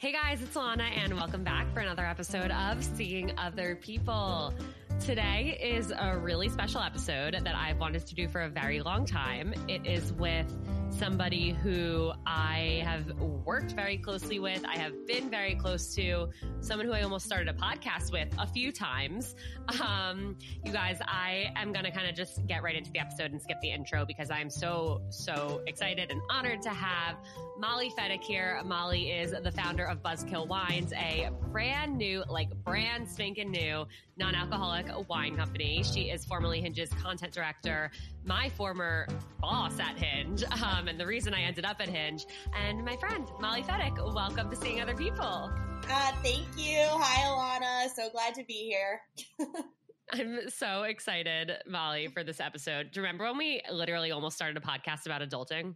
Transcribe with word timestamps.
Hey 0.00 0.12
guys, 0.12 0.40
it's 0.40 0.54
Lana, 0.54 0.84
and 0.84 1.12
welcome 1.12 1.42
back 1.42 1.74
for 1.74 1.80
another 1.80 2.06
episode 2.06 2.52
of 2.52 2.84
Seeing 2.84 3.36
Other 3.36 3.74
People. 3.74 4.54
Today 5.00 5.58
is 5.60 5.90
a 5.90 6.16
really 6.16 6.48
special 6.48 6.80
episode 6.80 7.34
that 7.42 7.56
I've 7.56 7.80
wanted 7.80 8.06
to 8.06 8.14
do 8.14 8.28
for 8.28 8.42
a 8.42 8.48
very 8.48 8.80
long 8.80 9.04
time. 9.04 9.52
It 9.66 9.84
is 9.84 10.12
with 10.12 10.46
somebody 10.90 11.50
who 11.50 12.12
I 12.26 12.82
have 12.84 13.18
worked 13.20 13.72
very 13.72 13.98
closely 13.98 14.38
with. 14.38 14.64
I 14.64 14.76
have 14.76 15.06
been 15.06 15.30
very 15.30 15.54
close 15.54 15.94
to 15.94 16.28
someone 16.60 16.86
who 16.86 16.92
I 16.92 17.02
almost 17.02 17.26
started 17.26 17.48
a 17.48 17.52
podcast 17.52 18.12
with 18.12 18.28
a 18.38 18.46
few 18.46 18.72
times. 18.72 19.36
Um, 19.80 20.36
you 20.64 20.72
guys, 20.72 20.98
I 21.02 21.52
am 21.56 21.72
going 21.72 21.84
to 21.84 21.90
kind 21.90 22.08
of 22.08 22.14
just 22.14 22.46
get 22.46 22.62
right 22.62 22.74
into 22.74 22.90
the 22.90 22.98
episode 22.98 23.32
and 23.32 23.40
skip 23.40 23.58
the 23.60 23.70
intro 23.70 24.04
because 24.04 24.30
I'm 24.30 24.50
so, 24.50 25.02
so 25.10 25.62
excited 25.66 26.10
and 26.10 26.20
honored 26.30 26.62
to 26.62 26.70
have 26.70 27.16
Molly 27.58 27.92
Fedick 27.98 28.22
here. 28.22 28.60
Molly 28.64 29.10
is 29.10 29.32
the 29.42 29.52
founder 29.52 29.84
of 29.84 30.02
Buzzkill 30.02 30.46
Wines, 30.46 30.92
a 30.92 31.30
brand 31.50 31.96
new, 31.96 32.24
like 32.28 32.50
brand 32.64 33.08
spanking 33.08 33.50
new 33.50 33.86
non-alcoholic 34.18 34.86
wine 35.08 35.36
company. 35.36 35.82
She 35.82 36.10
is 36.10 36.24
formerly 36.24 36.60
Hinge's 36.60 36.90
content 36.94 37.32
director, 37.32 37.90
my 38.24 38.48
former 38.50 39.06
boss 39.40 39.78
at 39.78 39.96
Hinge, 39.96 40.42
um, 40.62 40.88
and 40.88 40.98
the 40.98 41.06
reason 41.06 41.32
I 41.32 41.42
ended 41.42 41.64
up 41.64 41.80
at 41.80 41.88
Hinge. 41.88 42.26
And 42.54 42.84
my 42.84 42.96
friend 42.96 43.26
Molly 43.40 43.62
Fedick, 43.62 43.96
welcome 44.14 44.50
to 44.50 44.56
Seeing 44.56 44.80
Other 44.80 44.94
People. 44.94 45.50
Uh, 45.90 46.12
thank 46.22 46.46
you. 46.56 46.78
Hi, 46.80 47.60
Alana. 47.60 47.88
So 47.94 48.10
glad 48.10 48.34
to 48.34 48.44
be 48.44 48.68
here. 48.68 49.00
I'm 50.12 50.48
so 50.48 50.84
excited, 50.84 51.52
Molly, 51.66 52.08
for 52.08 52.24
this 52.24 52.40
episode. 52.40 52.90
Do 52.92 53.00
you 53.00 53.02
remember 53.02 53.24
when 53.24 53.36
we 53.36 53.62
literally 53.70 54.10
almost 54.10 54.36
started 54.36 54.56
a 54.56 54.60
podcast 54.60 55.06
about 55.06 55.22
adulting? 55.22 55.74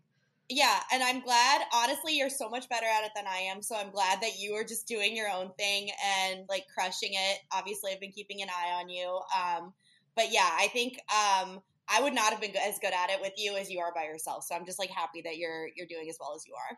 Yeah, 0.55 0.81
and 0.93 1.03
I'm 1.03 1.21
glad. 1.21 1.63
Honestly, 1.73 2.15
you're 2.15 2.29
so 2.29 2.51
much 2.51 2.69
better 2.69 2.85
at 2.85 3.05
it 3.05 3.13
than 3.17 3.25
I 3.27 3.39
am. 3.39 3.63
So 3.63 3.75
I'm 3.75 3.91
glad 3.91 4.21
that 4.21 4.39
you 4.39 4.53
are 4.53 4.65
just 4.65 4.87
doing 4.87 5.17
your 5.17 5.31
own 5.31 5.51
thing 5.59 5.89
and 6.21 6.45
like 6.51 6.67
crushing 6.75 7.13
it. 7.13 7.39
Obviously, 7.53 7.91
I've 7.91 8.01
been 8.01 8.13
keeping 8.13 8.43
an 8.43 8.49
eye 8.51 8.79
on 8.79 8.91
you. 8.91 9.19
Um, 9.35 9.73
but 10.15 10.31
yeah, 10.31 10.51
I 10.53 10.69
think 10.69 10.99
um, 11.09 11.63
I 11.89 12.03
would 12.03 12.13
not 12.13 12.33
have 12.33 12.41
been 12.43 12.55
as 12.57 12.79
good 12.79 12.93
at 12.93 13.09
it 13.09 13.19
with 13.23 13.33
you 13.39 13.57
as 13.57 13.71
you 13.71 13.81
are 13.81 13.95
by 13.95 14.05
yourself. 14.05 14.45
So 14.45 14.55
I'm 14.55 14.67
just 14.67 14.79
like 14.79 14.91
happy 14.91 15.23
that 15.23 15.39
you're 15.39 15.69
you're 15.75 15.87
doing 15.87 16.09
as 16.11 16.19
well 16.21 16.35
as 16.37 16.47
you 16.47 16.53
are. 16.53 16.77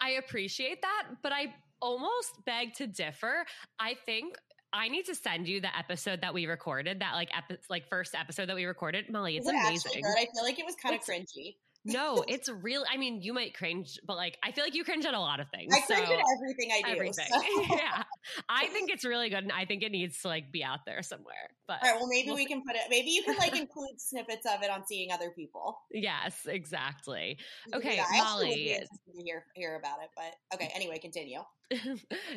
I 0.00 0.12
appreciate 0.12 0.80
that, 0.82 1.08
but 1.20 1.32
I 1.32 1.52
almost 1.82 2.44
beg 2.46 2.74
to 2.74 2.86
differ. 2.86 3.44
I 3.80 3.96
think 4.06 4.36
I 4.72 4.88
need 4.88 5.06
to 5.06 5.16
send 5.16 5.48
you 5.48 5.60
the 5.60 5.76
episode 5.76 6.20
that 6.20 6.32
we 6.32 6.46
recorded, 6.46 7.00
that 7.00 7.14
like 7.14 7.30
epi- 7.36 7.60
like 7.68 7.88
first 7.88 8.14
episode 8.14 8.48
that 8.50 8.56
we 8.56 8.66
recorded. 8.66 9.10
Molly, 9.10 9.36
it's 9.36 9.48
it 9.48 9.54
amazing. 9.54 10.02
I 10.04 10.26
feel 10.32 10.44
like 10.44 10.60
it 10.60 10.64
was 10.64 10.76
kind 10.76 10.94
of 10.94 11.00
cringy. 11.00 11.56
No, 11.84 12.24
it's 12.28 12.48
real. 12.48 12.84
I 12.90 12.98
mean, 12.98 13.22
you 13.22 13.32
might 13.32 13.54
cringe, 13.54 13.98
but 14.06 14.16
like, 14.16 14.36
I 14.44 14.52
feel 14.52 14.64
like 14.64 14.74
you 14.74 14.84
cringe 14.84 15.06
at 15.06 15.14
a 15.14 15.18
lot 15.18 15.40
of 15.40 15.48
things. 15.48 15.74
I 15.74 15.80
cringe 15.80 16.10
at 16.10 16.22
everything 16.36 16.70
I 16.72 16.82
do. 16.82 16.90
Everything. 16.90 17.26
So. 17.32 17.42
yeah. 17.70 18.02
I 18.48 18.66
think 18.66 18.90
it's 18.92 19.04
really 19.04 19.30
good. 19.30 19.44
And 19.44 19.52
I 19.52 19.64
think 19.64 19.82
it 19.82 19.90
needs 19.90 20.20
to 20.22 20.28
like 20.28 20.52
be 20.52 20.62
out 20.62 20.80
there 20.84 21.02
somewhere. 21.02 21.50
But 21.66 21.78
all 21.82 21.90
right. 21.90 21.98
Well, 21.98 22.08
maybe 22.08 22.28
we'll 22.28 22.36
we 22.36 22.42
see. 22.42 22.48
can 22.48 22.62
put 22.66 22.76
it, 22.76 22.82
maybe 22.90 23.10
you 23.10 23.22
can 23.22 23.36
like 23.36 23.56
include 23.56 23.98
snippets 23.98 24.46
of 24.46 24.62
it 24.62 24.70
on 24.70 24.86
seeing 24.86 25.10
other 25.10 25.30
people. 25.30 25.78
Yes, 25.90 26.46
exactly. 26.46 27.38
Okay. 27.74 27.96
Yeah, 27.96 28.04
Molly. 28.12 28.78
hear, 29.14 29.44
hear 29.54 29.76
about 29.76 29.98
it. 30.02 30.10
But 30.14 30.56
okay. 30.56 30.70
Anyway, 30.74 30.98
continue. 30.98 31.40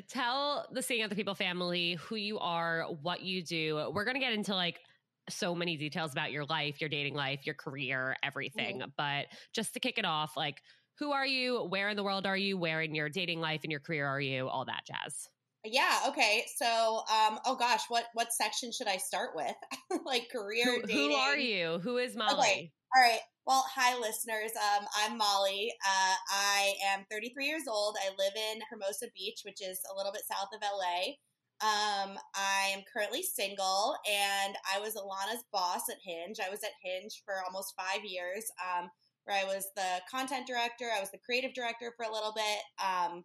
Tell 0.10 0.68
the 0.72 0.82
seeing 0.82 1.04
other 1.04 1.16
people 1.16 1.36
family 1.36 1.96
who 1.96 2.16
you 2.16 2.40
are, 2.40 2.86
what 3.02 3.22
you 3.22 3.44
do. 3.44 3.92
We're 3.94 4.06
going 4.06 4.16
to 4.16 4.22
get 4.22 4.34
into 4.34 4.56
like, 4.56 4.80
so 5.30 5.56
many 5.56 5.78
details 5.78 6.12
about 6.12 6.32
your 6.32 6.46
life, 6.46 6.82
your 6.82 6.90
dating 6.90 7.16
life, 7.16 7.42
your 7.46 7.56
career, 7.56 8.16
everything. 8.24 8.80
Mm-hmm. 8.80 8.90
But 8.98 9.28
just 9.54 9.74
to 9.74 9.80
kick 9.80 9.98
it 9.98 10.06
off, 10.06 10.36
like, 10.36 10.62
who 11.00 11.12
are 11.12 11.26
you? 11.26 11.66
Where 11.70 11.90
in 11.90 11.98
the 11.98 12.04
world 12.04 12.26
are 12.26 12.38
you? 12.38 12.58
Where 12.58 12.82
in 12.82 12.94
your 12.94 13.10
dating 13.10 13.40
life 13.42 13.62
and 13.64 13.72
your 13.72 13.80
career 13.80 14.06
are 14.06 14.22
you? 14.22 14.48
All 14.48 14.66
that 14.66 14.84
jazz. 14.86 15.28
Yeah. 15.66 16.00
Okay. 16.10 16.44
So, 16.58 16.66
um, 16.66 17.40
oh 17.46 17.56
gosh, 17.58 17.82
what 17.88 18.06
what 18.14 18.34
section 18.34 18.72
should 18.72 18.88
I 18.88 18.98
start 18.98 19.30
with? 19.34 19.56
like 20.06 20.30
career, 20.30 20.66
who, 20.66 20.82
dating. 20.82 21.12
Who 21.12 21.16
are 21.16 21.38
you? 21.38 21.80
Who 21.84 21.98
is 21.98 22.16
Molly? 22.16 22.34
Okay. 22.34 22.72
All 22.96 23.02
right. 23.02 23.22
Well, 23.46 23.66
hi, 23.74 23.98
listeners. 24.00 24.52
Um, 24.56 24.86
I'm 25.00 25.18
Molly. 25.18 25.74
Uh, 25.86 26.16
I 26.32 26.74
am 26.94 27.06
33 27.12 27.46
years 27.46 27.64
old. 27.68 27.98
I 28.00 28.10
live 28.10 28.34
in 28.36 28.62
Hermosa 28.70 29.08
Beach, 29.16 29.42
which 29.44 29.62
is 29.62 29.80
a 29.92 29.98
little 29.98 30.12
bit 30.12 30.22
south 30.30 30.50
of 30.54 30.62
LA. 30.62 31.16
Um, 31.64 32.20
I 32.36 32.76
am 32.76 32.84
currently 32.92 33.24
single, 33.24 33.96
and 34.04 34.54
I 34.76 34.82
was 34.82 34.96
Alana's 34.96 35.46
boss 35.54 35.84
at 35.90 35.96
Hinge. 36.04 36.40
I 36.46 36.50
was 36.50 36.60
at 36.62 36.76
Hinge 36.84 37.24
for 37.24 37.36
almost 37.46 37.74
five 37.80 38.04
years, 38.04 38.44
um, 38.60 38.90
where 39.24 39.38
I 39.40 39.46
was 39.46 39.68
the 39.78 40.02
content 40.12 40.46
director. 40.46 40.90
I 40.94 41.00
was 41.00 41.12
the 41.12 41.24
creative 41.26 41.54
director 41.54 41.94
for 41.96 42.04
a 42.04 42.12
little 42.12 42.34
bit. 42.36 42.60
Um, 42.84 43.24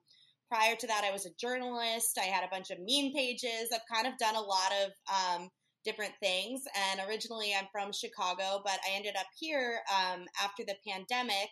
prior 0.48 0.76
to 0.76 0.86
that, 0.86 1.02
I 1.04 1.10
was 1.10 1.26
a 1.26 1.34
journalist. 1.40 2.16
I 2.16 2.26
had 2.26 2.44
a 2.44 2.50
bunch 2.52 2.70
of 2.70 2.78
meme 2.78 3.12
pages. 3.12 3.74
I've 3.74 3.92
kind 3.92 4.06
of 4.06 4.16
done 4.18 4.36
a 4.36 4.40
lot 4.40 4.70
of 4.84 4.92
um, 5.10 5.48
different 5.84 6.14
things. 6.22 6.62
And 6.92 7.00
originally, 7.08 7.54
I'm 7.58 7.66
from 7.72 7.90
Chicago, 7.92 8.62
but 8.64 8.78
I 8.86 8.94
ended 8.94 9.16
up 9.18 9.26
here 9.36 9.80
um, 9.90 10.26
after 10.40 10.62
the 10.62 10.76
pandemic. 10.86 11.50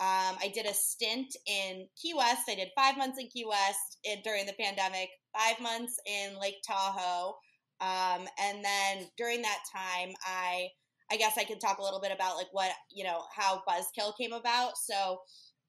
Um, 0.00 0.34
I 0.42 0.50
did 0.52 0.66
a 0.66 0.74
stint 0.74 1.36
in 1.46 1.86
Key 2.00 2.14
West. 2.14 2.42
I 2.48 2.56
did 2.56 2.74
five 2.76 2.96
months 2.96 3.20
in 3.20 3.28
Key 3.28 3.46
West 3.48 3.98
in, 4.02 4.18
during 4.24 4.46
the 4.46 4.54
pandemic, 4.58 5.08
five 5.36 5.60
months 5.60 5.98
in 6.06 6.38
Lake 6.40 6.62
Tahoe. 6.66 7.36
Um, 7.80 8.26
and 8.40 8.64
then 8.64 9.08
during 9.16 9.42
that 9.42 9.58
time, 9.72 10.14
I, 10.24 10.68
I 11.10 11.16
guess 11.16 11.36
I 11.36 11.44
could 11.44 11.60
talk 11.60 11.78
a 11.78 11.82
little 11.82 12.00
bit 12.00 12.12
about 12.12 12.36
like 12.36 12.48
what, 12.52 12.70
you 12.90 13.04
know, 13.04 13.22
how 13.34 13.62
Buzzkill 13.68 14.16
came 14.16 14.32
about. 14.32 14.78
So 14.78 15.20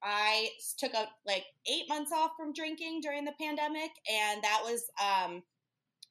I 0.04 0.50
took 0.78 0.94
a, 0.94 1.08
like 1.26 1.46
eight 1.72 1.90
months 1.90 2.12
off 2.12 2.32
from 2.38 2.54
drinking 2.54 3.02
during 3.02 3.26
the 3.26 3.34
pandemic. 3.40 3.92
And 4.12 4.44
that 4.44 4.62
was, 4.64 4.90
um, 5.02 5.44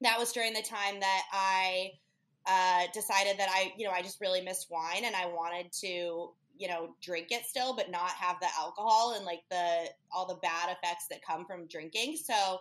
that 0.01 0.19
was 0.19 0.33
during 0.33 0.53
the 0.53 0.63
time 0.63 1.01
that 1.01 1.23
I, 1.33 1.93
uh, 2.47 2.87
decided 2.93 3.39
that 3.39 3.49
I, 3.51 3.73
you 3.79 3.87
know, 3.87 3.93
I 3.93 4.03
just 4.03 4.21
really 4.21 4.43
missed 4.43 4.67
wine 4.71 5.05
and 5.05 5.17
I 5.17 5.27
wanted 5.27 5.73
to 5.81 6.35
you 6.57 6.69
know 6.69 6.95
drink 7.03 7.29
it 7.31 7.45
still 7.45 7.75
but 7.75 7.91
not 7.91 8.11
have 8.11 8.39
the 8.41 8.47
alcohol 8.59 9.15
and 9.17 9.25
like 9.25 9.43
the 9.51 9.89
all 10.13 10.27
the 10.27 10.37
bad 10.37 10.69
effects 10.71 11.07
that 11.11 11.21
come 11.21 11.45
from 11.45 11.67
drinking 11.67 12.17
so 12.17 12.59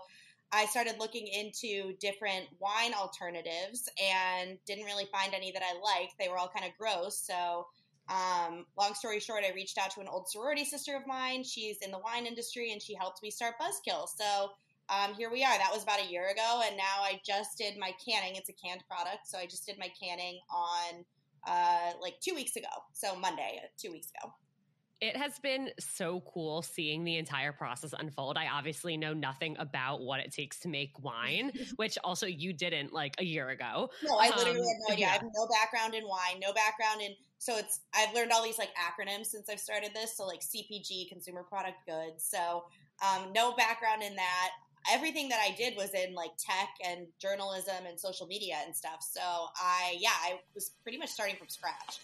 i 0.54 0.66
started 0.66 0.96
looking 1.00 1.28
into 1.28 1.94
different 2.00 2.46
wine 2.60 2.94
alternatives 2.94 3.90
and 4.02 4.58
didn't 4.66 4.86
really 4.86 5.08
find 5.12 5.34
any 5.34 5.52
that 5.52 5.64
i 5.64 5.74
liked. 5.74 6.14
They 6.20 6.30
were 6.30 6.38
all 6.38 6.50
kind 6.50 6.66
of 6.66 6.78
gross 6.78 7.20
so 7.20 7.68
um, 8.10 8.66
long 8.78 8.94
story 8.94 9.20
short 9.20 9.44
i 9.44 9.54
reached 9.54 9.78
out 9.78 9.92
to 9.92 10.02
an 10.02 10.08
old 10.08 10.30
sorority 10.30 10.66
sister 10.66 10.96
of 10.96 11.08
mine. 11.08 11.44
She's 11.44 11.78
in 11.78 11.92
the 11.92 12.00
wine 12.00 12.26
industry 12.26 12.72
and 12.72 12.82
she 12.82 12.96
helped 12.96 13.24
me 13.24 13.32
start 13.32 13.56
buzzkill. 13.60 14.08
So 14.08 14.52
um, 14.90 15.14
here 15.16 15.32
we 15.32 15.44
are. 15.44 15.58
That 15.58 15.72
was 15.72 15.84
about 15.84 16.02
a 16.02 16.12
year 16.12 16.30
ago 16.30 16.62
and 16.66 16.78
now 16.78 17.02
i 17.02 17.20
just 17.26 17.58
did 17.58 17.78
my 17.78 17.92
canning. 18.06 18.36
It's 18.36 18.50
a 18.50 18.54
canned 18.54 18.84
product 18.88 19.28
so 19.28 19.38
i 19.38 19.46
just 19.46 19.66
did 19.66 19.78
my 19.80 19.92
canning 20.02 20.40
on 20.50 21.06
uh, 21.48 21.92
like 22.02 22.16
two 22.22 22.36
weeks 22.36 22.56
ago. 22.56 22.68
So 22.94 23.16
Monday, 23.16 23.62
uh, 23.64 23.68
two 23.78 23.92
weeks 23.92 24.08
ago. 24.18 24.34
It 25.04 25.18
has 25.18 25.38
been 25.38 25.70
so 25.80 26.24
cool 26.34 26.62
seeing 26.62 27.04
the 27.04 27.18
entire 27.18 27.52
process 27.52 27.94
unfold. 27.98 28.38
I 28.38 28.48
obviously 28.48 28.96
know 28.96 29.14
nothing 29.14 29.58
about 29.60 30.00
what 30.00 30.22
it 30.22 30.32
takes 30.32 30.60
to 30.62 30.70
make 30.70 30.92
wine, 31.04 31.52
which 31.76 31.98
also 32.06 32.26
you 32.26 32.54
didn't 32.54 32.94
like 32.94 33.16
a 33.20 33.26
year 33.26 33.50
ago. 33.50 33.90
No, 34.02 34.18
I 34.18 34.30
literally 34.30 34.62
um, 34.62 34.66
have 34.66 34.78
no 34.88 34.94
idea. 34.94 35.06
Yeah. 35.06 35.10
I 35.10 35.14
have 35.16 35.24
no 35.24 35.48
background 35.48 35.94
in 35.94 36.08
wine, 36.08 36.40
no 36.42 36.54
background 36.54 37.02
in 37.02 37.12
so 37.38 37.58
it's 37.58 37.82
I've 37.94 38.16
learned 38.16 38.32
all 38.32 38.42
these 38.42 38.58
like 38.58 38.70
acronyms 38.80 39.26
since 39.26 39.50
I've 39.50 39.60
started 39.60 39.92
this. 39.94 40.16
So 40.16 40.26
like 40.26 40.40
CPG, 40.40 41.10
consumer 41.10 41.44
product 41.44 41.86
goods. 41.86 42.24
So 42.24 42.64
um, 43.04 43.34
no 43.34 43.54
background 43.58 44.04
in 44.04 44.16
that 44.16 44.52
everything 44.90 45.28
that 45.30 45.40
I 45.42 45.54
did 45.54 45.76
was 45.76 45.90
in 45.94 46.14
like 46.14 46.32
tech 46.40 46.70
and 46.88 47.08
journalism 47.22 47.86
and 47.88 48.00
social 48.00 48.26
media 48.26 48.56
and 48.66 48.74
stuff. 48.74 49.00
So 49.02 49.22
I, 49.22 49.98
yeah, 50.00 50.16
I 50.24 50.40
was 50.56 50.72
pretty 50.82 50.98
much 50.98 51.10
starting 51.10 51.36
from 51.36 51.50
scratch. 51.50 52.00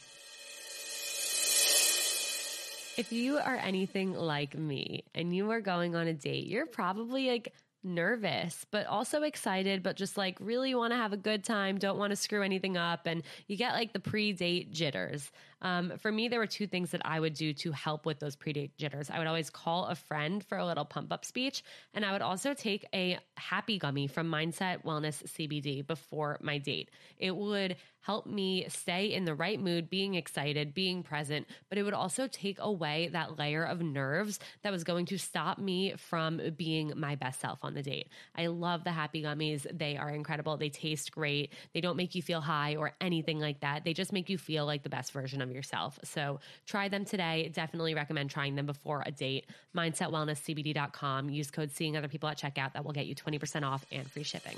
If 2.99 3.13
you 3.13 3.37
are 3.37 3.55
anything 3.55 4.13
like 4.13 4.57
me 4.57 5.05
and 5.15 5.33
you 5.33 5.49
are 5.51 5.61
going 5.61 5.95
on 5.95 6.07
a 6.07 6.13
date, 6.13 6.47
you're 6.47 6.65
probably 6.65 7.29
like 7.29 7.53
nervous, 7.81 8.65
but 8.71 8.87
also 8.87 9.23
excited, 9.23 9.83
but 9.83 9.95
just 9.95 10.17
like 10.17 10.35
really 10.41 10.75
want 10.75 10.91
to 10.91 10.97
have 10.97 11.13
a 11.13 11.17
good 11.17 11.45
time, 11.45 11.77
don't 11.77 11.97
want 11.97 12.11
to 12.11 12.17
screw 12.17 12.43
anything 12.43 12.75
up. 12.75 13.05
And 13.05 13.23
you 13.47 13.55
get 13.55 13.71
like 13.71 13.93
the 13.93 14.01
pre 14.01 14.33
date 14.33 14.73
jitters. 14.73 15.31
Um, 15.61 15.93
for 15.97 16.11
me, 16.11 16.27
there 16.27 16.39
were 16.39 16.47
two 16.47 16.67
things 16.67 16.91
that 16.91 17.01
I 17.05 17.19
would 17.19 17.33
do 17.33 17.53
to 17.53 17.71
help 17.71 18.05
with 18.05 18.19
those 18.19 18.35
pre 18.35 18.53
date 18.53 18.77
jitters. 18.77 19.09
I 19.09 19.17
would 19.17 19.27
always 19.27 19.49
call 19.49 19.85
a 19.85 19.95
friend 19.95 20.43
for 20.43 20.57
a 20.57 20.65
little 20.65 20.85
pump 20.85 21.11
up 21.11 21.25
speech. 21.25 21.63
And 21.93 22.05
I 22.05 22.11
would 22.11 22.21
also 22.21 22.53
take 22.53 22.85
a 22.93 23.19
happy 23.37 23.77
gummy 23.77 24.07
from 24.07 24.29
Mindset 24.29 24.83
Wellness 24.83 25.23
CBD 25.23 25.85
before 25.85 26.37
my 26.41 26.57
date. 26.57 26.89
It 27.17 27.35
would 27.35 27.75
help 28.01 28.25
me 28.25 28.65
stay 28.69 29.13
in 29.13 29.25
the 29.25 29.35
right 29.35 29.59
mood, 29.59 29.89
being 29.89 30.15
excited, 30.15 30.73
being 30.73 31.03
present, 31.03 31.45
but 31.67 31.77
it 31.77 31.83
would 31.83 31.93
also 31.93 32.27
take 32.27 32.57
away 32.59 33.09
that 33.11 33.37
layer 33.37 33.63
of 33.63 33.81
nerves 33.81 34.39
that 34.63 34.71
was 34.71 34.83
going 34.83 35.05
to 35.05 35.17
stop 35.17 35.59
me 35.59 35.93
from 35.97 36.41
being 36.55 36.93
my 36.95 37.15
best 37.15 37.41
self 37.41 37.59
on 37.61 37.73
the 37.73 37.83
date. 37.83 38.07
I 38.35 38.47
love 38.47 38.83
the 38.83 38.91
happy 38.91 39.21
gummies. 39.21 39.67
They 39.77 39.97
are 39.97 40.09
incredible. 40.09 40.57
They 40.57 40.69
taste 40.69 41.11
great. 41.11 41.53
They 41.73 41.81
don't 41.81 41.97
make 41.97 42.15
you 42.15 42.21
feel 42.21 42.41
high 42.41 42.77
or 42.77 42.93
anything 43.01 43.39
like 43.39 43.59
that. 43.59 43.83
They 43.83 43.93
just 43.93 44.13
make 44.13 44.29
you 44.29 44.37
feel 44.37 44.65
like 44.65 44.83
the 44.83 44.89
best 44.89 45.11
version 45.11 45.41
of 45.41 45.48
yourself. 45.51 45.99
So 46.03 46.39
try 46.65 46.89
them 46.89 47.05
today. 47.05 47.51
Definitely 47.53 47.95
recommend 47.95 48.29
trying 48.29 48.55
them 48.55 48.65
before 48.65 49.03
a 49.05 49.11
date. 49.11 49.47
MindsetWellnessCBD.com. 49.75 51.29
Use 51.29 51.51
code 51.51 51.71
seeing 51.71 51.97
other 51.97 52.07
people 52.07 52.29
at 52.29 52.37
checkout. 52.37 52.73
That 52.73 52.85
will 52.85 52.93
get 52.93 53.05
you 53.05 53.15
20% 53.15 53.63
off 53.63 53.85
and 53.91 54.09
free 54.09 54.23
shipping. 54.23 54.57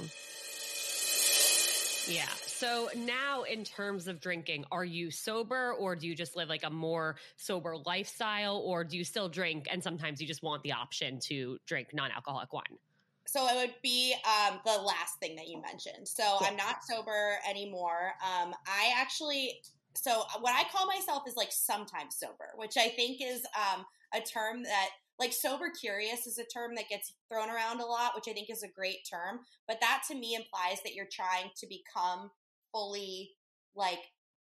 Yeah. 2.08 2.28
So 2.46 2.90
now, 2.96 3.44
in 3.44 3.64
terms 3.64 4.08
of 4.08 4.20
drinking, 4.20 4.66
are 4.72 4.86
you 4.86 5.12
sober 5.12 5.74
or 5.74 5.96
do 5.96 6.08
you 6.08 6.16
just 6.16 6.36
live 6.36 6.50
like 6.50 6.64
a 6.64 6.70
more 6.70 7.16
sober 7.38 7.76
lifestyle 7.86 8.58
or 8.58 8.84
do 8.84 8.98
you 8.98 9.04
still 9.04 9.30
drink 9.30 9.68
and 9.72 9.84
sometimes 9.84 10.22
you 10.22 10.28
just 10.28 10.44
want 10.44 10.64
the 10.64 10.72
option 10.72 11.20
to 11.22 11.58
drink 11.66 11.90
non 11.94 12.12
alcoholic 12.12 12.52
wine? 12.54 12.78
So 13.26 13.48
it 13.48 13.56
would 13.56 13.76
be 13.82 14.14
um, 14.26 14.60
the 14.66 14.82
last 14.82 15.20
thing 15.20 15.36
that 15.38 15.48
you 15.48 15.62
mentioned. 15.62 16.08
So 16.08 16.24
cool. 16.38 16.48
I'm 16.48 16.58
not 16.58 16.84
sober 16.84 17.38
anymore. 17.50 18.14
Um, 18.22 18.54
I 18.68 18.94
actually, 18.96 19.62
so 19.96 20.24
what 20.40 20.54
I 20.54 20.64
call 20.72 20.88
myself 20.88 21.24
is 21.28 21.36
like 21.36 21.52
sometimes 21.52 22.18
sober, 22.18 22.50
which 22.56 22.78
I 22.78 22.90
think 22.90 23.22
is 23.22 23.46
um, 23.56 23.86
a 24.14 24.22
term 24.22 24.64
that 24.64 24.90
like 25.20 25.34
sober 25.34 25.70
curious 25.70 26.26
is 26.26 26.40
a 26.40 26.46
term 26.46 26.76
that 26.76 26.90
gets 26.90 27.14
thrown 27.32 27.50
around 27.50 27.80
a 27.80 27.86
lot, 27.86 28.14
which 28.16 28.28
I 28.28 28.34
think 28.34 28.50
is 28.50 28.64
a 28.64 28.68
great 28.68 29.08
term. 29.10 29.42
But 29.68 29.80
that 29.82 30.04
to 30.08 30.16
me 30.16 30.36
implies 30.36 30.82
that 30.84 30.96
you're 30.96 31.08
trying 31.12 31.52
to 31.58 31.68
become 31.68 32.32
fully 32.72 33.32
like 33.76 34.00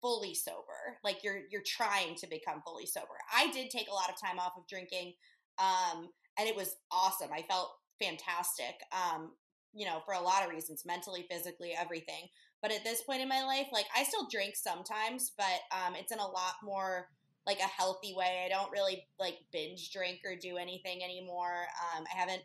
fully 0.03 0.35
sober. 0.35 0.99
Like 1.05 1.23
you're 1.23 1.41
you're 1.51 1.63
trying 1.67 2.17
to 2.17 2.27
become 2.29 2.63
fully 2.65 2.87
sober. 2.87 3.17
I 3.35 3.51
did 3.53 3.71
take 3.71 3.89
a 3.89 3.95
lot 3.95 4.11
of 4.11 4.21
time 4.21 4.39
off 4.39 4.53
of 4.57 4.67
drinking. 4.69 5.15
Um, 5.59 6.09
and 6.39 6.49
it 6.49 6.57
was 6.57 6.77
awesome. 6.91 7.31
I 7.33 7.43
felt 7.43 7.71
fantastic. 8.01 8.75
Um, 8.93 9.33
you 9.73 9.87
know, 9.87 10.01
for 10.05 10.15
a 10.15 10.21
lot 10.21 10.43
of 10.43 10.51
reasons, 10.51 10.85
mentally, 10.87 11.27
physically, 11.31 11.75
everything. 11.79 12.29
But 12.63 12.73
at 12.73 12.85
this 12.85 13.03
point 13.03 13.23
in 13.23 13.29
my 13.29 13.45
life, 13.45 13.69
like 13.73 13.87
I 13.97 14.05
still 14.05 14.27
drink 14.31 14.57
sometimes, 14.57 15.33
but 15.37 15.61
um, 15.71 15.95
it's 15.95 16.13
in 16.13 16.19
a 16.19 16.27
lot 16.27 16.55
more 16.65 17.09
like 17.47 17.59
a 17.61 17.63
healthy 17.63 18.15
way. 18.17 18.45
I 18.45 18.49
don't 18.49 18.73
really 18.73 19.07
like 19.21 19.39
binge 19.53 19.93
drink 19.93 20.21
or 20.25 20.35
do 20.35 20.57
anything 20.57 21.05
anymore. 21.05 21.67
Um, 21.97 22.05
I 22.13 22.19
haven't 22.19 22.43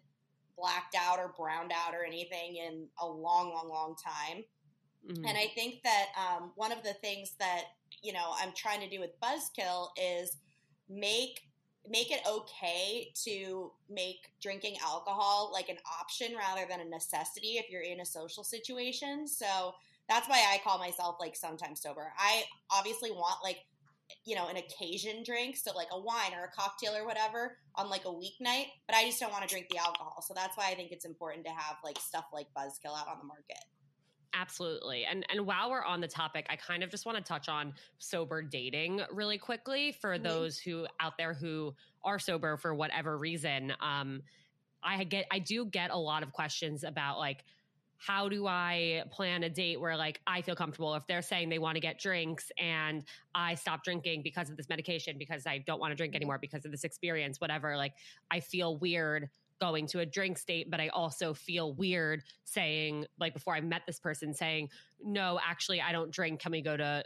blacked 0.57 0.95
out 0.95 1.17
or 1.17 1.33
browned 1.37 1.71
out 1.71 1.95
or 1.95 2.05
anything 2.05 2.57
in 2.57 2.87
a 2.99 3.07
long, 3.07 3.49
long, 3.49 3.69
long 3.69 3.95
time. 3.95 4.43
Mm-hmm. 5.09 5.25
And 5.25 5.37
I 5.37 5.47
think 5.55 5.81
that 5.83 6.07
um, 6.15 6.51
one 6.55 6.71
of 6.71 6.83
the 6.83 6.93
things 6.93 7.33
that 7.39 7.63
you 8.03 8.13
know 8.13 8.33
I'm 8.39 8.51
trying 8.55 8.81
to 8.81 8.89
do 8.89 8.99
with 8.99 9.19
Buzzkill 9.19 9.87
is 9.97 10.37
make 10.89 11.41
make 11.89 12.11
it 12.11 12.21
okay 12.29 13.11
to 13.23 13.71
make 13.89 14.31
drinking 14.39 14.75
alcohol 14.83 15.49
like 15.51 15.69
an 15.69 15.77
option 15.99 16.35
rather 16.37 16.67
than 16.69 16.79
a 16.79 16.85
necessity 16.85 17.53
if 17.57 17.71
you're 17.71 17.81
in 17.81 18.01
a 18.01 18.05
social 18.05 18.43
situation. 18.43 19.27
So 19.27 19.73
that's 20.11 20.27
why 20.27 20.43
I 20.51 20.59
call 20.61 20.77
myself 20.77 21.15
like 21.21 21.37
sometimes 21.37 21.81
sober. 21.81 22.11
I 22.19 22.43
obviously 22.69 23.11
want 23.11 23.37
like 23.43 23.59
you 24.25 24.35
know, 24.35 24.49
an 24.49 24.57
occasion 24.57 25.23
drink, 25.25 25.55
so 25.55 25.71
like 25.73 25.87
a 25.91 25.99
wine 25.99 26.33
or 26.37 26.43
a 26.43 26.51
cocktail 26.51 26.93
or 26.95 27.05
whatever 27.05 27.57
on 27.75 27.89
like 27.89 28.03
a 28.03 28.09
weeknight, 28.09 28.65
but 28.85 28.95
I 28.95 29.05
just 29.05 29.21
don't 29.21 29.31
want 29.31 29.43
to 29.43 29.49
drink 29.49 29.67
the 29.69 29.77
alcohol. 29.77 30.21
So 30.27 30.33
that's 30.35 30.57
why 30.57 30.69
I 30.69 30.75
think 30.75 30.91
it's 30.91 31.05
important 31.05 31.45
to 31.45 31.51
have 31.51 31.77
like 31.81 31.97
stuff 31.97 32.25
like 32.33 32.47
Buzzkill 32.57 32.97
out 32.97 33.07
on 33.07 33.19
the 33.19 33.25
market. 33.25 33.63
Absolutely. 34.33 35.05
And 35.05 35.25
and 35.29 35.45
while 35.45 35.69
we're 35.69 35.83
on 35.83 36.01
the 36.01 36.07
topic, 36.07 36.45
I 36.49 36.55
kind 36.55 36.83
of 36.83 36.89
just 36.89 37.05
want 37.05 37.17
to 37.17 37.23
touch 37.23 37.49
on 37.49 37.73
sober 37.99 38.41
dating 38.41 39.01
really 39.11 39.37
quickly 39.37 39.93
for 39.93 40.15
mm-hmm. 40.15 40.23
those 40.23 40.57
who 40.57 40.87
out 40.99 41.17
there 41.17 41.33
who 41.33 41.73
are 42.03 42.19
sober 42.19 42.57
for 42.57 42.73
whatever 42.73 43.17
reason. 43.17 43.73
Um 43.81 44.23
I 44.83 45.03
get 45.03 45.25
I 45.31 45.39
do 45.39 45.65
get 45.65 45.91
a 45.91 45.97
lot 45.97 46.23
of 46.23 46.31
questions 46.31 46.83
about 46.83 47.17
like 47.17 47.43
how 48.01 48.27
do 48.27 48.47
I 48.47 49.03
plan 49.11 49.43
a 49.43 49.49
date 49.49 49.79
where 49.79 49.95
like 49.95 50.21
I 50.25 50.41
feel 50.41 50.55
comfortable? 50.55 50.95
If 50.95 51.05
they're 51.05 51.21
saying 51.21 51.49
they 51.49 51.59
want 51.59 51.75
to 51.75 51.79
get 51.79 51.99
drinks 51.99 52.51
and 52.57 53.03
I 53.35 53.53
stop 53.53 53.83
drinking 53.83 54.23
because 54.23 54.49
of 54.49 54.57
this 54.57 54.69
medication 54.69 55.19
because 55.19 55.45
I 55.45 55.59
don't 55.59 55.79
want 55.79 55.91
to 55.91 55.95
drink 55.95 56.15
anymore 56.15 56.39
because 56.39 56.65
of 56.65 56.71
this 56.71 56.83
experience 56.83 57.39
whatever 57.39 57.77
like 57.77 57.93
I 58.31 58.39
feel 58.39 58.75
weird 58.75 59.29
going 59.59 59.85
to 59.85 59.99
a 59.99 60.05
drink 60.07 60.39
state 60.39 60.71
but 60.71 60.81
I 60.81 60.87
also 60.87 61.35
feel 61.35 61.73
weird 61.73 62.23
saying 62.43 63.05
like 63.19 63.35
before 63.35 63.53
I 63.53 63.61
met 63.61 63.83
this 63.85 63.99
person 63.99 64.33
saying 64.33 64.69
no 65.03 65.39
actually 65.47 65.79
I 65.79 65.91
don't 65.91 66.09
drink. 66.09 66.39
Can 66.39 66.51
we 66.51 66.63
go 66.63 66.75
to 66.75 67.03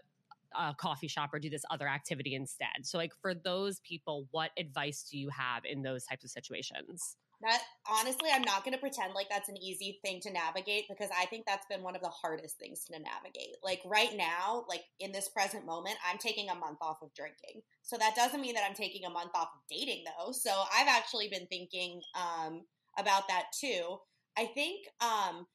a 0.58 0.74
coffee 0.76 1.10
shop 1.10 1.32
or 1.34 1.40
do 1.40 1.50
this 1.50 1.66
other 1.70 1.90
activity 1.90 2.36
instead? 2.36 2.84
So 2.84 2.98
like 2.98 3.12
for 3.22 3.34
those 3.34 3.82
people 3.82 4.30
what 4.32 4.52
advice 4.58 5.10
do 5.12 5.18
you 5.18 5.28
have 5.28 5.66
in 5.66 5.82
those 5.82 6.06
types 6.06 6.24
of 6.24 6.30
situations 6.30 7.18
that 7.46 7.62
honestly, 7.90 8.30
I'm 8.34 8.42
not 8.42 8.64
going 8.64 8.74
to 8.74 8.80
pretend 8.80 9.14
like 9.14 9.28
that's 9.30 9.50
an 9.50 9.58
easy 9.58 10.00
thing 10.04 10.20
to 10.22 10.32
navigate 10.32 10.86
because 10.90 11.10
I 11.18 11.26
think 11.26 11.46
that's 11.46 11.66
been 11.68 11.84
one 11.84 11.96
of 11.96 12.02
the 12.02 12.10
hardest 12.10 12.58
things 12.58 12.84
to 12.86 12.94
navigate. 12.94 13.56
Like 13.64 13.82
right 13.86 14.16
now, 14.16 14.66
like 14.68 14.84
in 15.00 15.12
this 15.12 15.30
present 15.30 15.66
moment, 15.66 15.98
I'm 16.10 16.18
taking 16.18 16.50
a 16.50 16.56
month 16.56 16.80
off 16.82 16.98
of 17.02 17.14
drinking. 17.14 17.62
So 17.84 17.98
that 17.98 18.16
doesn't 18.16 18.42
mean 18.42 18.56
that 18.56 18.66
I'm 18.68 18.76
taking 18.76 19.06
a 19.06 19.10
month 19.10 19.32
off 19.36 19.50
of 19.54 19.62
dating 19.70 20.04
though. 20.06 20.32
So 20.32 20.52
I've 20.76 20.88
actually 20.88 21.30
been 21.30 21.48
thinking 21.48 22.02
um, 22.16 22.62
about 22.98 23.28
that 23.28 23.46
too. 23.60 23.98
I 24.38 24.46
think 24.48 24.88
um, 25.02 25.48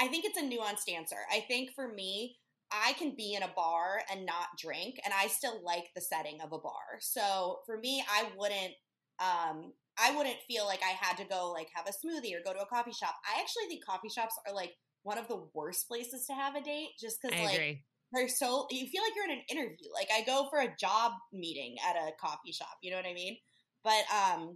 I 0.00 0.08
think 0.08 0.24
it's 0.24 0.38
a 0.38 0.42
nuanced 0.42 0.92
answer. 0.92 1.16
I 1.30 1.40
think 1.40 1.70
for 1.74 1.92
me, 1.92 2.36
I 2.70 2.92
can 2.94 3.14
be 3.16 3.34
in 3.34 3.42
a 3.42 3.50
bar 3.54 4.00
and 4.12 4.26
not 4.26 4.48
drink, 4.58 4.96
and 5.04 5.14
I 5.14 5.28
still 5.28 5.62
like 5.64 5.90
the 5.94 6.00
setting 6.00 6.40
of 6.40 6.52
a 6.52 6.58
bar. 6.58 6.98
So 7.00 7.60
for 7.66 7.78
me, 7.78 8.04
I 8.10 8.28
wouldn't 8.36 8.74
um, 9.20 9.72
I 10.00 10.14
wouldn't 10.14 10.36
feel 10.46 10.66
like 10.66 10.80
I 10.82 10.94
had 11.00 11.16
to 11.18 11.24
go 11.24 11.50
like 11.52 11.68
have 11.74 11.86
a 11.86 11.90
smoothie 11.90 12.34
or 12.34 12.42
go 12.44 12.52
to 12.52 12.60
a 12.60 12.66
coffee 12.66 12.92
shop. 12.92 13.14
I 13.24 13.40
actually 13.40 13.66
think 13.68 13.84
coffee 13.84 14.08
shops 14.08 14.34
are 14.46 14.54
like 14.54 14.72
one 15.02 15.18
of 15.18 15.28
the 15.28 15.44
worst 15.54 15.88
places 15.88 16.26
to 16.26 16.34
have 16.34 16.54
a 16.54 16.62
date 16.62 16.90
just 17.00 17.18
because 17.22 17.38
like 17.40 17.54
agree. 17.54 17.84
they're 18.12 18.28
so 18.28 18.66
you 18.70 18.86
feel 18.86 19.02
like 19.02 19.12
you're 19.14 19.24
in 19.24 19.38
an 19.38 19.44
interview. 19.50 19.88
Like 19.94 20.08
I 20.14 20.22
go 20.24 20.48
for 20.50 20.60
a 20.60 20.74
job 20.78 21.12
meeting 21.32 21.76
at 21.88 21.96
a 21.96 22.12
coffee 22.20 22.52
shop, 22.52 22.76
you 22.82 22.90
know 22.90 22.96
what 22.96 23.06
I 23.06 23.14
mean? 23.14 23.36
But 23.82 24.04
um 24.14 24.54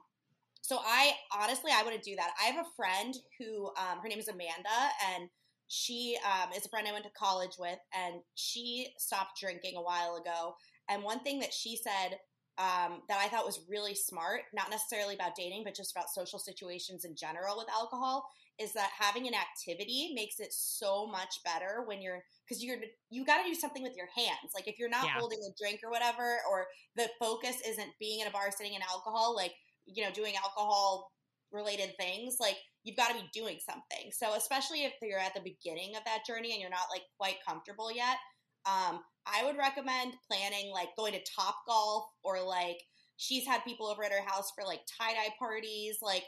so 0.61 0.79
I 0.79 1.13
honestly 1.37 1.73
I 1.75 1.83
wouldn't 1.83 2.05
do 2.05 2.17
that. 2.17 2.31
I 2.41 2.47
have 2.47 2.65
a 2.65 2.69
friend 2.77 3.15
who 3.39 3.67
um 3.69 3.99
her 4.03 4.09
name 4.09 4.19
is 4.19 4.29
Amanda 4.29 4.91
and 5.15 5.29
she 5.75 6.19
um, 6.23 6.53
is 6.53 6.67
a 6.67 6.69
friend 6.69 6.87
I 6.87 6.93
went 6.93 7.05
to 7.05 7.11
college 7.19 7.57
with, 7.59 7.79
and 7.95 8.21
she 8.35 8.89
stopped 8.99 9.41
drinking 9.41 9.75
a 9.79 9.83
while 9.83 10.17
ago. 10.17 10.55
And 10.91 11.03
one 11.03 11.21
thing 11.21 11.41
that 11.41 11.55
she 11.55 11.79
said 11.83 12.19
um, 12.59 13.01
that 13.09 13.19
I 13.19 13.29
thought 13.29 13.47
was 13.47 13.65
really 13.69 13.95
smart, 13.95 14.43
not 14.53 14.71
necessarily 14.71 15.15
about 15.15 15.35
dating, 15.35 15.63
but 15.65 15.75
just 15.75 15.93
about 15.93 16.11
social 16.11 16.39
situations 16.39 17.05
in 17.05 17.17
general 17.17 17.57
with 17.57 17.69
alcohol, 17.71 18.29
is 18.61 18.73
that 18.75 18.91
having 18.99 19.27
an 19.27 19.33
activity 19.35 20.13
makes 20.15 20.39
it 20.39 20.53
so 20.53 21.07
much 21.07 21.43
better 21.45 21.83
when 21.87 22.03
you're 22.03 22.23
because 22.47 22.63
you're 22.63 22.77
you 23.11 23.25
got 23.25 23.43
to 23.43 23.49
do 23.49 23.55
something 23.55 23.83
with 23.83 23.97
your 23.97 24.09
hands. 24.15 24.53
Like 24.55 24.69
if 24.69 24.79
you're 24.79 24.91
not 24.91 25.07
yeah. 25.07 25.19
holding 25.19 25.39
a 25.39 25.53
drink 25.59 25.81
or 25.83 25.91
whatever, 25.91 26.39
or 26.51 26.67
the 26.97 27.09
focus 27.19 27.57
isn't 27.67 27.89
being 27.99 28.21
in 28.21 28.27
a 28.27 28.31
bar 28.31 28.51
sitting 28.51 28.75
in 28.75 28.83
alcohol, 28.83 29.35
like 29.35 29.53
you 29.87 30.05
know 30.05 30.13
doing 30.13 30.35
alcohol 30.37 31.11
related 31.53 31.95
things, 31.99 32.37
like 32.39 32.57
you've 32.85 32.97
got 32.97 33.09
to 33.09 33.15
be 33.15 33.29
doing 33.33 33.59
something. 33.65 34.11
So 34.13 34.35
especially 34.35 34.85
if 34.85 34.93
you're 35.01 35.19
at 35.19 35.35
the 35.35 35.41
beginning 35.41 35.97
of 35.97 36.05
that 36.05 36.27
journey 36.27 36.53
and 36.53 36.61
you're 36.61 36.71
not 36.71 36.91
like 36.91 37.03
quite 37.19 37.37
comfortable 37.47 37.91
yet, 37.95 38.17
um, 38.67 39.01
I 39.27 39.45
would 39.45 39.57
recommend 39.57 40.15
planning 40.31 40.71
like 40.73 40.89
going 40.97 41.13
to 41.13 41.21
Top 41.37 41.57
Golf 41.67 42.07
or 42.23 42.43
like 42.43 42.79
she's 43.17 43.47
had 43.47 43.65
people 43.65 43.87
over 43.87 44.05
at 44.05 44.13
her 44.13 44.27
house 44.27 44.53
for 44.55 44.65
like 44.65 44.81
tie 44.99 45.13
dye 45.13 45.35
parties, 45.39 45.99
like 46.03 46.25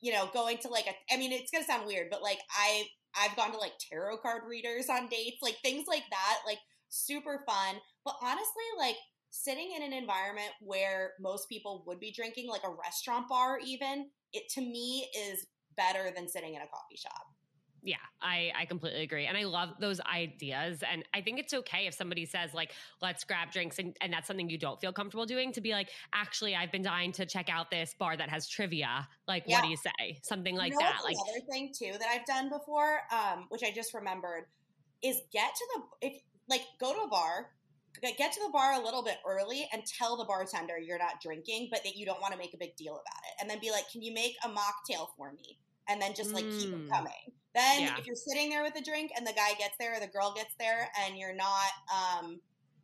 you 0.00 0.12
know, 0.12 0.30
going 0.32 0.58
to 0.58 0.68
like 0.68 0.86
a. 0.86 1.14
I 1.14 1.18
mean, 1.18 1.32
it's 1.32 1.50
gonna 1.50 1.64
sound 1.64 1.86
weird, 1.86 2.08
but 2.10 2.22
like 2.22 2.38
I 2.50 2.84
I've 3.18 3.36
gone 3.36 3.52
to 3.52 3.58
like 3.58 3.72
tarot 3.90 4.18
card 4.18 4.42
readers 4.48 4.88
on 4.88 5.08
dates, 5.08 5.38
like 5.42 5.56
things 5.62 5.86
like 5.88 6.04
that, 6.10 6.38
like 6.46 6.58
super 6.88 7.44
fun. 7.46 7.76
But 8.04 8.14
honestly, 8.22 8.64
like 8.78 8.96
sitting 9.30 9.72
in 9.76 9.82
an 9.82 9.92
environment 9.92 10.50
where 10.60 11.12
most 11.20 11.48
people 11.48 11.84
would 11.86 12.00
be 12.00 12.12
drinking, 12.12 12.48
like 12.48 12.64
a 12.64 12.74
restaurant 12.84 13.28
bar, 13.28 13.58
even 13.64 14.06
it 14.32 14.44
to 14.54 14.60
me 14.60 15.08
is 15.16 15.46
better 15.76 16.12
than 16.14 16.28
sitting 16.28 16.54
in 16.54 16.62
a 16.62 16.66
coffee 16.66 16.96
shop. 16.96 17.26
Yeah, 17.82 17.96
I, 18.20 18.52
I 18.58 18.64
completely 18.66 19.02
agree. 19.02 19.26
And 19.26 19.36
I 19.36 19.44
love 19.44 19.70
those 19.80 20.00
ideas. 20.00 20.82
And 20.90 21.02
I 21.14 21.22
think 21.22 21.38
it's 21.38 21.54
okay 21.54 21.86
if 21.86 21.94
somebody 21.94 22.26
says, 22.26 22.52
like, 22.52 22.72
let's 23.00 23.24
grab 23.24 23.52
drinks 23.52 23.78
and, 23.78 23.96
and 24.00 24.12
that's 24.12 24.26
something 24.26 24.50
you 24.50 24.58
don't 24.58 24.80
feel 24.80 24.92
comfortable 24.92 25.24
doing 25.24 25.52
to 25.52 25.60
be 25.60 25.72
like, 25.72 25.88
actually, 26.12 26.54
I've 26.54 26.70
been 26.70 26.82
dying 26.82 27.12
to 27.12 27.24
check 27.24 27.48
out 27.48 27.70
this 27.70 27.94
bar 27.98 28.16
that 28.16 28.28
has 28.28 28.46
trivia. 28.48 29.08
Like, 29.26 29.44
yeah. 29.46 29.56
what 29.56 29.64
do 29.64 29.70
you 29.70 29.76
say? 29.76 30.20
Something 30.22 30.56
like 30.56 30.72
you 30.72 30.78
know 30.78 30.84
that. 30.84 31.04
Like 31.04 31.16
another 31.26 31.46
thing 31.50 31.72
too 31.76 31.92
that 31.98 32.08
I've 32.08 32.26
done 32.26 32.50
before, 32.50 33.00
um, 33.12 33.46
which 33.48 33.62
I 33.64 33.70
just 33.70 33.94
remembered, 33.94 34.44
is 35.02 35.16
get 35.32 35.54
to 35.54 35.66
the 35.74 36.06
if 36.08 36.22
like 36.48 36.62
go 36.78 36.92
to 36.92 37.00
a 37.00 37.08
bar, 37.08 37.46
get 38.02 38.32
to 38.32 38.40
the 38.44 38.50
bar 38.52 38.74
a 38.74 38.84
little 38.84 39.02
bit 39.02 39.16
early 39.26 39.66
and 39.72 39.82
tell 39.86 40.18
the 40.18 40.24
bartender 40.24 40.78
you're 40.78 40.98
not 40.98 41.22
drinking, 41.22 41.68
but 41.70 41.82
that 41.84 41.96
you 41.96 42.04
don't 42.04 42.20
want 42.20 42.32
to 42.32 42.38
make 42.38 42.52
a 42.52 42.58
big 42.58 42.76
deal 42.76 42.92
about 42.92 43.22
it. 43.24 43.40
And 43.40 43.48
then 43.48 43.58
be 43.60 43.70
like, 43.70 43.84
can 43.90 44.02
you 44.02 44.12
make 44.12 44.36
a 44.44 44.48
mocktail 44.48 45.08
for 45.16 45.32
me? 45.32 45.58
And 45.88 46.00
then 46.02 46.12
just 46.14 46.32
like 46.34 46.44
mm. 46.44 46.60
keep 46.60 46.74
it 46.74 46.90
coming 46.90 47.32
Then 47.54 47.82
Yeah. 47.82 47.96
if 47.98 48.06
you're 48.06 48.16
sitting 48.16 48.48
there 48.48 48.62
with 48.62 48.76
a 48.76 48.82
drink 48.82 49.12
and 49.16 49.26
the 49.26 49.32
guy 49.32 49.54
gets 49.58 49.76
there 49.78 49.96
or 49.96 50.00
the 50.00 50.06
girl 50.06 50.32
gets 50.34 50.54
there 50.58 50.90
and 51.00 51.16
you're 51.16 51.34
not 51.34 51.70
um 51.92 52.40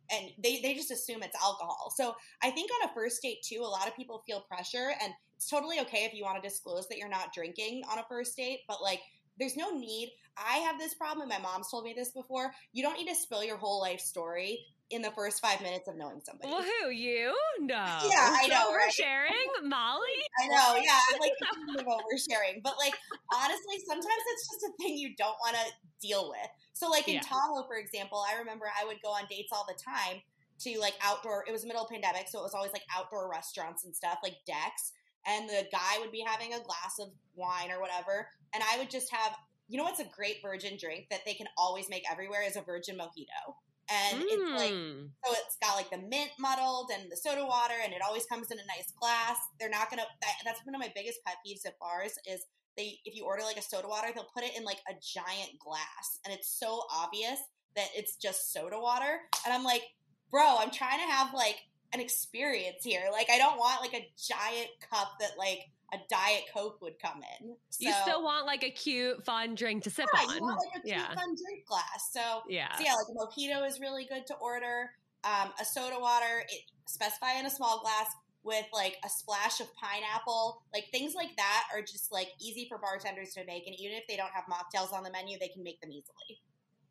and 0.09 0.31
they, 0.41 0.61
they 0.61 0.73
just 0.73 0.89
assume 0.89 1.21
it's 1.21 1.35
alcohol. 1.35 1.91
So 1.95 2.15
I 2.41 2.49
think 2.51 2.71
on 2.71 2.89
a 2.89 2.93
first 2.93 3.21
date 3.21 3.39
too, 3.43 3.59
a 3.59 3.67
lot 3.67 3.87
of 3.87 3.95
people 3.95 4.23
feel 4.25 4.39
pressure 4.41 4.93
and 5.01 5.13
it's 5.35 5.49
totally 5.49 5.79
okay 5.81 6.05
if 6.05 6.13
you 6.13 6.23
want 6.23 6.41
to 6.41 6.47
disclose 6.47 6.87
that 6.87 6.97
you're 6.97 7.09
not 7.09 7.33
drinking 7.33 7.83
on 7.91 7.99
a 7.99 8.05
first 8.09 8.35
date, 8.35 8.61
but 8.67 8.81
like 8.81 9.01
there's 9.39 9.55
no 9.55 9.69
need. 9.69 10.11
I 10.37 10.57
have 10.59 10.79
this 10.79 10.93
problem, 10.95 11.29
and 11.29 11.43
my 11.43 11.49
mom's 11.49 11.69
told 11.69 11.83
me 11.83 11.93
this 11.95 12.11
before. 12.11 12.51
You 12.73 12.83
don't 12.83 12.97
need 12.97 13.07
to 13.09 13.15
spill 13.15 13.43
your 13.43 13.57
whole 13.57 13.79
life 13.79 13.99
story 13.99 14.65
in 14.89 15.01
the 15.01 15.11
first 15.11 15.41
five 15.41 15.59
minutes 15.61 15.87
of 15.87 15.97
knowing 15.97 16.21
somebody. 16.23 16.49
Well, 16.49 16.63
who 16.63 16.89
you? 16.89 17.35
No. 17.59 17.75
Yeah, 18.07 18.35
I 18.39 18.47
know, 18.47 18.73
right? 18.73 18.89
Oversharing, 18.89 19.67
Molly. 19.67 20.07
I 20.41 20.47
know, 20.47 20.79
yeah, 20.81 20.97
I'm 21.13 21.19
like 21.19 21.33
thinking 21.55 21.79
of 21.79 21.85
oversharing, 21.85 22.61
but 22.63 22.75
like 22.79 22.93
honestly, 23.33 23.79
sometimes 23.85 24.23
it's 24.27 24.47
just 24.47 24.63
a 24.63 24.71
thing 24.81 24.97
you 24.97 25.13
don't 25.17 25.35
want 25.43 25.55
to 25.55 25.63
deal 26.01 26.29
with. 26.29 26.49
So, 26.73 26.89
like 26.89 27.07
in 27.07 27.15
Yeah. 27.15 27.21
Tahoe, 27.21 27.65
for 27.67 27.75
example, 27.77 28.23
I 28.29 28.37
remember 28.39 28.65
I 28.67 28.85
would 28.85 28.97
go 29.03 29.09
on 29.09 29.23
dates 29.29 29.51
all 29.51 29.65
the 29.67 29.75
time 29.75 30.21
to 30.59 30.79
like 30.79 30.93
outdoor. 31.03 31.43
It 31.47 31.51
was 31.51 31.65
middle 31.65 31.83
of 31.83 31.89
pandemic, 31.89 32.27
so 32.29 32.39
it 32.39 32.43
was 32.43 32.53
always 32.53 32.71
like 32.71 32.83
outdoor 32.95 33.29
restaurants 33.29 33.83
and 33.83 33.95
stuff, 33.95 34.19
like 34.23 34.35
decks. 34.45 34.93
And 35.25 35.49
the 35.49 35.67
guy 35.71 35.99
would 35.99 36.11
be 36.11 36.23
having 36.25 36.53
a 36.53 36.59
glass 36.63 36.99
of 37.01 37.09
wine 37.35 37.71
or 37.71 37.81
whatever, 37.81 38.27
and 38.53 38.63
I 38.63 38.77
would 38.77 38.89
just 38.89 39.11
have. 39.13 39.35
You 39.69 39.77
know 39.77 39.83
what's 39.83 39.99
a 39.99 40.05
great 40.05 40.37
virgin 40.41 40.77
drink 40.79 41.07
that 41.11 41.25
they 41.25 41.33
can 41.33 41.47
always 41.57 41.89
make 41.89 42.03
everywhere 42.09 42.41
is 42.41 42.55
a 42.55 42.61
virgin 42.61 42.97
mojito. 42.97 43.55
And 43.89 44.23
it's 44.23 44.51
like 44.51 44.71
Mm. 44.73 45.09
so 45.23 45.33
it's 45.33 45.57
got 45.61 45.75
like 45.75 45.89
the 45.89 45.97
mint 45.97 46.31
muddled 46.39 46.91
and 46.93 47.11
the 47.11 47.17
soda 47.17 47.45
water, 47.45 47.75
and 47.83 47.93
it 47.93 48.01
always 48.05 48.25
comes 48.25 48.51
in 48.51 48.59
a 48.59 48.65
nice 48.65 48.91
glass. 48.99 49.37
They're 49.59 49.69
not 49.69 49.89
gonna. 49.89 50.03
That, 50.21 50.33
that's 50.43 50.65
one 50.65 50.75
of 50.75 50.81
my 50.81 50.91
biggest 50.93 51.19
pet 51.25 51.37
peeves 51.45 51.65
at 51.65 51.79
bars 51.79 52.13
is 52.25 52.45
they 52.75 52.99
if 53.05 53.15
you 53.15 53.25
order 53.25 53.43
like 53.43 53.57
a 53.57 53.61
soda 53.61 53.87
water, 53.87 54.09
they'll 54.13 54.29
put 54.33 54.43
it 54.43 54.57
in 54.57 54.63
like 54.63 54.79
a 54.89 54.93
giant 55.01 55.57
glass, 55.59 56.19
and 56.25 56.33
it's 56.33 56.49
so 56.49 56.83
obvious 56.93 57.39
that 57.75 57.87
it's 57.95 58.15
just 58.17 58.51
soda 58.51 58.79
water. 58.79 59.19
And 59.45 59.53
I'm 59.53 59.63
like, 59.63 59.83
bro, 60.31 60.57
I'm 60.59 60.71
trying 60.71 60.99
to 60.99 61.11
have 61.13 61.33
like 61.33 61.57
an 61.93 61.99
experience 62.01 62.83
here. 62.83 63.03
Like 63.11 63.29
I 63.29 63.37
don't 63.37 63.57
want 63.57 63.81
like 63.81 63.93
a 63.93 64.07
giant 64.17 64.69
cup 64.91 65.13
that 65.19 65.31
like 65.37 65.59
a 65.93 65.97
diet 66.09 66.43
coke 66.53 66.81
would 66.81 66.99
come 66.99 67.21
in. 67.39 67.55
you 67.79 67.93
still 68.01 68.23
want 68.23 68.45
like 68.45 68.63
a 68.63 68.69
cute, 68.69 69.23
fun 69.23 69.55
drink 69.55 69.83
to 69.83 69.89
sip 69.89 70.07
yeah, 70.13 70.19
on. 70.19 70.35
you 70.35 70.41
want 70.41 70.57
like 70.57 70.83
a 70.83 70.87
cute 70.87 70.97
yeah. 70.97 71.07
fun 71.07 71.35
drink 71.35 71.65
glass. 71.65 72.09
So 72.11 72.41
yeah. 72.49 72.75
so 72.75 72.83
yeah, 72.83 72.93
like 72.93 73.07
a 73.09 73.15
mojito 73.15 73.67
is 73.67 73.79
really 73.79 74.05
good 74.05 74.27
to 74.27 74.35
order. 74.35 74.91
Um, 75.23 75.51
a 75.59 75.65
soda 75.65 75.97
water, 75.99 76.43
it 76.49 76.61
specify 76.87 77.33
in 77.39 77.45
a 77.45 77.49
small 77.49 77.81
glass 77.81 78.07
with 78.43 78.65
like 78.73 78.97
a 79.05 79.09
splash 79.09 79.59
of 79.61 79.67
pineapple. 79.75 80.63
Like 80.73 80.85
things 80.91 81.15
like 81.15 81.35
that 81.37 81.63
are 81.73 81.81
just 81.81 82.11
like 82.11 82.27
easy 82.41 82.65
for 82.67 82.77
bartenders 82.77 83.33
to 83.33 83.45
make, 83.45 83.65
and 83.65 83.75
even 83.79 83.95
if 83.95 84.03
they 84.07 84.17
don't 84.17 84.31
have 84.31 84.45
mocktails 84.45 84.93
on 84.93 85.03
the 85.03 85.11
menu, 85.11 85.37
they 85.39 85.49
can 85.49 85.63
make 85.63 85.79
them 85.81 85.91
easily. 85.91 86.41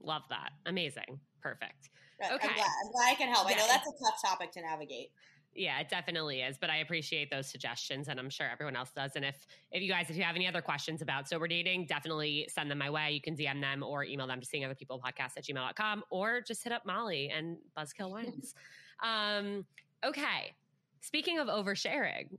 Love 0.00 0.22
that. 0.30 0.50
Amazing. 0.64 1.20
Perfect. 1.42 1.90
Okay. 2.22 2.32
I'm 2.32 2.38
glad, 2.38 2.48
I'm 2.48 2.92
glad 2.92 3.12
I 3.12 3.14
can 3.14 3.28
help. 3.28 3.46
I 3.46 3.50
know 3.50 3.66
that's 3.68 3.86
a 3.86 4.04
tough 4.04 4.20
topic 4.24 4.52
to 4.52 4.62
navigate. 4.62 5.10
Yeah, 5.56 5.80
it 5.80 5.88
definitely 5.88 6.42
is. 6.42 6.58
But 6.58 6.68
I 6.68 6.78
appreciate 6.78 7.30
those 7.30 7.50
suggestions, 7.50 8.08
and 8.08 8.20
I'm 8.20 8.28
sure 8.28 8.46
everyone 8.50 8.76
else 8.76 8.90
does. 8.94 9.12
And 9.16 9.24
if 9.24 9.46
if 9.72 9.82
you 9.82 9.88
guys, 9.88 10.10
if 10.10 10.16
you 10.16 10.22
have 10.22 10.36
any 10.36 10.46
other 10.46 10.60
questions 10.60 11.00
about 11.00 11.28
sober 11.28 11.48
dating, 11.48 11.86
definitely 11.86 12.46
send 12.52 12.70
them 12.70 12.78
my 12.78 12.90
way. 12.90 13.12
You 13.12 13.20
can 13.20 13.36
DM 13.36 13.60
them 13.60 13.82
or 13.82 14.04
email 14.04 14.26
them 14.26 14.40
to 14.40 14.46
seeing 14.46 14.64
other 14.64 14.74
people 14.74 15.00
podcast 15.00 15.36
at 15.38 15.44
gmail.com 15.44 16.04
or 16.10 16.42
just 16.42 16.62
hit 16.62 16.72
up 16.72 16.84
Molly 16.84 17.30
and 17.34 17.56
Buzzkill 17.76 18.10
Wines. 18.10 18.54
um, 19.02 19.64
okay. 20.04 20.54
Speaking 21.00 21.38
of 21.38 21.48
oversharing, 21.48 22.36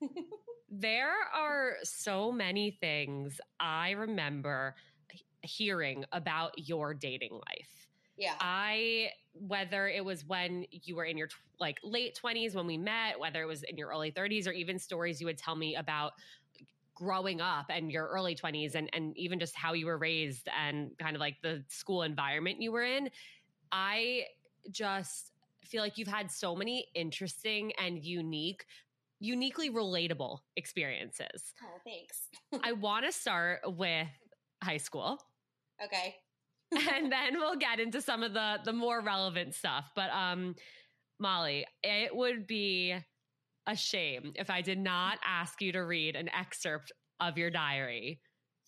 there 0.70 1.14
are 1.34 1.76
so 1.82 2.30
many 2.30 2.76
things 2.80 3.40
I 3.58 3.92
remember 3.92 4.74
hearing 5.42 6.04
about 6.12 6.52
your 6.56 6.92
dating 6.92 7.32
life. 7.32 7.88
Yeah. 8.16 8.34
I 8.40 9.10
whether 9.34 9.88
it 9.88 10.04
was 10.04 10.24
when 10.26 10.66
you 10.70 10.96
were 10.96 11.04
in 11.04 11.16
your 11.16 11.28
like 11.58 11.78
late 11.82 12.18
20s 12.22 12.54
when 12.54 12.66
we 12.66 12.76
met, 12.76 13.18
whether 13.18 13.42
it 13.42 13.46
was 13.46 13.62
in 13.62 13.76
your 13.76 13.88
early 13.88 14.10
30s 14.10 14.46
or 14.46 14.52
even 14.52 14.78
stories 14.78 15.20
you 15.20 15.26
would 15.26 15.38
tell 15.38 15.56
me 15.56 15.76
about 15.76 16.12
growing 16.94 17.40
up 17.40 17.66
and 17.70 17.90
your 17.90 18.06
early 18.06 18.34
20s 18.34 18.74
and 18.74 18.90
and 18.92 19.16
even 19.16 19.38
just 19.38 19.56
how 19.56 19.72
you 19.72 19.86
were 19.86 19.98
raised 19.98 20.48
and 20.58 20.90
kind 20.98 21.16
of 21.16 21.20
like 21.20 21.36
the 21.42 21.64
school 21.68 22.02
environment 22.02 22.60
you 22.60 22.70
were 22.70 22.84
in. 22.84 23.08
I 23.70 24.24
just 24.70 25.32
feel 25.64 25.82
like 25.82 25.96
you've 25.96 26.08
had 26.08 26.30
so 26.30 26.54
many 26.54 26.86
interesting 26.94 27.72
and 27.78 28.04
unique 28.04 28.66
uniquely 29.20 29.70
relatable 29.70 30.40
experiences. 30.56 31.54
oh, 31.62 31.78
thanks. 31.84 32.28
I 32.64 32.72
want 32.72 33.06
to 33.06 33.12
start 33.12 33.60
with 33.64 34.08
high 34.62 34.78
school 34.78 35.20
Okay. 35.84 36.16
and 36.94 37.12
then 37.12 37.34
we'll 37.34 37.56
get 37.56 37.80
into 37.80 38.00
some 38.00 38.22
of 38.22 38.32
the 38.32 38.58
the 38.64 38.72
more 38.72 39.00
relevant 39.00 39.54
stuff. 39.54 39.90
But 39.94 40.10
um 40.10 40.54
Molly, 41.18 41.66
it 41.82 42.14
would 42.14 42.46
be 42.46 42.96
a 43.66 43.76
shame 43.76 44.32
if 44.34 44.50
I 44.50 44.60
did 44.62 44.78
not 44.78 45.18
ask 45.24 45.60
you 45.60 45.72
to 45.72 45.84
read 45.84 46.16
an 46.16 46.28
excerpt 46.28 46.90
of 47.20 47.38
your 47.38 47.50
diary 47.50 48.20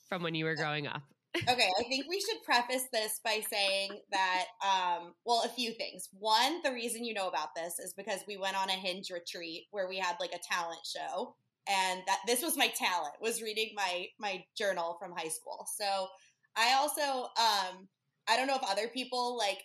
from 0.08 0.22
when 0.22 0.34
you 0.34 0.44
were 0.44 0.54
growing 0.54 0.86
up. 0.86 1.02
okay, 1.48 1.68
I 1.80 1.82
think 1.82 2.06
we 2.08 2.20
should 2.20 2.44
preface 2.44 2.84
this 2.92 3.18
by 3.24 3.42
saying 3.50 3.98
that, 4.12 4.44
um, 4.62 5.14
well, 5.24 5.42
a 5.44 5.48
few 5.48 5.72
things. 5.72 6.08
One, 6.12 6.62
the 6.62 6.70
reason 6.70 7.04
you 7.04 7.12
know 7.12 7.26
about 7.26 7.56
this 7.56 7.80
is 7.80 7.92
because 7.92 8.20
we 8.28 8.36
went 8.36 8.56
on 8.56 8.68
a 8.68 8.74
hinge 8.74 9.10
retreat 9.10 9.64
where 9.72 9.88
we 9.88 9.98
had 9.98 10.14
like 10.20 10.32
a 10.32 10.38
talent 10.48 10.86
show, 10.86 11.34
and 11.68 12.02
that 12.06 12.20
this 12.28 12.40
was 12.40 12.56
my 12.56 12.68
talent 12.68 13.14
was 13.20 13.42
reading 13.42 13.70
my 13.74 14.06
my 14.20 14.44
journal 14.56 14.96
from 15.00 15.10
high 15.16 15.28
school. 15.28 15.66
So 15.76 16.06
I 16.56 16.74
also, 16.74 17.28
um, 17.36 17.88
I 18.28 18.36
don't 18.36 18.46
know 18.46 18.56
if 18.56 18.70
other 18.70 18.88
people 18.88 19.36
like 19.36 19.62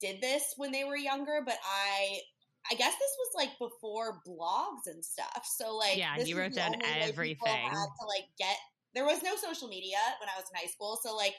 did 0.00 0.20
this 0.20 0.54
when 0.56 0.72
they 0.72 0.84
were 0.84 0.96
younger, 0.96 1.42
but 1.44 1.58
I. 1.64 2.20
I 2.68 2.74
guess 2.74 2.94
this 2.94 3.16
was 3.20 3.46
like 3.46 3.50
before 3.60 4.20
blogs 4.26 4.92
and 4.92 5.04
stuff. 5.04 5.46
So 5.46 5.76
like, 5.76 5.96
Yeah, 5.96 6.18
you 6.18 6.36
wrote 6.36 6.52
down 6.52 6.74
everything. 6.82 7.36
Had 7.46 7.70
to 7.70 8.06
like 8.08 8.26
get 8.36 8.56
there 8.96 9.04
was 9.04 9.22
no 9.22 9.36
social 9.36 9.68
media 9.68 9.98
when 10.18 10.28
I 10.28 10.40
was 10.40 10.46
in 10.50 10.58
high 10.58 10.72
school, 10.72 10.98
so 11.00 11.14
like 11.14 11.34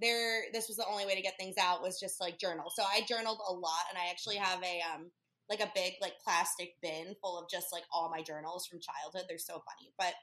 there 0.00 0.44
this 0.52 0.66
was 0.66 0.78
the 0.78 0.86
only 0.86 1.04
way 1.04 1.14
to 1.14 1.20
get 1.20 1.36
things 1.38 1.56
out 1.60 1.82
was 1.82 2.00
just 2.00 2.20
like 2.20 2.38
journal. 2.38 2.72
So 2.74 2.82
I 2.82 3.02
journaled 3.02 3.38
a 3.46 3.52
lot, 3.52 3.84
and 3.90 3.98
I 3.98 4.10
actually 4.10 4.36
have 4.36 4.60
a 4.62 4.80
um 4.92 5.10
like 5.50 5.60
a 5.60 5.70
big 5.74 5.94
like 6.00 6.14
plastic 6.24 6.74
bin 6.82 7.14
full 7.20 7.38
of 7.38 7.50
just 7.50 7.66
like 7.70 7.84
all 7.92 8.10
my 8.10 8.22
journals 8.22 8.66
from 8.66 8.80
childhood. 8.80 9.26
They're 9.28 9.38
so 9.38 9.62
funny, 9.62 9.92
but 9.98 10.14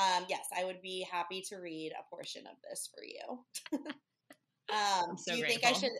um 0.00 0.24
yes, 0.28 0.46
I 0.56 0.64
would 0.64 0.80
be 0.80 1.06
happy 1.10 1.42
to 1.48 1.56
read 1.56 1.92
a 1.92 2.08
portion 2.08 2.46
of 2.46 2.56
this 2.68 2.88
for 2.92 3.04
you. 3.04 3.84
um, 4.72 5.16
so 5.16 5.32
do 5.32 5.38
you 5.38 5.46
think 5.46 5.64
I 5.64 5.72
should? 5.72 5.90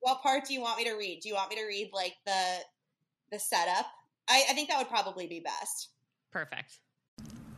What 0.00 0.22
part 0.22 0.44
do 0.46 0.54
you 0.54 0.60
want 0.60 0.78
me 0.78 0.84
to 0.84 0.94
read? 0.94 1.20
Do 1.22 1.28
you 1.28 1.34
want 1.34 1.50
me 1.50 1.56
to 1.56 1.64
read 1.64 1.90
like 1.92 2.14
the 2.24 2.58
the 3.32 3.38
setup? 3.38 3.86
I, 4.28 4.44
I 4.50 4.54
think 4.54 4.68
that 4.68 4.78
would 4.78 4.88
probably 4.88 5.26
be 5.26 5.40
best. 5.40 5.90
Perfect. 6.32 6.78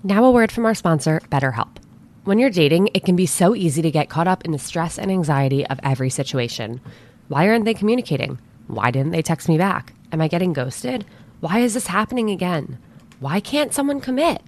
Now, 0.04 0.24
a 0.24 0.30
word 0.30 0.52
from 0.52 0.64
our 0.66 0.74
sponsor, 0.74 1.20
BetterHelp. 1.30 1.78
When 2.24 2.38
you're 2.38 2.50
dating, 2.50 2.90
it 2.94 3.04
can 3.04 3.16
be 3.16 3.26
so 3.26 3.54
easy 3.54 3.82
to 3.82 3.90
get 3.90 4.10
caught 4.10 4.28
up 4.28 4.44
in 4.44 4.52
the 4.52 4.58
stress 4.58 4.98
and 4.98 5.10
anxiety 5.10 5.66
of 5.66 5.80
every 5.82 6.10
situation. 6.10 6.80
Why 7.28 7.48
aren't 7.48 7.64
they 7.64 7.74
communicating? 7.74 8.38
Why 8.66 8.90
didn't 8.90 9.12
they 9.12 9.22
text 9.22 9.48
me 9.48 9.58
back? 9.58 9.94
Am 10.12 10.20
I 10.20 10.28
getting 10.28 10.52
ghosted? 10.52 11.04
Why 11.40 11.60
is 11.60 11.74
this 11.74 11.86
happening 11.86 12.30
again? 12.30 12.78
Why 13.20 13.40
can't 13.40 13.74
someone 13.74 14.00
commit? 14.00 14.42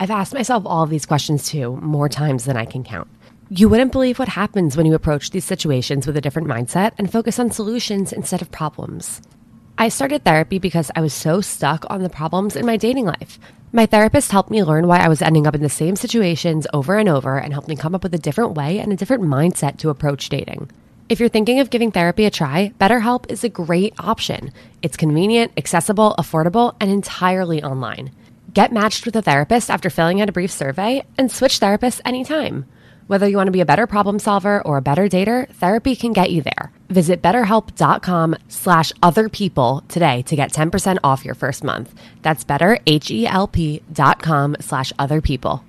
I've 0.00 0.10
asked 0.10 0.32
myself 0.32 0.64
all 0.64 0.82
of 0.82 0.90
these 0.90 1.06
questions 1.06 1.46
too, 1.46 1.76
more 1.76 2.08
times 2.08 2.46
than 2.46 2.56
I 2.56 2.64
can 2.64 2.82
count. 2.82 3.08
You 3.52 3.68
wouldn't 3.68 3.90
believe 3.90 4.20
what 4.20 4.28
happens 4.28 4.76
when 4.76 4.86
you 4.86 4.94
approach 4.94 5.32
these 5.32 5.44
situations 5.44 6.06
with 6.06 6.16
a 6.16 6.20
different 6.20 6.46
mindset 6.46 6.92
and 6.98 7.10
focus 7.10 7.40
on 7.40 7.50
solutions 7.50 8.12
instead 8.12 8.40
of 8.40 8.52
problems. 8.52 9.20
I 9.76 9.88
started 9.88 10.22
therapy 10.22 10.60
because 10.60 10.92
I 10.94 11.00
was 11.00 11.12
so 11.12 11.40
stuck 11.40 11.84
on 11.90 12.04
the 12.04 12.08
problems 12.08 12.54
in 12.54 12.64
my 12.64 12.76
dating 12.76 13.06
life. 13.06 13.40
My 13.72 13.86
therapist 13.86 14.30
helped 14.30 14.52
me 14.52 14.62
learn 14.62 14.86
why 14.86 14.98
I 14.98 15.08
was 15.08 15.20
ending 15.20 15.48
up 15.48 15.56
in 15.56 15.62
the 15.62 15.68
same 15.68 15.96
situations 15.96 16.68
over 16.72 16.96
and 16.96 17.08
over 17.08 17.38
and 17.40 17.52
helped 17.52 17.66
me 17.66 17.74
come 17.74 17.92
up 17.92 18.04
with 18.04 18.14
a 18.14 18.18
different 18.18 18.54
way 18.54 18.78
and 18.78 18.92
a 18.92 18.96
different 18.96 19.24
mindset 19.24 19.78
to 19.78 19.90
approach 19.90 20.28
dating. 20.28 20.70
If 21.08 21.18
you're 21.18 21.28
thinking 21.28 21.58
of 21.58 21.70
giving 21.70 21.90
therapy 21.90 22.26
a 22.26 22.30
try, 22.30 22.72
BetterHelp 22.78 23.32
is 23.32 23.42
a 23.42 23.48
great 23.48 23.94
option. 23.98 24.52
It's 24.80 24.96
convenient, 24.96 25.50
accessible, 25.56 26.14
affordable, 26.20 26.76
and 26.78 26.88
entirely 26.88 27.64
online. 27.64 28.12
Get 28.54 28.72
matched 28.72 29.06
with 29.06 29.16
a 29.16 29.22
therapist 29.22 29.70
after 29.70 29.90
filling 29.90 30.20
out 30.20 30.28
a 30.28 30.32
brief 30.32 30.52
survey 30.52 31.02
and 31.18 31.32
switch 31.32 31.58
therapists 31.58 32.00
anytime. 32.04 32.66
Whether 33.10 33.26
you 33.26 33.36
want 33.36 33.48
to 33.48 33.58
be 33.58 33.60
a 33.60 33.66
better 33.66 33.88
problem 33.88 34.20
solver 34.20 34.62
or 34.62 34.76
a 34.76 34.82
better 34.82 35.08
dater, 35.08 35.48
therapy 35.54 35.96
can 35.96 36.12
get 36.12 36.30
you 36.30 36.42
there. 36.42 36.70
Visit 36.90 37.20
betterhelp.com 37.20 38.36
slash 38.46 38.92
other 39.02 39.28
people 39.28 39.82
today 39.88 40.22
to 40.28 40.36
get 40.36 40.52
10% 40.52 40.96
off 41.02 41.24
your 41.24 41.34
first 41.34 41.64
month. 41.64 41.92
That's 42.22 42.44
betterhelp.com 42.44 44.56
slash 44.60 44.92
other 44.96 45.20
people. 45.20 45.64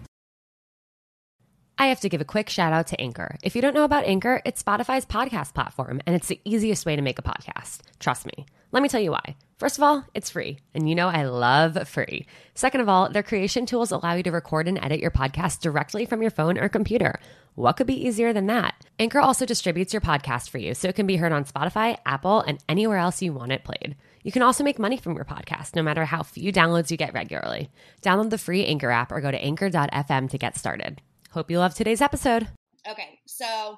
I 1.80 1.88
have 1.88 2.02
to 2.02 2.10
give 2.10 2.22
a 2.22 2.26
quick 2.26 2.48
shout 2.48 2.74
out 2.74 2.86
to 2.90 3.02
Anchor. 3.02 3.38
If 3.42 3.56
you 3.56 3.64
don't 3.64 3.74
know 3.74 3.86
about 3.86 4.06
Anchor, 4.06 4.44
it's 4.46 4.62
Spotify's 4.62 5.08
podcast 5.08 5.56
platform, 5.56 6.00
and 6.06 6.16
it's 6.16 6.28
the 6.28 6.40
easiest 6.46 6.86
way 6.86 6.96
to 6.96 7.02
make 7.02 7.18
a 7.18 7.24
podcast. 7.24 7.80
Trust 7.98 8.28
me. 8.28 8.46
Let 8.72 8.82
me 8.82 8.90
tell 8.90 9.02
you 9.02 9.12
why. 9.12 9.36
First 9.58 9.78
of 9.78 9.84
all, 9.84 10.06
it's 10.14 10.30
free, 10.30 10.60
and 10.74 10.90
you 10.90 10.96
know 10.96 11.08
I 11.08 11.24
love 11.24 11.88
free. 11.88 12.26
Second 12.56 12.82
of 12.82 12.90
all, 12.90 13.10
their 13.10 13.22
creation 13.22 13.66
tools 13.66 13.92
allow 13.92 14.14
you 14.14 14.24
to 14.24 14.32
record 14.32 14.68
and 14.68 14.84
edit 14.84 15.00
your 15.00 15.12
podcast 15.12 15.60
directly 15.60 16.06
from 16.06 16.22
your 16.22 16.32
phone 16.32 16.58
or 16.58 16.70
computer. 16.70 17.20
What 17.56 17.74
could 17.74 17.86
be 17.86 18.08
easier 18.08 18.32
than 18.32 18.48
that? 18.48 18.74
Anchor 18.98 19.20
also 19.20 19.46
distributes 19.46 19.94
your 19.94 20.02
podcast 20.02 20.50
for 20.50 20.58
you 20.58 20.74
so 20.74 20.88
it 20.88 20.96
can 20.96 21.06
be 21.06 21.18
heard 21.18 21.34
on 21.34 21.44
Spotify, 21.44 21.98
Apple, 22.06 22.40
and 22.42 22.64
anywhere 22.70 22.98
else 22.98 23.22
you 23.22 23.34
want 23.34 23.52
it 23.52 23.64
played. 23.66 23.98
You 24.24 24.32
can 24.32 24.42
also 24.42 24.64
make 24.64 24.80
money 24.80 24.98
from 24.98 25.16
your 25.16 25.26
podcast 25.26 25.76
no 25.76 25.84
matter 25.84 26.06
how 26.06 26.24
few 26.24 26.54
downloads 26.54 26.90
you 26.90 26.98
get 26.98 27.14
regularly. 27.14 27.70
Download 28.02 28.30
the 28.30 28.38
free 28.38 28.66
Anchor 28.66 28.90
app 28.90 29.12
or 29.12 29.20
go 29.20 29.32
to 29.32 29.44
anchor.fm 29.44 30.30
to 30.30 30.38
get 30.38 30.58
started. 30.58 31.02
Hope 31.32 31.52
you 31.52 31.60
love 31.60 31.74
today's 31.76 32.02
episode. 32.02 32.48
Okay, 32.90 33.20
so 33.26 33.76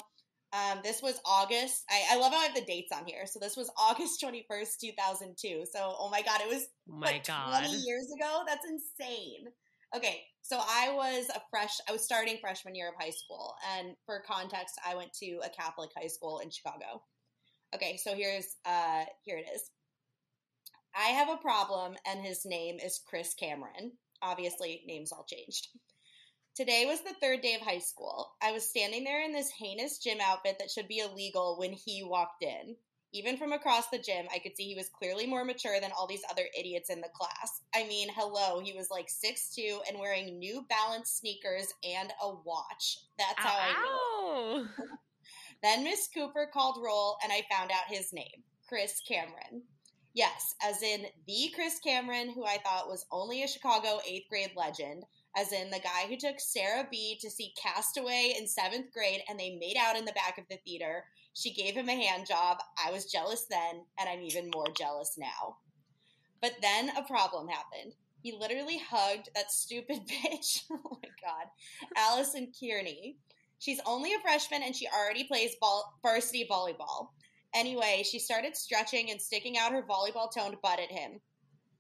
um, 0.53 0.79
this 0.83 1.01
was 1.01 1.19
August. 1.25 1.83
I, 1.89 2.15
I, 2.15 2.19
love 2.19 2.31
how 2.31 2.39
I 2.39 2.45
have 2.45 2.55
the 2.55 2.61
dates 2.61 2.91
on 2.91 3.05
here. 3.05 3.25
So 3.25 3.39
this 3.39 3.57
was 3.57 3.71
August 3.77 4.21
21st, 4.23 4.77
2002. 4.79 5.65
So, 5.71 5.95
oh 5.97 6.09
my 6.11 6.21
God, 6.21 6.41
it 6.41 6.47
was 6.47 6.67
oh 6.91 6.97
my 6.97 7.07
like 7.07 7.27
God. 7.27 7.59
20 7.65 7.75
years 7.77 8.07
ago. 8.15 8.43
That's 8.45 8.65
insane. 8.65 9.47
Okay, 9.95 10.21
so 10.41 10.59
I 10.59 10.91
was 10.93 11.29
a 11.29 11.41
fresh, 11.49 11.77
I 11.87 11.91
was 11.91 12.03
starting 12.03 12.37
freshman 12.39 12.75
year 12.75 12.89
of 12.89 12.95
high 12.99 13.11
school. 13.11 13.55
And 13.77 13.95
for 14.05 14.23
context, 14.27 14.79
I 14.87 14.95
went 14.95 15.13
to 15.21 15.39
a 15.43 15.49
Catholic 15.49 15.89
high 15.97 16.07
school 16.07 16.39
in 16.39 16.49
Chicago. 16.49 17.01
Okay, 17.73 17.97
so 17.97 18.15
here's, 18.15 18.55
uh, 18.65 19.05
here 19.23 19.37
it 19.37 19.45
is. 19.53 19.71
I 20.95 21.09
have 21.09 21.29
a 21.29 21.37
problem, 21.37 21.95
and 22.07 22.21
his 22.21 22.45
name 22.45 22.77
is 22.83 23.01
Chris 23.07 23.33
Cameron. 23.33 23.93
Obviously, 24.21 24.83
names 24.85 25.11
all 25.11 25.25
changed. 25.27 25.69
Today 26.55 26.85
was 26.85 27.01
the 27.01 27.15
third 27.19 27.41
day 27.41 27.55
of 27.55 27.61
high 27.61 27.79
school. 27.79 28.33
I 28.41 28.51
was 28.51 28.69
standing 28.69 29.03
there 29.03 29.23
in 29.23 29.33
this 29.33 29.49
heinous 29.49 29.97
gym 29.97 30.19
outfit 30.21 30.57
that 30.59 30.69
should 30.69 30.87
be 30.87 30.99
illegal 30.99 31.55
when 31.57 31.73
he 31.73 32.03
walked 32.03 32.43
in. 32.43 32.75
Even 33.11 33.37
from 33.37 33.53
across 33.53 33.89
the 33.89 33.97
gym, 33.97 34.27
I 34.33 34.37
could 34.37 34.55
see 34.55 34.65
he 34.65 34.75
was 34.75 34.89
clearly 34.89 35.25
more 35.25 35.43
mature 35.45 35.79
than 35.81 35.91
all 35.91 36.05
these 36.05 36.23
other 36.29 36.45
idiots 36.57 36.91
in 36.91 37.01
the 37.01 37.09
class. 37.15 37.61
I 37.75 37.87
mean, 37.87 38.09
hello, 38.15 38.59
he 38.59 38.73
was 38.73 38.91
like 38.91 39.09
six 39.09 39.53
two 39.53 39.79
and 39.87 39.99
wearing 39.99 40.37
New 40.37 40.63
Balance 40.69 41.09
sneakers 41.09 41.73
and 41.83 42.11
a 42.21 42.29
watch. 42.29 42.99
That's 43.17 43.39
how 43.39 43.55
Ow, 43.55 43.59
I 43.59 44.57
knew. 44.57 44.67
then 45.63 45.83
Miss 45.83 46.07
Cooper 46.13 46.47
called 46.53 46.83
roll 46.83 47.17
and 47.23 47.31
I 47.31 47.41
found 47.51 47.71
out 47.71 47.87
his 47.87 48.13
name 48.13 48.43
Chris 48.67 49.01
Cameron. 49.07 49.63
Yes, 50.13 50.53
as 50.61 50.83
in 50.83 51.05
the 51.27 51.51
Chris 51.55 51.79
Cameron, 51.83 52.31
who 52.31 52.45
I 52.45 52.59
thought 52.63 52.87
was 52.87 53.07
only 53.11 53.41
a 53.41 53.47
Chicago 53.47 53.99
eighth 54.07 54.29
grade 54.29 54.51
legend, 54.55 55.03
as 55.35 55.51
in 55.51 55.69
the 55.69 55.79
guy 55.79 56.07
who 56.07 56.17
took 56.17 56.39
Sarah 56.39 56.87
B 56.89 57.17
to 57.21 57.29
see 57.29 57.53
Castaway 57.61 58.35
in 58.37 58.47
seventh 58.47 58.91
grade 58.93 59.21
and 59.27 59.39
they 59.39 59.57
made 59.59 59.77
out 59.79 59.97
in 59.97 60.05
the 60.05 60.11
back 60.13 60.37
of 60.37 60.45
the 60.49 60.57
theater. 60.65 61.05
She 61.33 61.53
gave 61.53 61.75
him 61.75 61.89
a 61.89 61.95
hand 61.95 62.27
job. 62.27 62.57
I 62.83 62.91
was 62.91 63.11
jealous 63.11 63.45
then, 63.49 63.85
and 63.99 64.07
I'm 64.07 64.21
even 64.21 64.51
more 64.53 64.67
jealous 64.77 65.15
now. 65.17 65.57
But 66.41 66.53
then 66.61 66.89
a 66.97 67.03
problem 67.03 67.47
happened. 67.47 67.93
He 68.21 68.31
literally 68.31 68.77
hugged 68.77 69.29
that 69.35 69.51
stupid 69.51 70.01
bitch. 70.07 70.63
oh 70.71 70.99
my 71.01 71.09
God. 71.21 71.47
Allison 71.97 72.51
Kearney. 72.59 73.17
She's 73.59 73.79
only 73.85 74.13
a 74.13 74.19
freshman 74.19 74.61
and 74.61 74.75
she 74.75 74.87
already 74.87 75.23
plays 75.23 75.55
varsity 76.03 76.45
volleyball. 76.51 77.09
Anyway, 77.55 78.03
she 78.03 78.19
started 78.19 78.57
stretching 78.57 79.09
and 79.09 79.21
sticking 79.21 79.57
out 79.57 79.71
her 79.71 79.83
volleyball 79.83 80.29
toned 80.29 80.57
butt 80.61 80.79
at 80.79 80.91
him. 80.91 81.21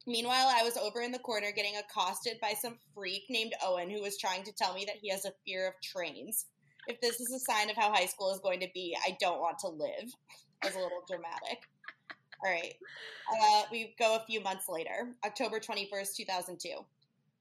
Meanwhile, 0.05 0.49
I 0.53 0.63
was 0.63 0.77
over 0.77 1.01
in 1.01 1.11
the 1.11 1.19
corner 1.19 1.51
getting 1.51 1.77
accosted 1.77 2.37
by 2.41 2.53
some 2.61 2.77
freak 2.93 3.23
named 3.29 3.53
Owen 3.63 3.89
who 3.89 4.01
was 4.01 4.17
trying 4.17 4.43
to 4.43 4.51
tell 4.51 4.73
me 4.73 4.83
that 4.85 4.97
he 5.01 5.09
has 5.09 5.25
a 5.25 5.33
fear 5.45 5.67
of 5.67 5.73
trains. 5.81 6.45
If 6.87 6.99
this 6.99 7.21
is 7.21 7.31
a 7.31 7.39
sign 7.39 7.69
of 7.69 7.77
how 7.77 7.93
high 7.93 8.07
school 8.07 8.33
is 8.33 8.41
going 8.41 8.59
to 8.59 8.69
be, 8.73 8.97
I 9.05 9.15
don't 9.21 9.39
want 9.39 9.59
to 9.59 9.69
live. 9.69 10.13
That 10.61 10.73
was 10.73 10.75
a 10.75 10.79
little 10.79 11.03
dramatic. 11.07 11.63
All 12.43 12.51
right. 12.51 12.73
Uh, 13.31 13.63
we 13.71 13.95
go 13.97 14.17
a 14.17 14.25
few 14.25 14.41
months 14.41 14.67
later, 14.67 15.15
October 15.25 15.61
21st, 15.61 16.15
2002. 16.17 16.69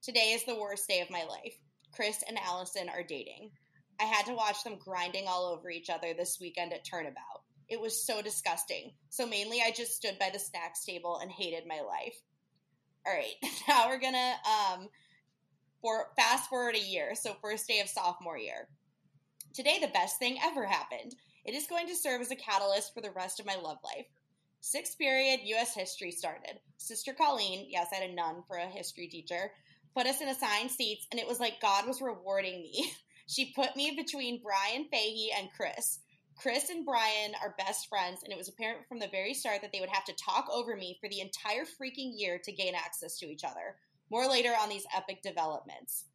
Today 0.01 0.31
is 0.33 0.45
the 0.45 0.55
worst 0.55 0.87
day 0.87 1.01
of 1.01 1.09
my 1.09 1.25
life. 1.25 1.55
Chris 1.93 2.23
and 2.27 2.39
Allison 2.39 2.87
are 2.87 3.03
dating. 3.03 3.51
I 3.99 4.05
had 4.05 4.25
to 4.27 4.33
watch 4.33 4.63
them 4.63 4.77
grinding 4.79 5.27
all 5.27 5.45
over 5.45 5.69
each 5.69 5.89
other 5.89 6.13
this 6.13 6.37
weekend 6.39 6.71
at 6.71 6.85
Turnabout. 6.85 7.43
It 7.67 7.79
was 7.79 8.05
so 8.05 8.21
disgusting. 8.21 8.91
So 9.09 9.27
mainly 9.27 9.61
I 9.61 9.71
just 9.71 9.95
stood 9.95 10.17
by 10.17 10.29
the 10.31 10.39
snacks 10.39 10.85
table 10.85 11.19
and 11.21 11.29
hated 11.29 11.67
my 11.67 11.81
life. 11.81 12.15
All 13.05 13.13
right, 13.13 13.35
now 13.67 13.87
we're 13.87 13.99
gonna 13.99 14.33
um 14.45 14.89
for 15.81 16.07
fast 16.17 16.49
forward 16.49 16.75
a 16.75 16.79
year. 16.79 17.13
So 17.13 17.35
first 17.41 17.67
day 17.67 17.81
of 17.81 17.89
sophomore 17.89 18.37
year. 18.37 18.67
Today 19.53 19.77
the 19.79 19.89
best 19.89 20.17
thing 20.17 20.37
ever 20.43 20.65
happened. 20.65 21.15
It 21.45 21.53
is 21.53 21.67
going 21.67 21.87
to 21.87 21.95
serve 21.95 22.21
as 22.21 22.31
a 22.31 22.35
catalyst 22.35 22.93
for 22.93 23.01
the 23.01 23.11
rest 23.11 23.39
of 23.39 23.45
my 23.45 23.55
love 23.55 23.77
life. 23.83 24.07
Sixth 24.61 24.97
period 24.97 25.41
U.S. 25.43 25.75
history 25.75 26.09
started. 26.09 26.59
Sister 26.77 27.13
Colleen, 27.13 27.67
yes, 27.69 27.87
I 27.91 27.97
had 27.97 28.09
a 28.09 28.13
nun 28.13 28.43
for 28.47 28.55
a 28.55 28.65
history 28.65 29.07
teacher, 29.07 29.51
put 29.93 30.07
us 30.07 30.21
in 30.21 30.29
assigned 30.29 30.71
seats, 30.71 31.05
and 31.11 31.19
it 31.19 31.27
was 31.27 31.41
like 31.41 31.61
God 31.61 31.85
was 31.85 32.01
rewarding 32.01 32.61
me. 32.61 32.93
she 33.27 33.51
put 33.53 33.75
me 33.75 33.93
between 33.95 34.41
Brian 34.41 34.87
Fahey 34.89 35.31
and 35.37 35.49
Chris. 35.55 35.99
Chris 36.35 36.69
and 36.69 36.85
Brian 36.85 37.33
are 37.41 37.55
best 37.57 37.87
friends, 37.87 38.21
and 38.23 38.31
it 38.31 38.37
was 38.37 38.49
apparent 38.49 38.87
from 38.87 38.99
the 38.99 39.07
very 39.07 39.33
start 39.33 39.61
that 39.61 39.71
they 39.71 39.79
would 39.79 39.89
have 39.89 40.05
to 40.05 40.13
talk 40.13 40.47
over 40.51 40.75
me 40.75 40.97
for 40.99 41.09
the 41.09 41.21
entire 41.21 41.63
freaking 41.63 42.11
year 42.15 42.39
to 42.43 42.51
gain 42.51 42.75
access 42.75 43.17
to 43.19 43.27
each 43.27 43.43
other. 43.43 43.75
More 44.09 44.27
later 44.27 44.51
on 44.59 44.69
these 44.69 44.85
epic 44.95 45.21
developments. 45.21 46.05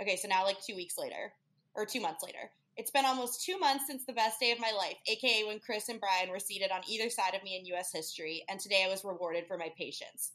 Okay, 0.00 0.16
so 0.16 0.28
now 0.28 0.44
like 0.44 0.62
two 0.62 0.74
weeks 0.74 0.98
later, 0.98 1.32
or 1.74 1.86
two 1.86 2.00
months 2.00 2.24
later. 2.24 2.50
It's 2.76 2.90
been 2.90 3.04
almost 3.04 3.44
two 3.44 3.58
months 3.58 3.84
since 3.86 4.04
the 4.04 4.14
best 4.14 4.40
day 4.40 4.50
of 4.50 4.58
my 4.58 4.72
life, 4.76 4.96
aka 5.06 5.44
when 5.44 5.60
Chris 5.60 5.88
and 5.88 6.00
Brian 6.00 6.30
were 6.30 6.38
seated 6.38 6.70
on 6.70 6.80
either 6.88 7.10
side 7.10 7.34
of 7.34 7.42
me 7.42 7.56
in 7.56 7.76
US 7.76 7.92
history, 7.92 8.44
and 8.48 8.58
today 8.58 8.84
I 8.86 8.90
was 8.90 9.04
rewarded 9.04 9.46
for 9.46 9.58
my 9.58 9.70
patience. 9.76 10.32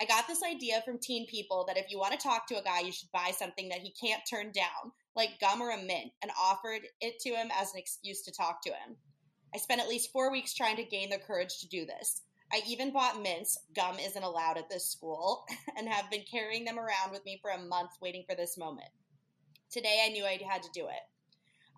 I 0.00 0.04
got 0.04 0.28
this 0.28 0.42
idea 0.44 0.82
from 0.84 0.98
teen 0.98 1.26
people 1.26 1.64
that 1.66 1.78
if 1.78 1.90
you 1.90 1.98
want 1.98 2.12
to 2.12 2.18
talk 2.18 2.46
to 2.48 2.58
a 2.58 2.62
guy, 2.62 2.80
you 2.80 2.92
should 2.92 3.10
buy 3.10 3.32
something 3.36 3.68
that 3.70 3.80
he 3.80 3.90
can't 3.90 4.22
turn 4.30 4.52
down, 4.52 4.92
like 5.18 5.40
gum 5.40 5.60
or 5.60 5.72
a 5.72 5.76
mint, 5.76 6.12
and 6.22 6.30
offered 6.40 6.82
it 7.00 7.18
to 7.18 7.30
him 7.30 7.48
as 7.60 7.72
an 7.72 7.78
excuse 7.78 8.22
to 8.22 8.32
talk 8.32 8.62
to 8.62 8.70
him. 8.70 8.96
I 9.52 9.58
spent 9.58 9.80
at 9.80 9.88
least 9.88 10.12
four 10.12 10.30
weeks 10.30 10.54
trying 10.54 10.76
to 10.76 10.84
gain 10.84 11.10
the 11.10 11.18
courage 11.18 11.58
to 11.58 11.68
do 11.68 11.84
this. 11.84 12.22
I 12.52 12.62
even 12.66 12.92
bought 12.92 13.20
mints, 13.20 13.58
gum 13.74 13.98
isn't 13.98 14.22
allowed 14.22 14.58
at 14.58 14.70
this 14.70 14.88
school, 14.88 15.44
and 15.76 15.88
have 15.88 16.08
been 16.08 16.22
carrying 16.30 16.64
them 16.64 16.78
around 16.78 17.10
with 17.10 17.24
me 17.24 17.38
for 17.42 17.50
a 17.50 17.58
month 17.58 17.90
waiting 18.00 18.24
for 18.28 18.36
this 18.36 18.56
moment. 18.56 18.88
Today 19.70 20.04
I 20.06 20.10
knew 20.10 20.24
I 20.24 20.38
had 20.48 20.62
to 20.62 20.70
do 20.72 20.86
it. 20.86 21.02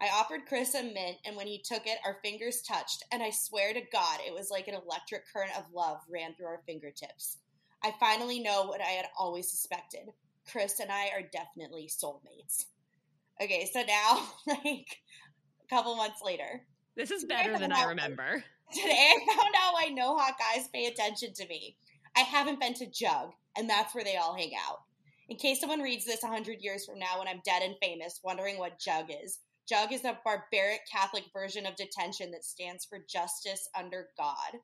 I 0.02 0.10
offered 0.14 0.46
Chris 0.46 0.74
a 0.74 0.82
mint, 0.82 1.16
and 1.24 1.34
when 1.34 1.46
he 1.46 1.62
took 1.64 1.86
it, 1.86 1.98
our 2.04 2.18
fingers 2.22 2.62
touched, 2.62 3.04
and 3.10 3.22
I 3.22 3.30
swear 3.30 3.72
to 3.72 3.80
God, 3.92 4.20
it 4.26 4.34
was 4.34 4.50
like 4.50 4.68
an 4.68 4.74
electric 4.74 5.24
current 5.32 5.56
of 5.56 5.64
love 5.74 5.98
ran 6.10 6.34
through 6.34 6.46
our 6.46 6.62
fingertips. 6.66 7.38
I 7.82 7.94
finally 7.98 8.40
know 8.40 8.64
what 8.64 8.82
I 8.82 8.90
had 8.90 9.06
always 9.18 9.50
suspected. 9.50 10.08
Chris 10.50 10.80
and 10.80 10.90
I 10.92 11.08
are 11.08 11.22
definitely 11.22 11.88
soulmates. 11.88 12.66
Okay, 13.40 13.68
so 13.72 13.82
now, 13.82 14.22
like 14.46 15.00
a 15.64 15.74
couple 15.74 15.96
months 15.96 16.20
later. 16.22 16.62
This 16.96 17.10
is 17.10 17.24
better 17.24 17.58
than 17.58 17.72
I 17.72 17.84
remember. 17.84 18.44
Today 18.72 19.12
I 19.16 19.26
found 19.26 19.54
out 19.58 19.72
why 19.72 19.88
no 19.92 20.16
hot 20.16 20.34
guys 20.38 20.68
pay 20.68 20.86
attention 20.86 21.32
to 21.34 21.48
me. 21.48 21.76
I 22.16 22.20
haven't 22.20 22.60
been 22.60 22.74
to 22.74 22.86
Jug, 22.86 23.30
and 23.56 23.68
that's 23.68 23.94
where 23.94 24.04
they 24.04 24.16
all 24.16 24.34
hang 24.34 24.52
out. 24.54 24.80
In 25.28 25.36
case 25.36 25.60
someone 25.60 25.80
reads 25.80 26.04
this 26.04 26.22
100 26.22 26.60
years 26.60 26.84
from 26.84 26.98
now 26.98 27.18
when 27.18 27.28
I'm 27.28 27.40
dead 27.44 27.62
and 27.62 27.76
famous, 27.80 28.20
wondering 28.22 28.58
what 28.58 28.78
Jug 28.78 29.06
is, 29.10 29.38
Jug 29.66 29.92
is 29.92 30.04
a 30.04 30.18
barbaric 30.24 30.80
Catholic 30.90 31.24
version 31.32 31.64
of 31.64 31.76
detention 31.76 32.32
that 32.32 32.44
stands 32.44 32.84
for 32.84 32.98
justice 33.08 33.68
under 33.78 34.08
God. 34.18 34.60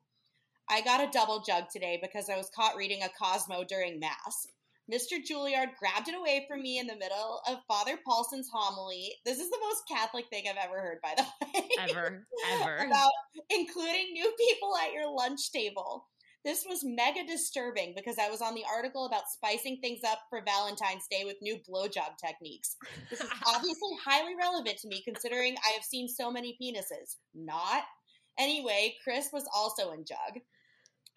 I 0.69 0.81
got 0.81 1.01
a 1.01 1.09
double 1.09 1.41
jug 1.41 1.69
today 1.71 1.97
because 2.01 2.29
I 2.29 2.35
was 2.35 2.51
caught 2.53 2.75
reading 2.75 3.01
a 3.01 3.09
Cosmo 3.09 3.63
during 3.63 3.99
Mass. 3.99 4.47
Mr. 4.91 5.17
Juilliard 5.19 5.75
grabbed 5.77 6.07
it 6.07 6.15
away 6.15 6.45
from 6.47 6.61
me 6.61 6.79
in 6.79 6.87
the 6.87 6.95
middle 6.95 7.41
of 7.47 7.57
Father 7.67 7.99
Paulson's 8.05 8.49
homily. 8.51 9.13
This 9.25 9.39
is 9.39 9.49
the 9.49 9.59
most 9.61 9.83
Catholic 9.89 10.25
thing 10.29 10.45
I've 10.49 10.63
ever 10.63 10.79
heard, 10.79 10.99
by 11.03 11.13
the 11.17 11.23
way. 11.59 11.69
Ever, 11.89 12.25
ever. 12.53 12.75
About 12.85 13.11
including 13.49 14.13
new 14.13 14.33
people 14.37 14.73
at 14.77 14.93
your 14.93 15.13
lunch 15.13 15.51
table. 15.51 16.05
This 16.45 16.63
was 16.65 16.85
mega 16.85 17.25
disturbing 17.27 17.93
because 17.93 18.15
I 18.17 18.29
was 18.29 18.41
on 18.41 18.55
the 18.55 18.63
article 18.73 19.05
about 19.05 19.29
spicing 19.29 19.79
things 19.81 19.99
up 20.07 20.19
for 20.29 20.41
Valentine's 20.45 21.07
Day 21.11 21.23
with 21.25 21.35
new 21.41 21.57
blowjob 21.69 22.15
techniques. 22.25 22.77
This 23.09 23.19
is 23.19 23.29
obviously 23.45 23.89
highly 24.05 24.35
relevant 24.39 24.77
to 24.77 24.87
me 24.87 25.03
considering 25.03 25.57
I 25.67 25.71
have 25.71 25.83
seen 25.83 26.07
so 26.07 26.31
many 26.31 26.57
penises. 26.61 27.17
Not. 27.35 27.83
Anyway, 28.39 28.95
Chris 29.03 29.27
was 29.33 29.43
also 29.53 29.91
in 29.91 30.05
Jug. 30.05 30.41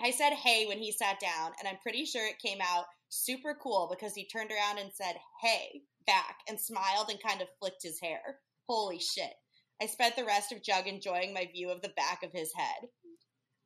I 0.00 0.10
said 0.10 0.32
hey 0.32 0.66
when 0.66 0.78
he 0.78 0.90
sat 0.90 1.20
down, 1.20 1.52
and 1.60 1.68
I'm 1.68 1.78
pretty 1.82 2.06
sure 2.06 2.26
it 2.26 2.38
came 2.44 2.58
out 2.60 2.86
super 3.10 3.54
cool 3.60 3.88
because 3.90 4.14
he 4.14 4.24
turned 4.26 4.50
around 4.50 4.78
and 4.78 4.90
said 4.92 5.16
hey 5.42 5.82
back 6.06 6.38
and 6.48 6.58
smiled 6.58 7.10
and 7.10 7.22
kind 7.22 7.42
of 7.42 7.48
flicked 7.60 7.82
his 7.82 8.00
hair. 8.00 8.38
Holy 8.66 8.98
shit. 8.98 9.34
I 9.82 9.86
spent 9.86 10.16
the 10.16 10.24
rest 10.24 10.52
of 10.52 10.62
Jug 10.62 10.86
enjoying 10.86 11.34
my 11.34 11.48
view 11.52 11.70
of 11.70 11.82
the 11.82 11.92
back 11.96 12.22
of 12.22 12.32
his 12.32 12.52
head. 12.54 12.88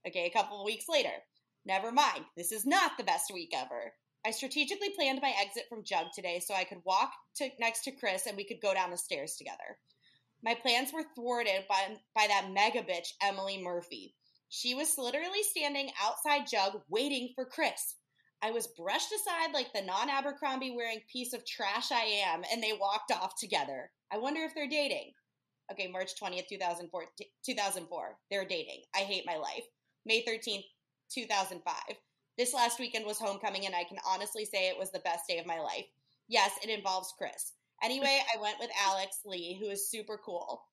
Okay, 0.07 0.27
a 0.27 0.37
couple 0.37 0.61
of 0.61 0.65
weeks 0.65 0.87
later. 0.89 1.13
Never 1.67 1.91
mind, 1.91 2.25
this 2.37 2.53
is 2.53 2.67
not 2.67 2.93
the 2.99 3.05
best 3.05 3.33
week 3.33 3.53
ever. 3.55 3.93
I 4.27 4.31
strategically 4.31 4.91
planned 4.91 5.21
my 5.23 5.35
exit 5.39 5.65
from 5.69 5.85
Jug 5.85 6.07
today 6.15 6.41
so 6.41 6.55
I 6.55 6.65
could 6.65 6.83
walk 6.85 7.13
to, 7.37 7.49
next 7.59 7.85
to 7.85 7.91
Chris 7.91 8.27
and 8.27 8.37
we 8.37 8.45
could 8.45 8.61
go 8.61 8.73
down 8.75 8.91
the 8.91 8.97
stairs 8.97 9.37
together. 9.37 9.79
My 10.43 10.55
plans 10.55 10.93
were 10.93 11.05
thwarted 11.15 11.65
by, 11.69 11.97
by 12.15 12.27
that 12.29 12.51
mega 12.53 12.83
bitch, 12.83 13.13
Emily 13.23 13.63
Murphy. 13.63 14.15
She 14.49 14.75
was 14.75 14.99
literally 14.99 15.43
standing 15.43 15.91
outside 16.03 16.47
Jug 16.51 16.81
waiting 16.89 17.33
for 17.35 17.45
Chris. 17.45 17.97
I 18.45 18.51
was 18.51 18.67
brushed 18.67 19.11
aside 19.11 19.55
like 19.55 19.73
the 19.73 19.81
non 19.81 20.11
Abercrombie 20.11 20.77
wearing 20.77 21.01
piece 21.11 21.33
of 21.33 21.47
trash 21.47 21.91
I 21.91 22.03
am, 22.27 22.43
and 22.53 22.63
they 22.63 22.77
walked 22.79 23.11
off 23.11 23.41
together. 23.41 23.91
I 24.13 24.19
wonder 24.19 24.43
if 24.43 24.55
they're 24.55 24.69
dating. 24.69 25.13
Okay, 25.73 25.89
March 25.91 26.13
20th, 26.23 26.49
2004, 26.51 27.05
2004. 27.47 28.19
They're 28.31 28.45
dating. 28.45 28.83
I 28.95 28.99
hate 28.99 29.25
my 29.27 29.39
life. 29.39 29.65
May 30.05 30.23
13th, 30.23 30.65
2005. 31.11 31.75
This 32.37 32.53
last 32.53 32.79
weekend 32.79 33.07
was 33.07 33.19
homecoming, 33.19 33.65
and 33.65 33.75
I 33.75 33.85
can 33.85 33.97
honestly 34.07 34.45
say 34.45 34.69
it 34.69 34.79
was 34.79 34.93
the 34.93 34.99
best 34.99 35.27
day 35.27 35.39
of 35.39 35.47
my 35.47 35.61
life. 35.61 35.87
Yes, 36.29 36.51
it 36.63 36.69
involves 36.69 37.15
Chris. 37.17 37.55
Anyway, 37.83 38.21
I 38.35 38.43
went 38.43 38.59
with 38.61 38.71
Alex 38.79 39.21
Lee, 39.25 39.59
who 39.59 39.71
is 39.71 39.91
super 39.91 40.21
cool. 40.23 40.65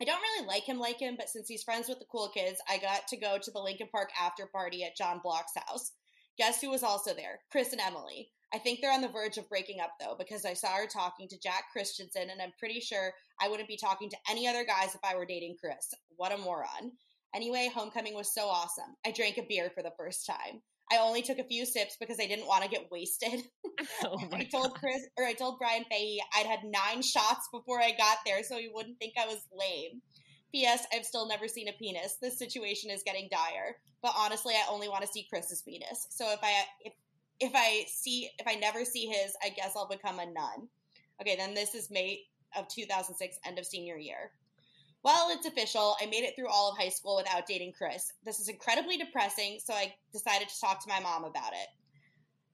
I 0.00 0.04
don't 0.04 0.22
really 0.22 0.46
like 0.46 0.62
him 0.62 0.78
like 0.78 1.00
him, 1.00 1.16
but 1.18 1.28
since 1.28 1.48
he's 1.48 1.64
friends 1.64 1.88
with 1.88 1.98
the 1.98 2.06
cool 2.12 2.30
kids, 2.32 2.60
I 2.68 2.78
got 2.78 3.08
to 3.08 3.16
go 3.16 3.38
to 3.42 3.50
the 3.50 3.58
Lincoln 3.58 3.88
Park 3.90 4.10
after 4.22 4.46
party 4.46 4.84
at 4.84 4.96
John 4.96 5.18
Block's 5.20 5.54
house. 5.56 5.90
Guess 6.38 6.60
who 6.60 6.70
was 6.70 6.82
also 6.82 7.14
there? 7.14 7.40
Chris 7.50 7.72
and 7.72 7.80
Emily. 7.80 8.30
I 8.54 8.58
think 8.58 8.80
they're 8.80 8.92
on 8.92 9.02
the 9.02 9.08
verge 9.08 9.36
of 9.36 9.48
breaking 9.48 9.80
up 9.80 9.90
though, 10.00 10.16
because 10.18 10.44
I 10.44 10.54
saw 10.54 10.68
her 10.68 10.86
talking 10.86 11.28
to 11.28 11.38
Jack 11.38 11.64
Christensen, 11.72 12.30
and 12.30 12.40
I'm 12.40 12.52
pretty 12.58 12.80
sure 12.80 13.12
I 13.40 13.48
wouldn't 13.48 13.68
be 13.68 13.76
talking 13.76 14.08
to 14.10 14.16
any 14.30 14.48
other 14.48 14.64
guys 14.64 14.94
if 14.94 15.00
I 15.04 15.16
were 15.16 15.26
dating 15.26 15.56
Chris. 15.60 15.92
What 16.16 16.32
a 16.32 16.38
moron. 16.38 16.92
Anyway, 17.34 17.70
homecoming 17.74 18.14
was 18.14 18.34
so 18.34 18.46
awesome. 18.46 18.96
I 19.06 19.12
drank 19.12 19.36
a 19.36 19.42
beer 19.42 19.70
for 19.74 19.82
the 19.82 19.92
first 19.98 20.26
time. 20.26 20.62
I 20.90 20.98
only 20.98 21.20
took 21.20 21.38
a 21.38 21.44
few 21.44 21.66
sips 21.66 21.96
because 22.00 22.18
I 22.18 22.26
didn't 22.26 22.46
want 22.46 22.64
to 22.64 22.70
get 22.70 22.90
wasted. 22.90 23.42
Oh 24.04 24.18
I 24.32 24.42
told 24.42 24.74
Chris 24.74 25.06
or 25.16 25.24
I 25.24 25.34
told 25.34 25.60
Brian 25.60 25.84
Fahey 25.88 26.20
I'd 26.34 26.46
had 26.46 26.64
nine 26.64 27.00
shots 27.00 27.48
before 27.52 27.80
I 27.80 27.92
got 27.92 28.18
there 28.26 28.42
so 28.42 28.56
he 28.56 28.68
wouldn't 28.72 28.98
think 28.98 29.14
I 29.16 29.26
was 29.26 29.46
lame. 29.52 30.02
P.S. 30.52 30.86
I've 30.94 31.04
still 31.04 31.28
never 31.28 31.48
seen 31.48 31.68
a 31.68 31.72
penis. 31.72 32.16
This 32.20 32.38
situation 32.38 32.90
is 32.90 33.02
getting 33.02 33.28
dire. 33.30 33.76
But 34.02 34.14
honestly, 34.16 34.54
I 34.54 34.70
only 34.70 34.88
want 34.88 35.02
to 35.02 35.12
see 35.12 35.26
Chris's 35.28 35.62
penis. 35.62 36.06
So 36.10 36.30
if 36.32 36.40
I 36.42 36.64
if 36.84 36.92
if 37.40 37.52
I 37.54 37.84
see 37.88 38.30
if 38.38 38.46
I 38.46 38.54
never 38.54 38.84
see 38.84 39.06
his, 39.06 39.36
I 39.44 39.50
guess 39.50 39.74
I'll 39.76 39.88
become 39.88 40.18
a 40.18 40.26
nun. 40.26 40.68
Okay, 41.20 41.36
then 41.36 41.54
this 41.54 41.74
is 41.74 41.90
May 41.90 42.22
of 42.56 42.68
2006, 42.68 43.38
end 43.44 43.58
of 43.58 43.66
senior 43.66 43.96
year. 43.96 44.30
Well, 45.04 45.28
it's 45.30 45.46
official. 45.46 45.96
I 46.00 46.06
made 46.06 46.24
it 46.24 46.34
through 46.34 46.48
all 46.48 46.70
of 46.70 46.78
high 46.78 46.88
school 46.88 47.16
without 47.16 47.46
dating 47.46 47.72
Chris. 47.76 48.12
This 48.24 48.40
is 48.40 48.48
incredibly 48.48 48.96
depressing, 48.96 49.58
so 49.64 49.72
I 49.72 49.94
decided 50.12 50.48
to 50.48 50.60
talk 50.60 50.82
to 50.82 50.88
my 50.88 51.00
mom 51.00 51.24
about 51.24 51.52
it. 51.52 51.68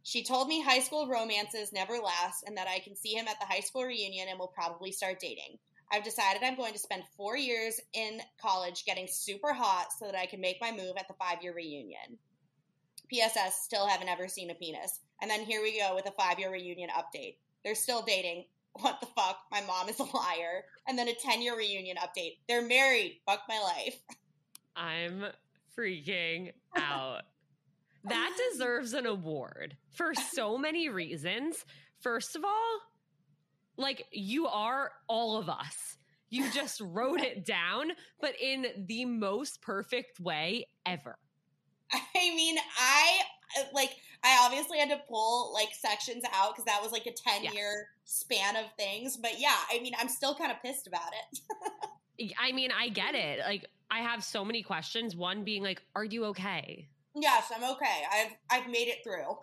She 0.03 0.23
told 0.23 0.49
me 0.49 0.61
high 0.61 0.81
school 0.81 1.09
romances 1.09 1.73
never 1.73 1.95
last 1.95 2.45
and 2.47 2.57
that 2.59 2.69
I 2.69 2.79
can 2.81 2.95
see 2.95 3.15
him 3.15 3.27
at 3.27 3.41
the 3.41 3.47
high 3.47 3.61
school 3.61 3.85
reunion 3.85 4.29
and 4.29 4.39
we'll 4.39 4.49
probably 4.49 4.93
start 4.93 5.19
dating. 5.19 5.59
I've 5.93 6.05
decided 6.05 6.43
I'm 6.43 6.57
going 6.57 6.73
to 6.73 6.79
spend 6.79 7.05
four 7.17 7.37
years 7.37 7.81
in 7.93 8.21
college 8.41 8.85
getting 8.85 9.07
super 9.09 9.53
hot 9.53 9.89
so 9.99 10.07
that 10.07 10.17
I 10.17 10.27
can 10.27 10.41
make 10.41 10.61
my 10.61 10.71
move 10.71 10.97
at 10.99 11.09
the 11.09 11.15
five 11.15 11.43
year 11.43 11.55
reunion. 11.55 12.19
PSS, 13.09 13.63
still 13.63 13.87
haven't 13.87 14.09
ever 14.09 14.29
seen 14.29 14.51
a 14.51 14.55
penis. 14.55 15.01
And 15.21 15.31
then 15.31 15.45
here 15.45 15.63
we 15.63 15.79
go 15.79 15.95
with 15.95 16.07
a 16.07 16.13
five 16.13 16.39
year 16.39 16.51
reunion 16.51 16.91
update. 16.91 17.37
They're 17.65 17.75
still 17.75 18.03
dating 18.03 18.45
what 18.81 19.01
the 19.01 19.07
fuck? 19.07 19.39
My 19.51 19.61
mom 19.63 19.89
is 19.89 20.01
a 20.01 20.05
liar. 20.05 20.65
And 20.89 20.99
then 20.99 21.09
a 21.09 21.15
10 21.15 21.43
year 21.43 21.57
reunion 21.57 21.97
update. 21.97 22.39
They're 22.49 22.67
married. 22.67 23.21
Fuck 23.27 23.43
my 23.49 23.61
life. 23.61 23.99
I'm 24.77 25.27
freaking 25.77 26.53
out. 26.77 27.23
that 28.05 28.37
deserves 28.51 28.93
an 28.93 29.07
award 29.07 29.77
for 29.91 30.13
so 30.15 30.59
many 30.59 30.89
reasons. 30.89 31.65
First 32.01 32.35
of 32.35 32.45
all, 32.45 32.81
like 33.77 34.07
you 34.13 34.47
are 34.47 34.93
all 35.09 35.37
of 35.37 35.49
us. 35.49 35.97
You 36.31 36.51
just 36.55 36.81
wrote 36.81 37.21
it 37.21 37.45
down, 37.45 37.93
but 38.21 38.35
in 38.41 38.67
the 38.87 39.05
most 39.05 39.63
perfect 39.63 40.21
way 40.21 40.67
ever. 40.87 41.19
I 41.93 42.35
mean, 42.35 42.57
I 42.79 43.21
like 43.73 43.91
I 44.25 44.39
obviously 44.43 44.79
had 44.79 44.89
to 44.89 45.01
pull 45.09 45.53
like 45.53 45.69
sections 45.73 46.25
out 46.35 46.55
because 46.55 46.65
that 46.65 46.83
was 46.83 46.93
like 46.93 47.07
a 47.07 47.13
10 47.13 47.45
year 47.53 47.53
yes. 47.53 47.87
span 48.05 48.57
of 48.57 48.65
things. 48.79 49.17
But 49.17 49.39
yeah, 49.39 49.57
I 49.71 49.81
mean, 49.81 49.93
I'm 49.99 50.09
still 50.09 50.35
kind 50.35 50.51
of 50.51 50.61
pissed 50.63 50.87
about 50.87 51.11
it. 51.13 52.33
I 52.39 52.53
mean, 52.53 52.71
I 52.71 52.89
get 52.89 53.15
it. 53.15 53.41
Like, 53.41 53.67
I 53.91 53.99
have 54.01 54.25
so 54.25 54.45
many 54.45 54.63
questions. 54.63 55.15
One 55.15 55.45
being 55.45 55.63
like, 55.63 55.83
are 55.95 56.05
you 56.05 56.27
okay? 56.27 56.89
Yes, 57.17 57.53
I'm 57.55 57.63
okay. 57.73 58.03
I've 58.13 58.33
I've 58.51 58.67
made 58.69 58.89
it 58.89 58.99
through. 59.05 59.39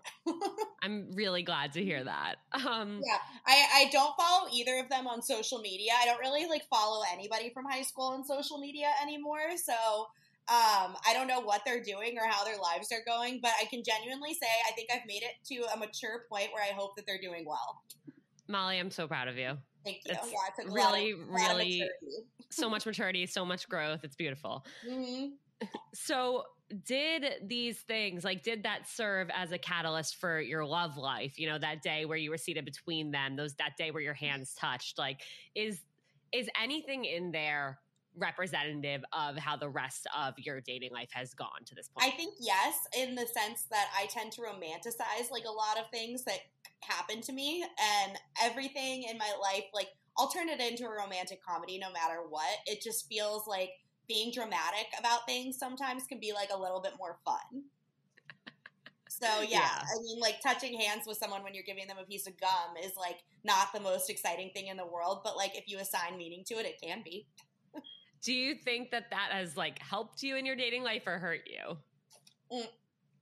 I'm 0.83 1.11
really 1.13 1.41
glad 1.41 1.71
to 1.73 1.83
hear 1.83 2.03
that. 2.03 2.35
Um, 2.53 3.01
yeah, 3.05 3.17
I 3.47 3.65
I 3.73 3.89
don't 3.91 4.13
follow 4.17 4.49
either 4.53 4.77
of 4.79 4.89
them 4.89 5.07
on 5.07 5.21
social 5.21 5.59
media. 5.59 5.91
I 6.01 6.05
don't 6.05 6.19
really 6.19 6.47
like 6.47 6.63
follow 6.69 7.01
anybody 7.13 7.49
from 7.53 7.65
high 7.65 7.83
school 7.83 8.07
on 8.07 8.25
social 8.25 8.57
media 8.57 8.87
anymore. 9.01 9.55
So 9.55 9.73
um, 10.49 10.97
I 11.07 11.13
don't 11.13 11.27
know 11.27 11.39
what 11.39 11.61
they're 11.65 11.81
doing 11.81 12.17
or 12.17 12.27
how 12.27 12.43
their 12.43 12.57
lives 12.57 12.91
are 12.91 13.03
going, 13.05 13.39
but 13.41 13.51
I 13.61 13.65
can 13.65 13.83
genuinely 13.85 14.33
say 14.33 14.47
I 14.67 14.73
think 14.73 14.89
I've 14.93 15.05
made 15.07 15.23
it 15.23 15.35
to 15.45 15.73
a 15.73 15.77
mature 15.77 16.25
point 16.29 16.49
where 16.51 16.63
I 16.63 16.73
hope 16.75 16.97
that 16.97 17.05
they're 17.07 17.21
doing 17.21 17.45
well. 17.47 17.83
Molly, 18.49 18.79
I'm 18.79 18.91
so 18.91 19.07
proud 19.07 19.29
of 19.29 19.37
you. 19.37 19.57
Thank 19.85 20.01
you. 20.05 20.11
It's 20.11 20.31
yeah, 20.31 20.37
it's 20.57 20.73
really, 20.73 21.11
of, 21.11 21.19
really 21.29 21.89
so 22.49 22.69
much 22.69 22.85
maturity, 22.85 23.25
so 23.27 23.45
much 23.45 23.69
growth. 23.69 24.01
It's 24.03 24.15
beautiful. 24.15 24.65
Mm-hmm. 24.87 25.27
So, 25.93 26.43
did 26.85 27.25
these 27.45 27.79
things 27.79 28.23
like 28.23 28.43
did 28.43 28.63
that 28.63 28.87
serve 28.87 29.29
as 29.35 29.51
a 29.51 29.57
catalyst 29.57 30.15
for 30.15 30.39
your 30.39 30.65
love 30.65 30.97
life? 30.97 31.39
You 31.39 31.49
know, 31.49 31.59
that 31.59 31.81
day 31.81 32.05
where 32.05 32.17
you 32.17 32.29
were 32.29 32.37
seated 32.37 32.65
between 32.65 33.11
them, 33.11 33.35
those 33.35 33.53
that 33.55 33.77
day 33.77 33.91
where 33.91 34.01
your 34.01 34.13
hands 34.13 34.53
touched. 34.53 34.97
Like, 34.97 35.21
is 35.55 35.81
is 36.31 36.47
anything 36.61 37.05
in 37.05 37.31
there 37.31 37.79
representative 38.17 39.03
of 39.13 39.37
how 39.37 39.55
the 39.55 39.69
rest 39.69 40.07
of 40.17 40.33
your 40.37 40.59
dating 40.61 40.91
life 40.91 41.09
has 41.13 41.33
gone 41.33 41.63
to 41.65 41.75
this 41.75 41.89
point? 41.89 42.07
I 42.07 42.15
think 42.15 42.35
yes, 42.39 42.75
in 42.97 43.15
the 43.15 43.25
sense 43.25 43.63
that 43.71 43.87
I 43.97 44.05
tend 44.07 44.31
to 44.33 44.41
romanticize 44.41 45.31
like 45.31 45.45
a 45.45 45.51
lot 45.51 45.77
of 45.77 45.89
things 45.91 46.23
that 46.25 46.39
happen 46.81 47.21
to 47.21 47.31
me 47.31 47.63
and 47.63 48.17
everything 48.41 49.03
in 49.03 49.15
my 49.15 49.31
life 49.39 49.65
like 49.71 49.89
I'll 50.17 50.29
turn 50.29 50.49
it 50.49 50.59
into 50.59 50.85
a 50.85 50.89
romantic 50.89 51.43
comedy 51.43 51.77
no 51.77 51.91
matter 51.91 52.21
what. 52.27 52.49
It 52.65 52.81
just 52.81 53.07
feels 53.07 53.47
like 53.47 53.69
being 54.11 54.31
dramatic 54.31 54.87
about 54.99 55.25
things 55.25 55.57
sometimes 55.57 56.03
can 56.03 56.19
be 56.19 56.33
like 56.33 56.49
a 56.53 56.59
little 56.59 56.81
bit 56.81 56.93
more 56.97 57.17
fun. 57.23 57.63
So 59.07 59.25
yeah, 59.41 59.59
yeah, 59.59 59.81
I 59.81 60.01
mean, 60.01 60.19
like 60.19 60.41
touching 60.41 60.77
hands 60.77 61.03
with 61.07 61.17
someone 61.17 61.43
when 61.43 61.53
you're 61.53 61.63
giving 61.63 61.87
them 61.87 61.97
a 62.01 62.05
piece 62.05 62.27
of 62.27 62.39
gum 62.39 62.75
is 62.83 62.91
like 62.97 63.19
not 63.43 63.71
the 63.73 63.79
most 63.79 64.09
exciting 64.09 64.51
thing 64.53 64.67
in 64.67 64.75
the 64.75 64.85
world, 64.85 65.21
but 65.23 65.37
like 65.37 65.57
if 65.57 65.63
you 65.67 65.77
assign 65.79 66.17
meaning 66.17 66.43
to 66.47 66.55
it, 66.55 66.65
it 66.65 66.81
can 66.81 67.01
be. 67.03 67.25
Do 68.23 68.33
you 68.33 68.53
think 68.53 68.91
that 68.91 69.09
that 69.11 69.29
has 69.31 69.57
like 69.57 69.79
helped 69.79 70.21
you 70.21 70.35
in 70.35 70.45
your 70.45 70.55
dating 70.55 70.83
life 70.83 71.03
or 71.07 71.17
hurt 71.17 71.41
you? 71.47 71.77
Mm. 72.55 72.67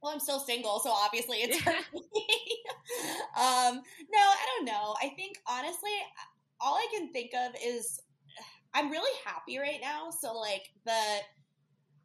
Well, 0.01 0.13
I'm 0.13 0.19
still 0.19 0.39
single, 0.39 0.79
so 0.79 0.89
obviously 0.89 1.37
it's 1.37 1.59
hurt 1.61 1.85
me. 1.93 2.01
um, 3.37 3.81
no, 4.11 4.19
I 4.19 4.45
don't 4.55 4.65
know. 4.65 4.95
I 5.01 5.09
think 5.15 5.37
honestly, 5.47 5.91
all 6.59 6.75
I 6.75 6.87
can 6.93 7.11
think 7.11 7.31
of 7.33 7.53
is 7.63 8.01
I'm 8.79 8.91
really 8.91 9.11
happy 9.25 9.59
right 9.59 9.81
now. 9.81 10.09
So 10.09 10.33
like 10.37 10.63
the 10.85 11.01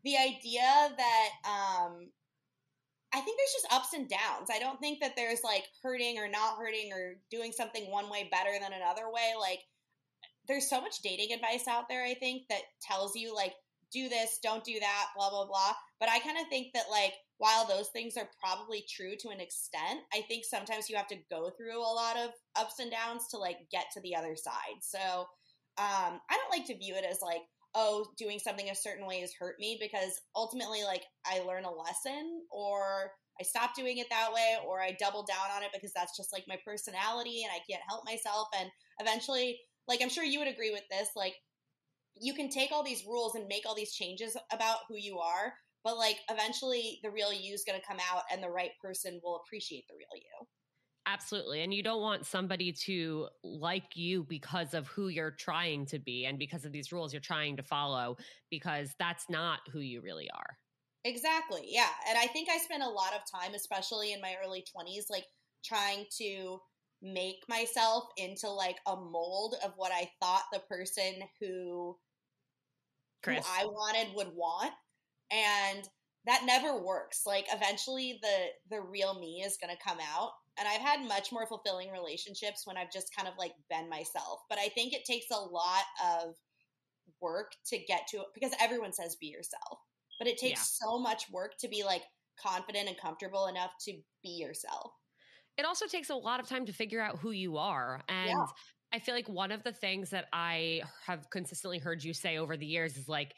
the 0.04 0.16
idea 0.16 0.62
that 0.96 1.28
um 1.44 2.10
I 3.14 3.20
think 3.20 3.38
there's 3.38 3.52
just 3.52 3.72
ups 3.72 3.92
and 3.94 4.08
downs. 4.08 4.50
I 4.52 4.58
don't 4.58 4.80
think 4.80 4.98
that 5.00 5.14
there's 5.14 5.44
like 5.44 5.64
hurting 5.84 6.18
or 6.18 6.26
not 6.26 6.58
hurting 6.58 6.92
or 6.92 7.14
doing 7.30 7.52
something 7.52 7.88
one 7.88 8.10
way 8.10 8.28
better 8.30 8.50
than 8.60 8.72
another 8.72 9.04
way. 9.08 9.34
Like 9.38 9.60
there's 10.48 10.68
so 10.68 10.80
much 10.80 11.00
dating 11.00 11.32
advice 11.32 11.68
out 11.68 11.88
there, 11.88 12.04
I 12.04 12.14
think, 12.14 12.48
that 12.50 12.62
tells 12.82 13.14
you 13.14 13.32
like, 13.32 13.54
do 13.92 14.08
this, 14.08 14.40
don't 14.42 14.64
do 14.64 14.80
that, 14.80 15.06
blah, 15.16 15.30
blah, 15.30 15.46
blah. 15.46 15.74
But 16.00 16.08
I 16.08 16.18
kind 16.18 16.38
of 16.38 16.48
think 16.48 16.72
that 16.74 16.86
like, 16.90 17.14
while 17.38 17.66
those 17.66 17.88
things 17.90 18.16
are 18.16 18.28
probably 18.42 18.84
true 18.90 19.14
to 19.20 19.28
an 19.28 19.40
extent, 19.40 20.00
I 20.12 20.22
think 20.22 20.44
sometimes 20.44 20.90
you 20.90 20.96
have 20.96 21.06
to 21.08 21.18
go 21.30 21.50
through 21.50 21.80
a 21.80 21.86
lot 21.86 22.16
of 22.16 22.30
ups 22.56 22.80
and 22.80 22.90
downs 22.90 23.28
to 23.28 23.38
like 23.38 23.58
get 23.70 23.86
to 23.94 24.00
the 24.00 24.16
other 24.16 24.34
side. 24.34 24.82
So 24.82 25.26
um, 25.78 26.20
I 26.30 26.36
don't 26.36 26.50
like 26.50 26.66
to 26.66 26.78
view 26.78 26.94
it 26.94 27.04
as 27.08 27.18
like, 27.22 27.42
oh, 27.74 28.06
doing 28.16 28.38
something 28.38 28.70
a 28.70 28.74
certain 28.74 29.06
way 29.06 29.20
has 29.20 29.32
hurt 29.38 29.56
me 29.58 29.78
because 29.80 30.20
ultimately, 30.36 30.84
like, 30.84 31.02
I 31.26 31.40
learn 31.40 31.64
a 31.64 31.72
lesson 31.72 32.42
or 32.52 33.10
I 33.40 33.42
stop 33.42 33.74
doing 33.74 33.98
it 33.98 34.06
that 34.10 34.32
way 34.32 34.56
or 34.66 34.80
I 34.80 34.96
double 34.98 35.24
down 35.24 35.50
on 35.56 35.62
it 35.62 35.70
because 35.72 35.92
that's 35.92 36.16
just 36.16 36.32
like 36.32 36.44
my 36.46 36.58
personality 36.64 37.42
and 37.42 37.52
I 37.52 37.58
can't 37.68 37.82
help 37.88 38.04
myself. 38.04 38.48
And 38.58 38.70
eventually, 39.00 39.58
like 39.88 40.00
I'm 40.02 40.08
sure 40.08 40.24
you 40.24 40.38
would 40.38 40.48
agree 40.48 40.70
with 40.70 40.84
this, 40.90 41.08
like 41.16 41.34
you 42.14 42.34
can 42.34 42.48
take 42.48 42.70
all 42.70 42.84
these 42.84 43.04
rules 43.06 43.34
and 43.34 43.46
make 43.48 43.64
all 43.66 43.74
these 43.74 43.92
changes 43.92 44.36
about 44.52 44.78
who 44.88 44.96
you 44.96 45.18
are, 45.18 45.52
but 45.82 45.96
like 45.98 46.18
eventually 46.30 47.00
the 47.02 47.10
real 47.10 47.32
you 47.32 47.52
is 47.52 47.64
going 47.66 47.78
to 47.78 47.86
come 47.86 47.98
out 48.12 48.22
and 48.32 48.42
the 48.42 48.48
right 48.48 48.70
person 48.80 49.20
will 49.22 49.42
appreciate 49.44 49.84
the 49.88 49.94
real 49.96 50.14
you. 50.14 50.46
Absolutely. 51.06 51.62
And 51.62 51.74
you 51.74 51.82
don't 51.82 52.00
want 52.00 52.24
somebody 52.24 52.72
to 52.84 53.28
like 53.42 53.94
you 53.94 54.24
because 54.24 54.72
of 54.72 54.86
who 54.88 55.08
you're 55.08 55.30
trying 55.30 55.84
to 55.86 55.98
be 55.98 56.24
and 56.24 56.38
because 56.38 56.64
of 56.64 56.72
these 56.72 56.92
rules 56.92 57.12
you're 57.12 57.20
trying 57.20 57.56
to 57.58 57.62
follow, 57.62 58.16
because 58.50 58.94
that's 58.98 59.28
not 59.28 59.60
who 59.70 59.80
you 59.80 60.00
really 60.00 60.30
are. 60.34 60.56
Exactly. 61.04 61.66
Yeah. 61.68 61.90
And 62.08 62.16
I 62.16 62.26
think 62.26 62.48
I 62.50 62.56
spent 62.56 62.82
a 62.82 62.88
lot 62.88 63.12
of 63.12 63.20
time, 63.40 63.54
especially 63.54 64.14
in 64.14 64.22
my 64.22 64.34
early 64.42 64.64
20s, 64.74 65.10
like 65.10 65.26
trying 65.62 66.06
to 66.18 66.58
make 67.02 67.40
myself 67.48 68.04
into 68.16 68.48
like 68.48 68.76
a 68.86 68.96
mold 68.96 69.56
of 69.62 69.72
what 69.76 69.92
I 69.92 70.10
thought 70.22 70.44
the 70.52 70.60
person 70.60 71.20
who, 71.38 71.98
who 73.26 73.32
I 73.32 73.66
wanted 73.66 74.16
would 74.16 74.32
want. 74.34 74.72
And 75.30 75.86
that 76.26 76.44
never 76.46 76.82
works. 76.82 77.22
Like 77.26 77.46
eventually 77.52 78.18
the 78.22 78.76
the 78.76 78.80
real 78.80 79.18
me 79.20 79.42
is 79.44 79.58
going 79.60 79.74
to 79.74 79.82
come 79.86 79.98
out. 80.00 80.30
And 80.58 80.68
I've 80.68 80.80
had 80.80 81.06
much 81.06 81.32
more 81.32 81.46
fulfilling 81.46 81.90
relationships 81.90 82.62
when 82.64 82.76
I've 82.76 82.92
just 82.92 83.14
kind 83.14 83.26
of 83.26 83.34
like 83.38 83.52
been 83.68 83.88
myself. 83.88 84.40
But 84.48 84.58
I 84.58 84.68
think 84.68 84.92
it 84.92 85.04
takes 85.04 85.26
a 85.32 85.36
lot 85.36 85.84
of 86.04 86.34
work 87.20 87.52
to 87.66 87.78
get 87.78 88.06
to 88.08 88.22
because 88.34 88.52
everyone 88.60 88.92
says 88.92 89.16
be 89.20 89.26
yourself, 89.26 89.78
but 90.18 90.28
it 90.28 90.38
takes 90.38 90.78
yeah. 90.80 90.86
so 90.86 90.98
much 90.98 91.24
work 91.32 91.52
to 91.60 91.68
be 91.68 91.82
like 91.84 92.02
confident 92.40 92.88
and 92.88 92.98
comfortable 92.98 93.46
enough 93.46 93.70
to 93.86 93.92
be 94.22 94.30
yourself. 94.30 94.92
It 95.56 95.64
also 95.64 95.86
takes 95.86 96.10
a 96.10 96.14
lot 96.14 96.40
of 96.40 96.48
time 96.48 96.66
to 96.66 96.72
figure 96.72 97.00
out 97.00 97.18
who 97.18 97.30
you 97.30 97.56
are. 97.56 98.02
And 98.08 98.30
yeah. 98.30 98.46
I 98.92 98.98
feel 98.98 99.14
like 99.14 99.28
one 99.28 99.52
of 99.52 99.62
the 99.64 99.72
things 99.72 100.10
that 100.10 100.26
I 100.32 100.82
have 101.06 101.28
consistently 101.30 101.78
heard 101.78 102.02
you 102.02 102.12
say 102.12 102.38
over 102.38 102.56
the 102.56 102.66
years 102.66 102.96
is 102.96 103.08
like, 103.08 103.34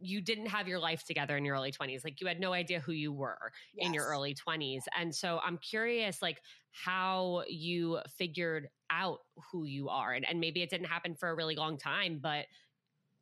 you 0.00 0.20
didn't 0.20 0.46
have 0.46 0.68
your 0.68 0.78
life 0.78 1.04
together 1.04 1.36
in 1.36 1.44
your 1.44 1.56
early 1.56 1.72
20s 1.72 2.04
like 2.04 2.20
you 2.20 2.26
had 2.26 2.40
no 2.40 2.52
idea 2.52 2.80
who 2.80 2.92
you 2.92 3.12
were 3.12 3.52
yes. 3.74 3.86
in 3.86 3.94
your 3.94 4.06
early 4.06 4.34
20s 4.34 4.82
and 4.98 5.14
so 5.14 5.40
i'm 5.44 5.58
curious 5.58 6.22
like 6.22 6.40
how 6.70 7.42
you 7.48 7.98
figured 8.16 8.68
out 8.90 9.18
who 9.50 9.64
you 9.64 9.88
are 9.88 10.12
and, 10.12 10.26
and 10.28 10.40
maybe 10.40 10.62
it 10.62 10.70
didn't 10.70 10.86
happen 10.86 11.14
for 11.14 11.28
a 11.28 11.34
really 11.34 11.56
long 11.56 11.76
time 11.76 12.18
but 12.22 12.46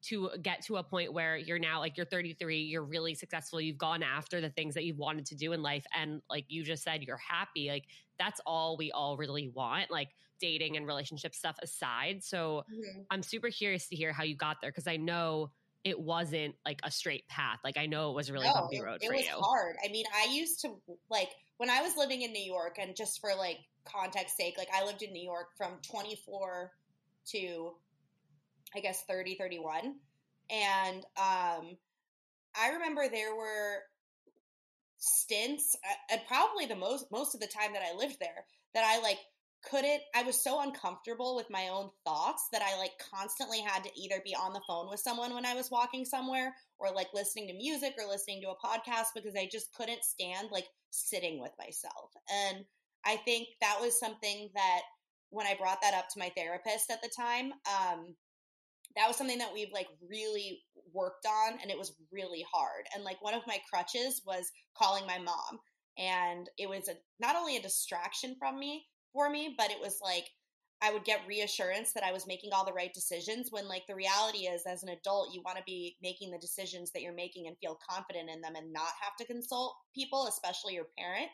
to 0.02 0.30
get 0.42 0.62
to 0.62 0.76
a 0.76 0.82
point 0.82 1.12
where 1.12 1.36
you're 1.36 1.58
now 1.58 1.80
like 1.80 1.96
you're 1.96 2.06
33 2.06 2.60
you're 2.62 2.84
really 2.84 3.14
successful 3.14 3.60
you've 3.60 3.78
gone 3.78 4.02
after 4.02 4.40
the 4.40 4.50
things 4.50 4.74
that 4.74 4.84
you've 4.84 4.98
wanted 4.98 5.26
to 5.26 5.34
do 5.34 5.52
in 5.52 5.62
life 5.62 5.84
and 5.94 6.20
like 6.30 6.44
you 6.48 6.62
just 6.62 6.82
said 6.82 7.02
you're 7.02 7.16
happy 7.16 7.68
like 7.68 7.84
that's 8.18 8.40
all 8.46 8.76
we 8.76 8.92
all 8.92 9.16
really 9.16 9.48
want 9.54 9.90
like 9.90 10.08
dating 10.38 10.76
and 10.76 10.86
relationship 10.86 11.34
stuff 11.34 11.56
aside 11.62 12.22
so 12.22 12.62
mm-hmm. 12.70 13.02
i'm 13.10 13.22
super 13.22 13.48
curious 13.48 13.88
to 13.88 13.96
hear 13.96 14.12
how 14.12 14.22
you 14.22 14.36
got 14.36 14.58
there 14.60 14.70
because 14.70 14.86
i 14.86 14.96
know 14.96 15.50
it 15.86 15.98
wasn't 15.98 16.54
like 16.64 16.80
a 16.82 16.90
straight 16.90 17.26
path. 17.28 17.60
Like 17.64 17.78
i 17.78 17.86
know 17.86 18.10
it 18.10 18.14
was 18.14 18.28
a 18.28 18.32
really 18.32 18.46
no, 18.46 18.54
bumpy 18.54 18.82
road 18.82 18.98
it, 19.00 19.06
for 19.06 19.14
it 19.14 19.16
was 19.16 19.26
you. 19.26 19.40
hard. 19.40 19.76
I 19.84 19.90
mean 19.90 20.04
i 20.14 20.32
used 20.32 20.60
to 20.62 20.74
like 21.10 21.30
when 21.58 21.70
i 21.70 21.80
was 21.80 21.96
living 21.96 22.22
in 22.22 22.32
new 22.32 22.42
york 22.42 22.76
and 22.80 22.96
just 22.96 23.20
for 23.20 23.30
like 23.34 23.58
context 23.84 24.36
sake 24.36 24.56
like 24.58 24.68
i 24.74 24.84
lived 24.84 25.02
in 25.02 25.12
new 25.12 25.22
york 25.22 25.48
from 25.56 25.72
24 25.88 26.72
to 27.28 27.72
I 28.74 28.80
guess 28.80 29.02
30, 29.08 29.36
31. 29.36 29.94
And 30.50 31.04
um, 31.16 31.76
I 32.54 32.70
remember 32.74 33.08
there 33.08 33.34
were 33.34 33.78
stints, 34.98 35.76
uh, 35.84 36.14
and 36.14 36.20
probably 36.28 36.66
the 36.66 36.76
most 36.76 37.10
most 37.10 37.34
of 37.34 37.40
the 37.40 37.46
time 37.46 37.72
that 37.72 37.82
I 37.82 37.96
lived 37.96 38.18
there, 38.20 38.44
that 38.74 38.84
I 38.84 39.00
like 39.00 39.18
couldn't. 39.70 40.00
I 40.14 40.22
was 40.22 40.42
so 40.42 40.60
uncomfortable 40.60 41.36
with 41.36 41.50
my 41.50 41.68
own 41.68 41.90
thoughts 42.04 42.48
that 42.52 42.62
I 42.62 42.78
like 42.78 42.92
constantly 43.14 43.60
had 43.60 43.84
to 43.84 43.90
either 44.00 44.22
be 44.24 44.34
on 44.34 44.52
the 44.52 44.62
phone 44.66 44.88
with 44.88 45.00
someone 45.00 45.34
when 45.34 45.46
I 45.46 45.54
was 45.54 45.70
walking 45.70 46.04
somewhere, 46.04 46.54
or 46.78 46.92
like 46.92 47.08
listening 47.14 47.48
to 47.48 47.54
music 47.54 47.94
or 47.98 48.08
listening 48.08 48.42
to 48.42 48.50
a 48.50 48.66
podcast 48.66 49.08
because 49.14 49.34
I 49.36 49.48
just 49.50 49.72
couldn't 49.74 50.04
stand 50.04 50.48
like 50.50 50.66
sitting 50.90 51.40
with 51.40 51.52
myself. 51.58 52.10
And 52.30 52.64
I 53.04 53.16
think 53.16 53.48
that 53.60 53.78
was 53.80 53.98
something 53.98 54.50
that 54.54 54.80
when 55.30 55.46
I 55.46 55.54
brought 55.54 55.82
that 55.82 55.94
up 55.94 56.08
to 56.10 56.18
my 56.18 56.30
therapist 56.36 56.90
at 56.90 57.02
the 57.02 57.10
time, 57.16 57.52
um, 57.66 58.14
that 58.96 59.08
was 59.08 59.16
something 59.16 59.38
that 59.38 59.52
we've 59.52 59.72
like 59.72 59.88
really 60.08 60.62
worked 60.92 61.26
on 61.26 61.58
and 61.60 61.70
it 61.70 61.78
was 61.78 61.94
really 62.10 62.44
hard 62.50 62.86
and 62.94 63.04
like 63.04 63.22
one 63.22 63.34
of 63.34 63.46
my 63.46 63.58
crutches 63.70 64.22
was 64.26 64.50
calling 64.76 65.06
my 65.06 65.18
mom 65.18 65.60
and 65.98 66.48
it 66.58 66.68
was 66.68 66.88
a 66.88 66.94
not 67.20 67.36
only 67.36 67.56
a 67.56 67.62
distraction 67.62 68.34
from 68.38 68.58
me 68.58 68.86
for 69.16 69.30
me 69.30 69.54
but 69.56 69.70
it 69.70 69.80
was 69.80 69.98
like 70.02 70.26
I 70.82 70.92
would 70.92 71.04
get 71.04 71.26
reassurance 71.26 71.92
that 71.94 72.04
I 72.04 72.12
was 72.12 72.26
making 72.26 72.50
all 72.52 72.66
the 72.66 72.72
right 72.72 72.92
decisions 72.92 73.48
when 73.50 73.66
like 73.66 73.86
the 73.88 73.94
reality 73.94 74.40
is 74.40 74.64
as 74.66 74.82
an 74.82 74.90
adult 74.90 75.32
you 75.32 75.40
want 75.42 75.56
to 75.56 75.64
be 75.64 75.96
making 76.02 76.30
the 76.30 76.38
decisions 76.38 76.92
that 76.92 77.00
you're 77.00 77.14
making 77.14 77.46
and 77.46 77.56
feel 77.58 77.78
confident 77.88 78.28
in 78.28 78.42
them 78.42 78.56
and 78.56 78.74
not 78.74 78.92
have 79.00 79.16
to 79.18 79.24
consult 79.24 79.74
people 79.94 80.26
especially 80.28 80.74
your 80.74 80.88
parent. 80.98 81.30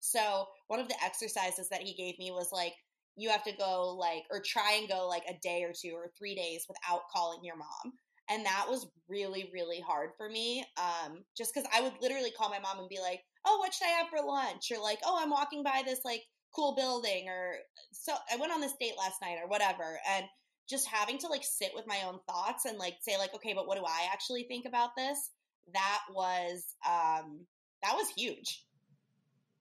So, 0.00 0.46
one 0.68 0.80
of 0.80 0.88
the 0.88 0.96
exercises 1.04 1.68
that 1.70 1.82
he 1.82 1.92
gave 1.94 2.18
me 2.18 2.30
was 2.30 2.50
like 2.52 2.72
you 3.16 3.28
have 3.30 3.44
to 3.44 3.52
go 3.52 3.94
like 3.98 4.24
or 4.30 4.40
try 4.40 4.76
and 4.78 4.88
go 4.88 5.06
like 5.06 5.24
a 5.28 5.38
day 5.42 5.62
or 5.62 5.72
two 5.78 5.92
or 5.94 6.10
three 6.18 6.34
days 6.34 6.64
without 6.66 7.02
calling 7.14 7.40
your 7.42 7.56
mom 7.56 7.92
and 8.28 8.44
that 8.44 8.66
was 8.68 8.86
really 9.08 9.50
really 9.52 9.80
hard 9.80 10.10
for 10.16 10.28
me 10.28 10.64
um, 10.76 11.24
just 11.36 11.52
because 11.54 11.68
i 11.74 11.80
would 11.80 11.94
literally 12.00 12.30
call 12.30 12.50
my 12.50 12.58
mom 12.58 12.78
and 12.78 12.88
be 12.88 13.00
like 13.00 13.20
oh 13.46 13.56
what 13.58 13.72
should 13.72 13.86
i 13.86 13.90
have 13.90 14.08
for 14.08 14.24
lunch 14.24 14.70
or 14.70 14.82
like 14.82 14.98
oh 15.04 15.18
i'm 15.20 15.30
walking 15.30 15.62
by 15.62 15.82
this 15.84 16.00
like 16.04 16.22
cool 16.56 16.74
building 16.74 17.28
or 17.28 17.56
so 17.92 18.14
i 18.32 18.36
went 18.36 18.52
on 18.52 18.60
this 18.60 18.72
date 18.80 18.94
last 18.98 19.20
night 19.20 19.36
or 19.42 19.46
whatever 19.46 20.00
and 20.10 20.24
just 20.68 20.88
having 20.88 21.18
to 21.18 21.28
like 21.28 21.44
sit 21.44 21.70
with 21.74 21.86
my 21.86 22.00
own 22.06 22.18
thoughts 22.26 22.64
and 22.64 22.78
like 22.78 22.96
say 23.00 23.16
like 23.18 23.34
okay 23.34 23.52
but 23.54 23.68
what 23.68 23.78
do 23.78 23.84
i 23.84 24.08
actually 24.12 24.44
think 24.44 24.64
about 24.66 24.90
this? 24.96 25.30
That 25.74 26.00
was 26.12 26.74
um 26.86 27.46
that 27.82 27.94
was 27.94 28.08
huge. 28.16 28.64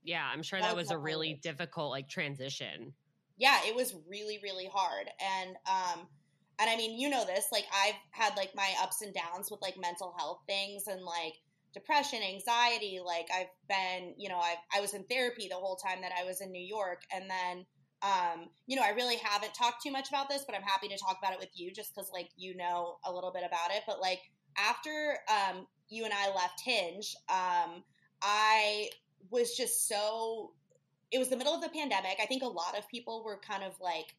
Yeah 0.04 0.24
i'm 0.32 0.42
sure 0.42 0.60
that, 0.60 0.70
that 0.70 0.76
was, 0.76 0.86
was 0.86 0.92
a 0.92 0.98
really 0.98 1.40
difficult 1.44 1.92
like 1.92 2.10
transition. 2.10 2.94
Yeah, 3.38 3.60
it 3.68 3.76
was 3.76 3.96
really, 4.10 4.40
really 4.42 4.70
hard. 4.72 5.08
And, 5.20 5.56
um, 5.68 6.08
and 6.58 6.70
I 6.70 6.78
mean, 6.78 6.98
you 6.98 7.10
know 7.10 7.26
this, 7.26 7.48
like 7.52 7.66
I've 7.74 7.96
had 8.12 8.36
like 8.38 8.52
my 8.56 8.70
ups 8.82 9.02
and 9.02 9.14
downs 9.14 9.52
with 9.52 9.62
like 9.62 9.76
mental 9.78 10.14
health 10.18 10.40
things 10.48 10.88
and 10.88 11.02
like 11.04 11.34
depression, 11.76 12.20
anxiety. 12.24 13.00
Like 13.06 13.28
I've 13.32 13.52
been, 13.70 14.16
you 14.18 14.30
know, 14.30 14.38
I 14.38 14.56
I 14.76 14.82
was 14.82 14.96
in 14.96 15.04
therapy 15.04 15.48
the 15.48 15.58
whole 15.58 15.76
time 15.76 16.02
that 16.02 16.12
I 16.20 16.24
was 16.24 16.42
in 16.42 16.52
New 16.52 16.64
York. 16.64 17.04
And 17.14 17.30
then, 17.30 17.66
um, 18.02 18.48
you 18.66 18.76
know, 18.76 18.82
I 18.82 18.90
really 18.92 19.18
haven't 19.18 19.54
talked 19.54 19.84
too 19.84 19.92
much 19.92 20.10
about 20.10 20.30
this, 20.30 20.44
but 20.48 20.56
I'm 20.56 20.64
happy 20.64 20.88
to 20.88 20.98
talk 20.98 21.18
about 21.22 21.34
it 21.34 21.40
with 21.40 21.52
you 21.54 21.72
just 21.72 21.94
because 21.94 22.10
like 22.12 22.30
you 22.38 22.56
know 22.56 22.98
a 23.06 23.14
little 23.14 23.32
bit 23.32 23.44
about 23.46 23.70
it. 23.76 23.84
But 23.86 24.02
like 24.02 24.22
after 24.58 25.18
um, 25.30 25.68
you 25.90 26.06
and 26.06 26.14
I 26.14 26.34
left 26.34 26.62
Hinge, 26.64 27.16
um, 27.30 27.84
I 28.22 28.90
was 29.30 29.56
just 29.56 29.88
so 29.88 30.54
it 31.12 31.20
was 31.20 31.30
the 31.30 31.38
middle 31.38 31.54
of 31.54 31.62
the 31.62 31.70
pandemic. 31.70 32.18
I 32.22 32.26
think 32.26 32.42
a 32.42 32.48
lot 32.48 32.78
of 32.78 32.88
people 32.90 33.24
were 33.24 33.40
kind 33.48 33.64
of 33.64 33.74
like 33.80 34.16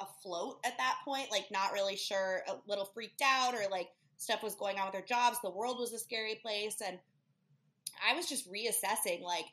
afloat 0.00 0.58
at 0.64 0.78
that 0.78 0.96
point, 1.04 1.30
like 1.30 1.46
not 1.50 1.72
really 1.72 1.96
sure, 1.96 2.42
a 2.48 2.54
little 2.66 2.86
freaked 2.86 3.22
out, 3.22 3.54
or 3.54 3.68
like 3.70 3.88
stuff 4.20 4.42
was 4.42 4.54
going 4.54 4.78
on 4.78 4.84
with 4.84 4.92
their 4.92 5.02
jobs. 5.02 5.38
The 5.42 5.50
world 5.50 5.78
was 5.80 5.94
a 5.94 5.98
scary 5.98 6.38
place. 6.42 6.82
And 6.86 6.98
I 8.06 8.14
was 8.14 8.28
just 8.28 8.50
reassessing, 8.52 9.22
like, 9.22 9.46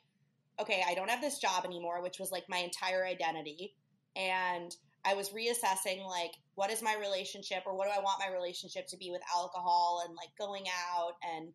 okay, 0.60 0.84
I 0.86 0.94
don't 0.94 1.08
have 1.08 1.22
this 1.22 1.38
job 1.38 1.64
anymore, 1.64 2.02
which 2.02 2.18
was 2.18 2.30
like 2.30 2.44
my 2.48 2.58
entire 2.58 3.06
identity. 3.06 3.74
And 4.14 4.76
I 5.06 5.14
was 5.14 5.30
reassessing, 5.30 6.06
like, 6.06 6.32
what 6.54 6.70
is 6.70 6.82
my 6.82 6.94
relationship 7.00 7.62
or 7.66 7.74
what 7.74 7.86
do 7.86 7.98
I 7.98 8.02
want 8.02 8.20
my 8.20 8.30
relationship 8.30 8.86
to 8.88 8.98
be 8.98 9.10
with 9.10 9.22
alcohol 9.34 10.02
and 10.06 10.14
like 10.14 10.28
going 10.38 10.64
out 10.90 11.14
and 11.34 11.48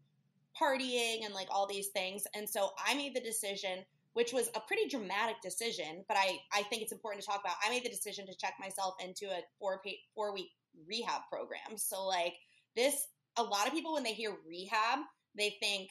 partying 0.60 1.23
and 1.23 1.36
like 1.36 1.47
all 1.52 1.67
these 1.67 1.89
things. 1.89 2.23
And 2.34 2.49
so 2.49 2.71
I 2.84 2.95
made 2.95 3.15
the 3.15 3.21
decision 3.21 3.84
which 4.13 4.32
was 4.32 4.49
a 4.56 4.60
pretty 4.60 4.88
dramatic 4.88 5.41
decision, 5.41 6.06
but 6.08 6.15
I, 6.17 6.38
I 6.54 6.62
think 6.63 6.84
it's 6.84 6.91
important 6.91 7.23
to 7.23 7.28
talk 7.28 7.41
about. 7.43 7.56
I 7.65 7.69
made 7.71 7.84
the 7.84 7.89
decision 7.89 8.28
to 8.28 8.36
check 8.36 8.54
myself 8.60 8.93
into 9.04 9.26
a 9.26 9.41
four 9.60 9.82
pay, 9.84 9.97
four 10.13 10.34
week 10.34 10.52
rehab 10.88 11.21
program. 11.32 11.78
So 11.78 12.06
like 12.06 12.36
this, 12.76 12.96
a 13.38 13.44
lot 13.44 13.68
of 13.68 13.74
people 13.74 13.94
when 13.94 14.04
they 14.04 14.14
hear 14.14 14.36
rehab, 14.48 15.00
they 15.38 15.56
think, 15.60 15.90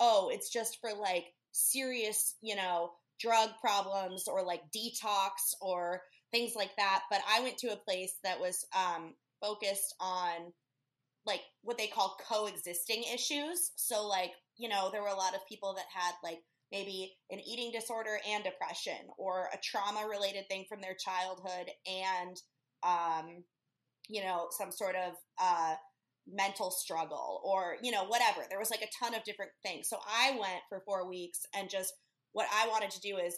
oh, 0.00 0.30
it's 0.32 0.50
just 0.50 0.78
for 0.80 0.90
like 0.92 1.24
serious, 1.52 2.36
you 2.42 2.56
know, 2.56 2.92
drug 3.20 3.50
problems 3.60 4.24
or 4.26 4.44
like 4.44 4.62
detox 4.76 5.30
or 5.60 6.02
things 6.32 6.54
like 6.56 6.74
that. 6.76 7.02
But 7.10 7.20
I 7.30 7.40
went 7.40 7.58
to 7.58 7.72
a 7.72 7.76
place 7.76 8.14
that 8.24 8.40
was 8.40 8.64
um, 8.76 9.14
focused 9.40 9.94
on 10.00 10.52
like 11.26 11.40
what 11.62 11.78
they 11.78 11.86
call 11.86 12.16
coexisting 12.28 13.04
issues. 13.12 13.72
So 13.76 14.06
like, 14.06 14.32
you 14.56 14.68
know, 14.68 14.90
there 14.92 15.02
were 15.02 15.08
a 15.08 15.16
lot 15.16 15.34
of 15.34 15.46
people 15.48 15.74
that 15.74 15.86
had 15.92 16.12
like 16.22 16.40
maybe 16.74 17.16
an 17.30 17.40
eating 17.40 17.70
disorder 17.72 18.18
and 18.28 18.42
depression 18.42 18.98
or 19.16 19.48
a 19.52 19.58
trauma 19.62 20.06
related 20.08 20.48
thing 20.48 20.64
from 20.68 20.80
their 20.80 20.96
childhood 20.98 21.70
and 21.86 22.36
um, 22.82 23.44
you 24.08 24.22
know 24.22 24.48
some 24.50 24.72
sort 24.72 24.96
of 24.96 25.14
uh, 25.40 25.74
mental 26.26 26.70
struggle 26.70 27.40
or 27.44 27.76
you 27.82 27.90
know 27.90 28.04
whatever 28.04 28.40
there 28.48 28.58
was 28.58 28.70
like 28.70 28.82
a 28.82 29.04
ton 29.04 29.14
of 29.14 29.24
different 29.24 29.50
things 29.62 29.88
so 29.88 29.98
i 30.08 30.30
went 30.32 30.62
for 30.68 30.82
four 30.86 31.08
weeks 31.08 31.40
and 31.54 31.68
just 31.68 31.92
what 32.32 32.46
i 32.54 32.66
wanted 32.68 32.90
to 32.90 33.00
do 33.00 33.18
is 33.18 33.36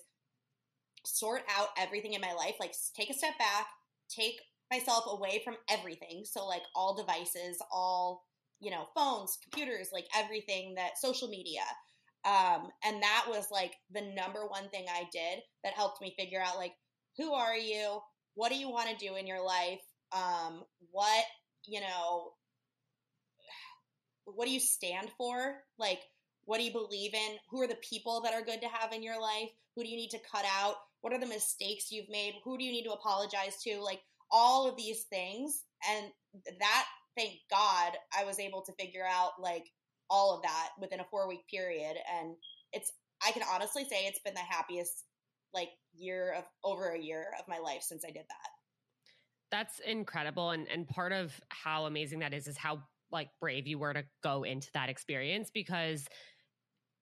sort 1.04 1.42
out 1.56 1.68
everything 1.78 2.12
in 2.12 2.20
my 2.20 2.32
life 2.32 2.54
like 2.60 2.72
take 2.96 3.10
a 3.10 3.14
step 3.14 3.36
back 3.38 3.66
take 4.08 4.40
myself 4.70 5.04
away 5.08 5.40
from 5.44 5.56
everything 5.70 6.22
so 6.24 6.46
like 6.46 6.62
all 6.74 6.94
devices 6.96 7.58
all 7.72 8.24
you 8.60 8.70
know 8.70 8.86
phones 8.94 9.38
computers 9.42 9.88
like 9.92 10.06
everything 10.16 10.74
that 10.76 10.98
social 10.98 11.28
media 11.28 11.62
um, 12.26 12.70
and 12.84 13.00
that 13.02 13.26
was 13.28 13.46
like 13.52 13.74
the 13.92 14.02
number 14.02 14.46
one 14.46 14.68
thing 14.70 14.86
I 14.90 15.04
did 15.12 15.38
that 15.62 15.74
helped 15.74 16.00
me 16.02 16.14
figure 16.18 16.42
out 16.42 16.56
like, 16.56 16.72
who 17.16 17.32
are 17.32 17.56
you? 17.56 18.00
What 18.34 18.50
do 18.50 18.58
you 18.58 18.68
want 18.68 18.90
to 18.90 19.06
do 19.06 19.14
in 19.14 19.28
your 19.28 19.44
life? 19.44 19.80
Um, 20.12 20.64
what, 20.90 21.24
you 21.66 21.80
know, 21.80 22.32
what 24.26 24.46
do 24.46 24.52
you 24.52 24.60
stand 24.60 25.08
for? 25.16 25.56
Like, 25.78 26.00
what 26.44 26.58
do 26.58 26.64
you 26.64 26.72
believe 26.72 27.14
in? 27.14 27.36
Who 27.50 27.62
are 27.62 27.66
the 27.66 27.78
people 27.88 28.20
that 28.22 28.34
are 28.34 28.44
good 28.44 28.60
to 28.60 28.68
have 28.68 28.92
in 28.92 29.02
your 29.02 29.20
life? 29.20 29.50
Who 29.74 29.82
do 29.82 29.88
you 29.88 29.96
need 29.96 30.10
to 30.10 30.20
cut 30.30 30.44
out? 30.58 30.74
What 31.00 31.12
are 31.12 31.20
the 31.20 31.26
mistakes 31.26 31.90
you've 31.90 32.08
made? 32.08 32.34
Who 32.44 32.58
do 32.58 32.64
you 32.64 32.72
need 32.72 32.84
to 32.84 32.92
apologize 32.92 33.62
to? 33.62 33.80
Like, 33.80 34.00
all 34.30 34.68
of 34.68 34.76
these 34.76 35.04
things. 35.04 35.62
And 35.88 36.06
that, 36.60 36.84
thank 37.16 37.34
God, 37.50 37.92
I 38.16 38.24
was 38.24 38.38
able 38.38 38.62
to 38.62 38.72
figure 38.72 39.04
out, 39.08 39.32
like, 39.40 39.66
all 40.08 40.36
of 40.36 40.42
that 40.42 40.68
within 40.80 41.00
a 41.00 41.04
four 41.04 41.28
week 41.28 41.48
period. 41.48 41.96
And 42.12 42.36
it's, 42.72 42.92
I 43.26 43.32
can 43.32 43.42
honestly 43.52 43.84
say 43.84 44.06
it's 44.06 44.20
been 44.20 44.34
the 44.34 44.40
happiest 44.40 45.04
like 45.54 45.70
year 45.96 46.34
of 46.38 46.44
over 46.62 46.90
a 46.90 46.98
year 46.98 47.26
of 47.38 47.48
my 47.48 47.58
life 47.58 47.82
since 47.82 48.04
I 48.04 48.10
did 48.10 48.24
that. 48.28 48.50
That's 49.50 49.78
incredible. 49.80 50.50
And 50.50 50.68
and 50.68 50.86
part 50.86 51.12
of 51.12 51.32
how 51.48 51.86
amazing 51.86 52.20
that 52.20 52.34
is 52.34 52.46
is 52.46 52.56
how 52.56 52.82
like 53.10 53.28
brave 53.40 53.66
you 53.66 53.78
were 53.78 53.92
to 53.92 54.04
go 54.22 54.42
into 54.42 54.68
that 54.74 54.88
experience 54.88 55.50
because 55.52 56.06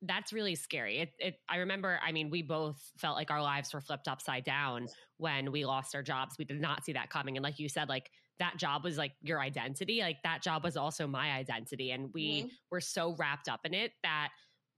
that's 0.07 0.33
really 0.33 0.55
scary. 0.55 0.99
It, 0.99 1.13
it, 1.19 1.35
I 1.49 1.59
remember, 1.59 1.99
I 2.07 2.13
mean, 2.13 2.31
we 2.31 2.43
both 2.43 2.79
felt 2.99 3.17
like 3.17 3.31
our 3.31 3.43
lives 3.43 3.73
were 3.73 3.81
flipped 3.81 4.09
upside 4.09 4.45
down 4.45 4.89
when 5.17 5.51
we 5.51 5.65
lost 5.65 5.95
our 5.95 6.03
jobs. 6.03 6.37
We 6.39 6.45
did 6.45 6.61
not 6.61 6.85
see 6.85 6.93
that 6.93 7.11
coming. 7.11 7.37
And 7.37 7.45
like 7.45 7.59
you 7.59 7.69
said, 7.69 7.89
like 7.89 8.11
that 8.39 8.59
job 8.59 8.85
was 8.85 8.99
like 8.99 9.13
your 9.23 9.41
identity. 9.41 10.01
Like 10.01 10.19
that 10.25 10.43
job 10.43 10.65
was 10.65 10.77
also 10.77 11.07
my 11.07 11.33
identity. 11.33 11.91
And 11.93 12.13
we 12.13 12.43
mm-hmm. 12.43 12.49
were 12.71 12.81
so 12.81 13.15
wrapped 13.19 13.49
up 13.49 13.61
in 13.65 13.75
it 13.75 13.93
that 14.03 14.29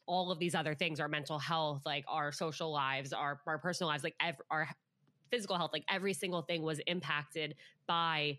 all 0.07 0.31
of 0.31 0.39
these 0.39 0.55
other 0.55 0.75
things, 0.75 1.01
our 1.01 1.09
mental 1.09 1.39
health, 1.39 1.83
like 1.85 2.05
our 2.07 2.31
social 2.31 2.73
lives, 2.73 3.13
our, 3.13 3.41
our 3.47 3.59
personal 3.59 3.89
lives, 3.89 4.05
like 4.05 4.15
ev- 4.21 4.41
our 4.51 4.69
physical 5.31 5.57
health, 5.57 5.71
like 5.73 5.85
every 5.91 6.13
single 6.13 6.43
thing 6.43 6.63
was 6.63 6.79
impacted 6.87 7.57
by 7.89 8.39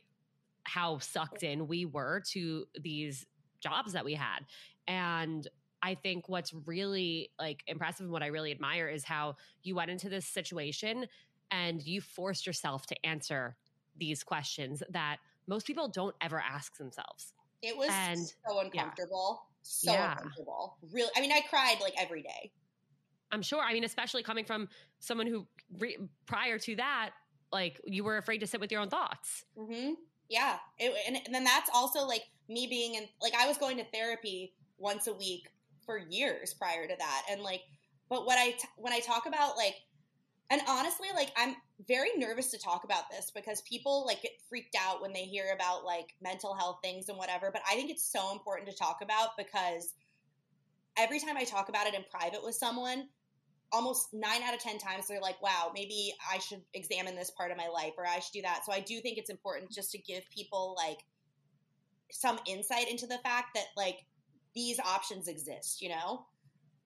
how 0.67 0.99
sucked 0.99 1.43
in 1.43 1.67
we 1.67 1.85
were 1.85 2.21
to 2.31 2.65
these 2.79 3.25
jobs 3.61 3.93
that 3.93 4.05
we 4.05 4.13
had. 4.13 4.39
And 4.87 5.47
I 5.81 5.95
think 5.95 6.27
what's 6.27 6.53
really 6.65 7.29
like 7.39 7.63
impressive 7.67 8.05
and 8.05 8.11
what 8.11 8.23
I 8.23 8.27
really 8.27 8.51
admire 8.51 8.87
is 8.87 9.03
how 9.03 9.35
you 9.63 9.75
went 9.75 9.91
into 9.91 10.09
this 10.09 10.25
situation 10.25 11.05
and 11.51 11.81
you 11.81 12.01
forced 12.01 12.45
yourself 12.45 12.85
to 12.87 13.05
answer 13.05 13.55
these 13.97 14.23
questions 14.23 14.83
that 14.89 15.17
most 15.47 15.65
people 15.65 15.87
don't 15.87 16.15
ever 16.21 16.41
ask 16.41 16.77
themselves. 16.77 17.33
It 17.61 17.77
was 17.77 17.89
and, 17.91 18.19
so 18.19 18.59
uncomfortable. 18.59 19.41
Yeah. 19.41 19.59
So 19.63 19.91
yeah. 19.91 20.11
uncomfortable. 20.11 20.77
Really, 20.91 21.09
I 21.15 21.21
mean, 21.21 21.31
I 21.31 21.41
cried 21.49 21.77
like 21.81 21.93
every 21.97 22.21
day. 22.21 22.51
I'm 23.31 23.41
sure. 23.41 23.61
I 23.61 23.73
mean, 23.73 23.83
especially 23.83 24.23
coming 24.23 24.45
from 24.45 24.69
someone 24.99 25.27
who 25.27 25.47
re- 25.79 25.97
prior 26.25 26.57
to 26.59 26.75
that, 26.77 27.11
like 27.51 27.81
you 27.85 28.03
were 28.03 28.17
afraid 28.17 28.39
to 28.39 28.47
sit 28.47 28.61
with 28.61 28.71
your 28.71 28.81
own 28.81 28.89
thoughts. 28.89 29.45
Mm-hmm. 29.57 29.93
Yeah, 30.29 30.57
it, 30.77 30.93
and, 31.07 31.17
and 31.25 31.33
then 31.33 31.43
that's 31.43 31.69
also 31.73 32.05
like 32.05 32.23
me 32.49 32.67
being 32.67 32.95
in 32.95 33.07
like 33.21 33.33
I 33.35 33.47
was 33.47 33.57
going 33.57 33.77
to 33.77 33.85
therapy 33.85 34.53
once 34.77 35.07
a 35.07 35.13
week 35.13 35.49
for 35.87 35.97
years 35.97 36.53
prior 36.53 36.85
to 36.85 36.95
that 36.99 37.23
and 37.31 37.41
like 37.41 37.61
but 38.09 38.25
what 38.25 38.37
i 38.37 38.51
t- 38.51 38.67
when 38.77 38.93
i 38.93 38.99
talk 38.99 39.25
about 39.25 39.57
like 39.57 39.75
and 40.51 40.61
honestly 40.67 41.07
like 41.15 41.31
i'm 41.37 41.55
very 41.87 42.09
nervous 42.17 42.51
to 42.51 42.59
talk 42.59 42.83
about 42.83 43.09
this 43.09 43.31
because 43.33 43.61
people 43.61 44.05
like 44.05 44.21
get 44.21 44.33
freaked 44.49 44.75
out 44.75 45.01
when 45.01 45.13
they 45.13 45.23
hear 45.23 45.45
about 45.55 45.85
like 45.85 46.13
mental 46.21 46.53
health 46.53 46.79
things 46.83 47.09
and 47.09 47.17
whatever 47.17 47.49
but 47.51 47.61
i 47.71 47.75
think 47.75 47.89
it's 47.89 48.03
so 48.03 48.31
important 48.33 48.69
to 48.69 48.75
talk 48.75 48.99
about 49.01 49.29
because 49.37 49.93
every 50.97 51.19
time 51.19 51.37
i 51.37 51.43
talk 51.43 51.69
about 51.69 51.87
it 51.87 51.95
in 51.95 52.03
private 52.11 52.43
with 52.43 52.55
someone 52.55 53.07
almost 53.71 54.07
nine 54.13 54.41
out 54.43 54.53
of 54.53 54.59
ten 54.59 54.77
times 54.77 55.07
they're 55.07 55.19
like 55.19 55.41
wow 55.41 55.71
maybe 55.73 56.13
i 56.31 56.37
should 56.39 56.61
examine 56.73 57.15
this 57.15 57.31
part 57.31 57.51
of 57.51 57.57
my 57.57 57.67
life 57.67 57.93
or 57.97 58.05
i 58.05 58.19
should 58.19 58.31
do 58.33 58.41
that 58.41 58.61
so 58.65 58.71
i 58.71 58.79
do 58.79 59.01
think 59.01 59.17
it's 59.17 59.29
important 59.29 59.69
just 59.71 59.91
to 59.91 59.97
give 59.97 60.23
people 60.33 60.73
like 60.77 60.99
some 62.11 62.39
insight 62.45 62.89
into 62.89 63.05
the 63.07 63.17
fact 63.17 63.55
that 63.55 63.65
like 63.75 64.05
these 64.57 64.79
options 64.79 65.27
exist, 65.27 65.81
you 65.81 65.89
know? 65.89 66.25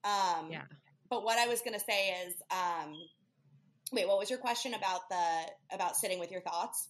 Um, 0.03 0.51
yeah. 0.51 0.63
But 1.09 1.23
what 1.23 1.37
I 1.37 1.47
was 1.47 1.61
going 1.61 1.73
to 1.73 1.79
say 1.79 2.09
is, 2.25 2.33
um, 2.51 2.93
wait, 3.91 4.07
what 4.07 4.17
was 4.17 4.29
your 4.29 4.39
question 4.39 4.73
about 4.73 5.01
the, 5.09 5.75
about 5.75 5.95
sitting 5.95 6.19
with 6.19 6.31
your 6.31 6.41
thoughts? 6.41 6.89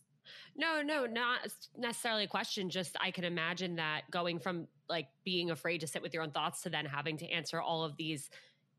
No, 0.56 0.82
no, 0.82 1.06
not 1.06 1.40
necessarily 1.78 2.26
a 2.26 2.28
question. 2.28 2.70
Just 2.70 2.96
I 3.02 3.12
can 3.12 3.24
imagine 3.24 3.76
that 3.76 4.04
going 4.12 4.40
from 4.40 4.68
like 4.88 5.08
being 5.24 5.50
afraid 5.50 5.82
to 5.82 5.88
sit 5.88 6.02
with 6.02 6.14
your 6.14 6.24
own 6.24 6.32
thoughts 6.32 6.64
to 6.64 6.70
then 6.70 6.86
having 6.86 7.18
to 7.18 7.30
answer 7.30 7.60
all 7.60 7.84
of 7.84 7.98
these 7.98 8.30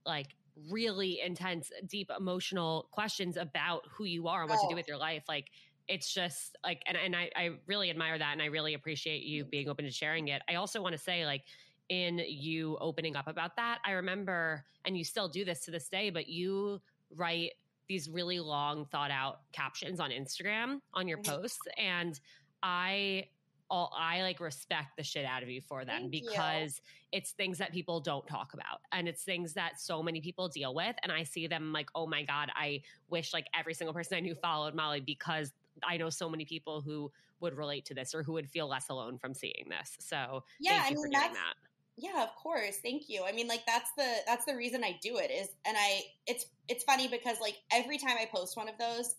like 0.07 0.29
really 0.71 1.21
intense, 1.25 1.71
deep 1.87 2.11
emotional 2.17 2.88
questions 2.93 3.37
about 3.37 3.87
who 3.91 4.05
you 4.05 4.29
are 4.29 4.43
and 4.43 4.51
what 4.51 4.59
oh. 4.61 4.62
to 4.62 4.69
do 4.69 4.75
oh. 4.75 4.77
with 4.77 4.88
your 4.88 4.99
life. 4.99 5.25
Like 5.29 5.51
it's 5.88 6.12
just 6.12 6.57
like, 6.65 6.83
and, 6.87 6.97
and 6.97 7.17
I, 7.17 7.31
I 7.35 7.51
really 7.67 7.91
admire 7.91 8.19
that. 8.19 8.33
And 8.33 8.43
I 8.43 8.47
really 8.47 8.75
appreciate 8.75 9.23
you 9.23 9.45
being 9.45 9.69
open 9.69 9.85
to 9.85 9.91
sharing 9.91 10.29
it. 10.29 10.43
I 10.49 10.55
also 10.57 10.81
want 10.83 10.93
to 10.93 10.99
say 10.99 11.27
like, 11.27 11.43
in 11.88 12.23
you 12.27 12.79
opening 12.81 13.17
up 13.17 13.29
about 13.29 13.57
that. 13.57 13.79
I 13.85 13.91
remember, 13.93 14.65
and 14.87 14.97
you 14.97 15.05
still 15.05 15.29
do 15.29 15.45
this 15.45 15.65
to 15.67 15.71
this 15.71 15.88
day, 15.88 16.09
but 16.09 16.27
you 16.27 16.81
write 17.15 17.51
these 17.87 18.09
really 18.09 18.41
long, 18.41 18.87
thought 18.87 19.11
out 19.11 19.41
captions 19.53 20.01
on 20.01 20.11
Instagram 20.11 20.81
on 20.95 21.07
your 21.07 21.19
mm-hmm. 21.19 21.41
posts. 21.41 21.61
And 21.77 22.19
I, 22.62 23.27
all, 23.73 23.91
I 23.99 24.21
like 24.21 24.39
respect 24.39 24.99
the 24.99 25.03
shit 25.03 25.25
out 25.25 25.43
of 25.43 25.49
you 25.49 25.63
for 25.63 25.85
them 25.85 26.03
Thank 26.03 26.13
because 26.13 26.81
you. 26.85 27.19
it's 27.19 27.31
things 27.33 27.57
that 27.59 27.73
people 27.73 28.01
don't 28.01 28.27
talk 28.27 28.53
about 28.53 28.81
and 28.93 29.09
it's 29.09 29.25
things 29.25 29.55
that 29.55 29.81
so 29.81 30.03
many 30.03 30.21
people 30.21 30.49
deal 30.49 30.75
with. 30.75 30.95
And 31.03 31.11
I 31.11 31.23
see 31.23 31.47
them 31.47 31.73
like, 31.73 31.89
oh 31.95 32.07
my 32.07 32.23
God, 32.23 32.51
I 32.55 32.83
wish 33.09 33.33
like 33.33 33.47
every 33.59 33.73
single 33.73 33.95
person 33.95 34.19
I 34.19 34.21
knew 34.21 34.35
followed 34.35 34.75
Molly 34.75 35.01
because 35.01 35.53
I 35.83 35.97
know 35.97 36.11
so 36.11 36.29
many 36.29 36.45
people 36.45 36.83
who 36.83 37.11
would 37.41 37.57
relate 37.57 37.87
to 37.87 37.95
this 37.95 38.15
or 38.15 38.23
who 38.23 38.35
would 38.35 38.49
feel 38.49 38.69
less 38.69 38.91
alone 38.91 39.17
from 39.17 39.33
seeing 39.33 39.67
this. 39.71 39.97
So 39.99 40.45
yeah, 40.61 40.85
I 40.85 40.91
mean, 40.91 41.11
that's, 41.11 41.35
that 41.35 41.55
yeah 41.97 42.23
of 42.23 42.35
course 42.37 42.79
thank 42.83 43.03
you 43.09 43.23
i 43.23 43.33
mean 43.33 43.47
like 43.47 43.67
that's 43.67 43.91
the 43.99 44.15
that's 44.27 44.47
the 44.47 44.57
reason 44.57 44.83
i 44.83 44.99
do 45.03 45.19
it 45.19 45.31
is 45.31 45.49
and 45.67 45.77
i 45.79 46.01
it's 46.27 46.47
it's 46.67 46.85
funny 46.85 47.07
because 47.07 47.37
like 47.39 47.57
every 47.71 47.99
time 47.99 48.17
i 48.19 48.27
post 48.35 48.57
one 48.57 48.67
of 48.67 48.79
those 48.79 49.17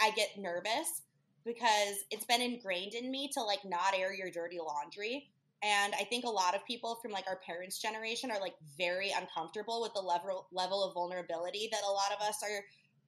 i 0.00 0.10
get 0.16 0.30
nervous 0.36 1.02
because 1.46 2.04
it's 2.10 2.24
been 2.24 2.42
ingrained 2.42 2.92
in 2.92 3.10
me 3.10 3.30
to 3.32 3.42
like 3.42 3.64
not 3.64 3.94
air 3.96 4.12
your 4.12 4.30
dirty 4.30 4.58
laundry. 4.58 5.30
And 5.62 5.94
i 5.94 6.04
think 6.04 6.26
a 6.26 6.28
lot 6.28 6.54
of 6.54 6.66
people 6.66 6.98
from 7.00 7.12
like 7.12 7.24
our 7.26 7.40
parents 7.46 7.80
generation 7.80 8.30
are 8.30 8.40
like 8.40 8.54
very 8.76 9.10
uncomfortable 9.10 9.80
with 9.80 9.94
the 9.94 10.00
level 10.00 10.48
level 10.52 10.84
of 10.84 10.92
vulnerability 10.92 11.70
that 11.72 11.80
a 11.88 11.90
lot 11.90 12.12
of 12.12 12.20
us 12.20 12.42
are 12.42 12.62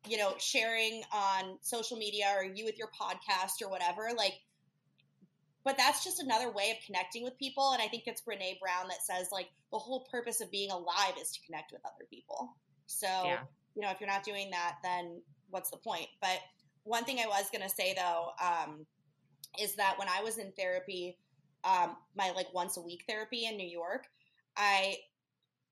you 0.09 0.16
know 0.16 0.33
sharing 0.38 1.03
on 1.12 1.59
social 1.61 1.98
media 1.98 2.24
or 2.37 2.44
you 2.44 2.64
with 2.64 2.79
your 2.79 2.88
podcast 2.88 3.62
or 3.62 3.68
whatever 3.68 4.09
like 4.16 4.33
but 5.64 5.77
that's 5.77 6.03
just 6.03 6.22
another 6.22 6.51
way 6.51 6.70
of 6.70 6.79
connecting 6.87 7.22
with 7.22 7.38
people. 7.38 7.72
And 7.72 7.83
i 7.83 7.88
think 7.88 8.05
it's 8.07 8.22
brene 8.22 8.59
brown 8.61 8.88
that 8.88 9.03
says 9.03 9.29
like 9.31 9.48
the 9.70 9.79
whole 9.79 10.07
purpose 10.11 10.40
of 10.40 10.51
being 10.51 10.70
alive 10.70 11.12
is 11.20 11.31
to 11.33 11.40
connect 11.44 11.72
with 11.72 11.83
other 11.85 12.07
people. 12.09 12.57
So 12.87 13.07
yeah. 13.07 13.40
you 13.74 13.83
know 13.83 13.90
if 13.90 14.01
you're 14.01 14.09
not 14.09 14.24
doing 14.24 14.51
that 14.53 14.77
then 14.83 15.20
what's 15.51 15.70
the 15.70 15.77
point? 15.77 16.07
But 16.20 16.38
one 16.88 17.05
thing 17.05 17.18
i 17.18 17.27
was 17.27 17.51
to 17.51 17.68
say 17.68 17.94
though 17.94 18.31
um, 18.42 18.87
is 19.61 19.74
that 19.77 19.98
when 19.98 20.09
i 20.09 20.22
was 20.22 20.38
in 20.38 20.53
therapy 20.53 21.16
um, 21.64 21.96
my 22.16 22.31
like 22.31 22.53
once 22.55 22.77
a 22.77 22.81
week 22.81 23.05
therapy 23.09 23.46
in 23.46 23.57
new 23.57 23.66
york 23.66 24.07
i 24.57 24.96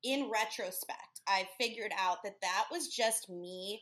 in 0.03 0.31
retrospect 0.31 1.21
i 1.27 1.49
figured 1.59 1.93
out 1.99 2.19
that 2.23 2.41
that 2.43 2.65
was 2.71 2.89
just 2.89 3.29
me 3.31 3.81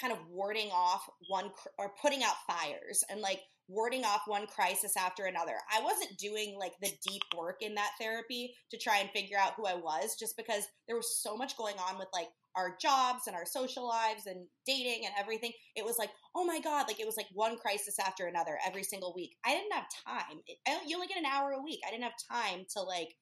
kind 0.00 0.12
of 0.12 0.18
warding 0.30 0.68
off 0.72 1.08
one 1.28 1.50
or 1.78 1.92
putting 2.00 2.22
out 2.22 2.34
fires 2.46 3.02
and 3.10 3.20
like 3.20 3.40
warding 3.68 4.04
off 4.04 4.22
one 4.26 4.46
crisis 4.46 4.96
after 4.96 5.24
another. 5.24 5.54
I 5.72 5.82
wasn't 5.82 6.18
doing 6.18 6.56
like 6.58 6.74
the 6.80 6.92
deep 7.08 7.22
work 7.36 7.62
in 7.62 7.74
that 7.74 7.92
therapy 8.00 8.54
to 8.70 8.78
try 8.78 8.98
and 8.98 9.10
figure 9.10 9.38
out 9.38 9.54
who 9.56 9.66
I 9.66 9.74
was 9.74 10.16
just 10.18 10.36
because 10.36 10.64
there 10.86 10.96
was 10.96 11.18
so 11.20 11.36
much 11.36 11.56
going 11.56 11.76
on 11.76 11.98
with 11.98 12.08
like 12.12 12.28
our 12.56 12.76
jobs 12.80 13.26
and 13.26 13.36
our 13.36 13.46
social 13.46 13.86
lives 13.86 14.26
and 14.26 14.46
dating 14.66 15.04
and 15.04 15.14
everything. 15.18 15.52
It 15.74 15.84
was 15.84 15.98
like, 15.98 16.10
oh 16.34 16.44
my 16.44 16.60
God, 16.60 16.86
like 16.88 17.00
it 17.00 17.06
was 17.06 17.16
like 17.16 17.28
one 17.32 17.56
crisis 17.58 17.98
after 17.98 18.26
another 18.26 18.58
every 18.66 18.82
single 18.82 19.12
week. 19.14 19.36
I 19.44 19.50
didn't 19.50 19.72
have 19.72 19.86
time. 20.06 20.40
I, 20.66 20.80
you 20.86 20.96
only 20.96 21.06
get 21.06 21.18
an 21.18 21.26
hour 21.26 21.52
a 21.52 21.62
week. 21.62 21.80
I 21.86 21.90
didn't 21.90 22.04
have 22.04 22.12
time 22.30 22.64
to 22.74 22.82
like 22.82 23.14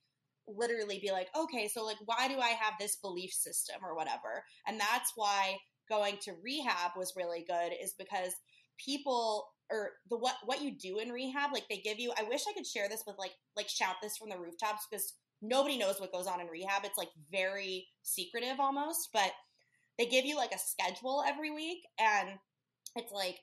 literally 0.46 0.98
be 1.00 1.10
like, 1.10 1.28
okay, 1.36 1.68
so 1.68 1.84
like, 1.84 1.98
why 2.04 2.28
do 2.28 2.38
I 2.38 2.50
have 2.50 2.74
this 2.78 2.96
belief 2.96 3.32
system 3.32 3.76
or 3.82 3.96
whatever? 3.96 4.44
And 4.66 4.78
that's 4.78 5.12
why 5.16 5.56
going 5.88 6.16
to 6.22 6.32
rehab 6.42 6.92
was 6.96 7.14
really 7.16 7.44
good, 7.46 7.72
is 7.82 7.94
because 7.98 8.34
people 8.78 9.46
or 9.70 9.92
the 10.10 10.16
what 10.16 10.34
what 10.44 10.62
you 10.62 10.72
do 10.72 10.98
in 10.98 11.08
rehab 11.10 11.50
like 11.52 11.66
they 11.70 11.78
give 11.78 11.98
you 11.98 12.12
i 12.18 12.22
wish 12.24 12.42
i 12.48 12.52
could 12.52 12.66
share 12.66 12.88
this 12.88 13.04
with 13.06 13.16
like 13.18 13.30
like 13.56 13.68
shout 13.68 13.94
this 14.02 14.16
from 14.16 14.28
the 14.28 14.36
rooftops 14.36 14.86
because 14.90 15.14
nobody 15.48 15.78
knows 15.78 16.00
what 16.00 16.12
goes 16.12 16.26
on 16.26 16.40
in 16.40 16.46
rehab. 16.48 16.84
It's 16.84 16.98
like 16.98 17.10
very 17.30 17.86
secretive 18.02 18.60
almost 18.60 19.10
but 19.12 19.32
they 19.98 20.06
give 20.06 20.24
you 20.24 20.36
like 20.36 20.52
a 20.52 20.58
schedule 20.58 21.24
every 21.26 21.50
week 21.50 21.78
and 21.98 22.30
it's 22.96 23.12
like 23.12 23.38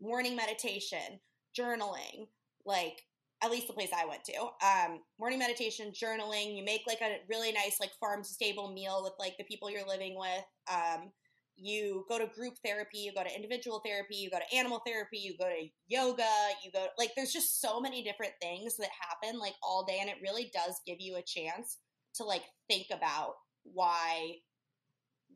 morning 0.00 0.36
meditation 0.36 1.20
journaling 1.58 2.26
like 2.64 3.02
at 3.42 3.50
least 3.50 3.66
the 3.66 3.72
place 3.72 3.90
i 3.96 4.06
went 4.06 4.24
to 4.24 4.32
um, 4.64 5.00
morning 5.18 5.38
meditation 5.38 5.92
journaling. 5.92 6.56
You 6.56 6.64
make 6.64 6.82
like 6.86 7.00
a 7.02 7.18
really 7.28 7.52
nice 7.52 7.78
like 7.80 7.90
farm 8.00 8.24
stable 8.24 8.72
meal 8.72 9.00
with 9.02 9.12
like 9.18 9.36
the 9.36 9.44
people 9.44 9.70
you're 9.70 9.86
living 9.86 10.16
with 10.18 10.44
um, 10.72 11.12
you 11.56 12.04
go 12.08 12.18
to 12.18 12.26
group 12.26 12.54
therapy, 12.64 12.98
you 12.98 13.12
go 13.14 13.22
to 13.22 13.34
individual 13.34 13.80
therapy, 13.84 14.16
you 14.16 14.30
go 14.30 14.38
to 14.38 14.56
animal 14.56 14.82
therapy, 14.86 15.18
you 15.18 15.36
go 15.38 15.46
to 15.46 15.68
yoga, 15.88 16.28
you 16.64 16.70
go 16.70 16.86
like 16.98 17.10
there's 17.16 17.32
just 17.32 17.60
so 17.60 17.80
many 17.80 18.02
different 18.02 18.32
things 18.40 18.76
that 18.76 18.90
happen 19.00 19.38
like 19.38 19.54
all 19.62 19.84
day 19.84 19.98
and 20.00 20.10
it 20.10 20.16
really 20.22 20.50
does 20.52 20.80
give 20.86 20.96
you 21.00 21.16
a 21.16 21.22
chance 21.22 21.78
to 22.14 22.24
like 22.24 22.42
think 22.68 22.86
about 22.92 23.34
why 23.62 24.34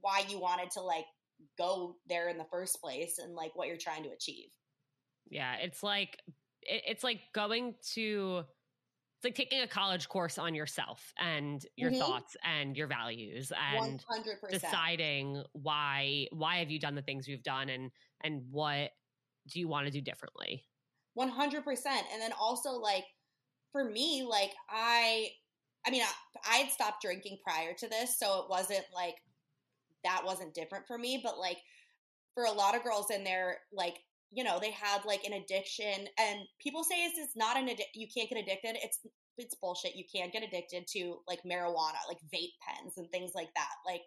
why 0.00 0.22
you 0.28 0.38
wanted 0.38 0.70
to 0.72 0.80
like 0.80 1.06
go 1.58 1.96
there 2.08 2.28
in 2.28 2.38
the 2.38 2.46
first 2.50 2.80
place 2.80 3.18
and 3.18 3.34
like 3.34 3.52
what 3.54 3.68
you're 3.68 3.76
trying 3.76 4.02
to 4.02 4.10
achieve. 4.10 4.50
Yeah, 5.28 5.54
it's 5.56 5.82
like 5.82 6.18
it's 6.62 7.04
like 7.04 7.20
going 7.34 7.74
to 7.94 8.44
it's 9.20 9.24
like 9.26 9.34
taking 9.34 9.60
a 9.60 9.66
college 9.66 10.08
course 10.08 10.38
on 10.38 10.54
yourself 10.54 11.12
and 11.18 11.66
your 11.76 11.90
mm-hmm. 11.90 12.00
thoughts 12.00 12.38
and 12.42 12.74
your 12.74 12.86
values 12.86 13.52
and 13.74 14.02
100%. 14.10 14.48
deciding 14.50 15.42
why 15.52 16.26
why 16.32 16.56
have 16.56 16.70
you 16.70 16.80
done 16.80 16.94
the 16.94 17.02
things 17.02 17.28
you've 17.28 17.42
done 17.42 17.68
and 17.68 17.90
and 18.24 18.42
what 18.50 18.92
do 19.46 19.60
you 19.60 19.68
want 19.68 19.86
to 19.86 19.92
do 19.92 20.00
differently? 20.00 20.64
100%. 21.18 21.64
And 21.86 22.22
then 22.22 22.32
also, 22.40 22.70
like, 22.72 23.04
for 23.72 23.84
me, 23.84 24.24
like, 24.28 24.52
I, 24.68 25.28
I 25.86 25.90
mean, 25.90 26.02
I, 26.02 26.54
I 26.54 26.56
had 26.58 26.70
stopped 26.70 27.02
drinking 27.02 27.38
prior 27.44 27.72
to 27.74 27.88
this, 27.88 28.18
so 28.18 28.40
it 28.40 28.50
wasn't 28.50 28.84
like 28.94 29.16
that 30.04 30.22
wasn't 30.24 30.54
different 30.54 30.86
for 30.86 30.96
me, 30.96 31.20
but 31.22 31.38
like, 31.38 31.58
for 32.34 32.44
a 32.44 32.52
lot 32.52 32.74
of 32.74 32.82
girls 32.82 33.10
in 33.10 33.24
there, 33.24 33.58
like, 33.72 33.98
you 34.32 34.44
know, 34.44 34.58
they 34.60 34.70
had 34.70 35.04
like 35.04 35.24
an 35.24 35.32
addiction, 35.32 36.06
and 36.18 36.38
people 36.60 36.84
say 36.84 36.96
it's, 37.04 37.18
it's 37.18 37.36
not 37.36 37.56
an 37.56 37.64
addiction. 37.64 37.94
You 37.94 38.06
can't 38.14 38.28
get 38.28 38.42
addicted. 38.42 38.76
It's 38.82 39.00
it's 39.38 39.54
bullshit. 39.54 39.96
You 39.96 40.04
can't 40.14 40.32
get 40.32 40.42
addicted 40.42 40.86
to 40.92 41.18
like 41.26 41.40
marijuana, 41.44 41.98
like 42.08 42.18
vape 42.32 42.54
pens 42.66 42.94
and 42.96 43.10
things 43.10 43.32
like 43.34 43.48
that. 43.54 43.74
Like 43.86 44.02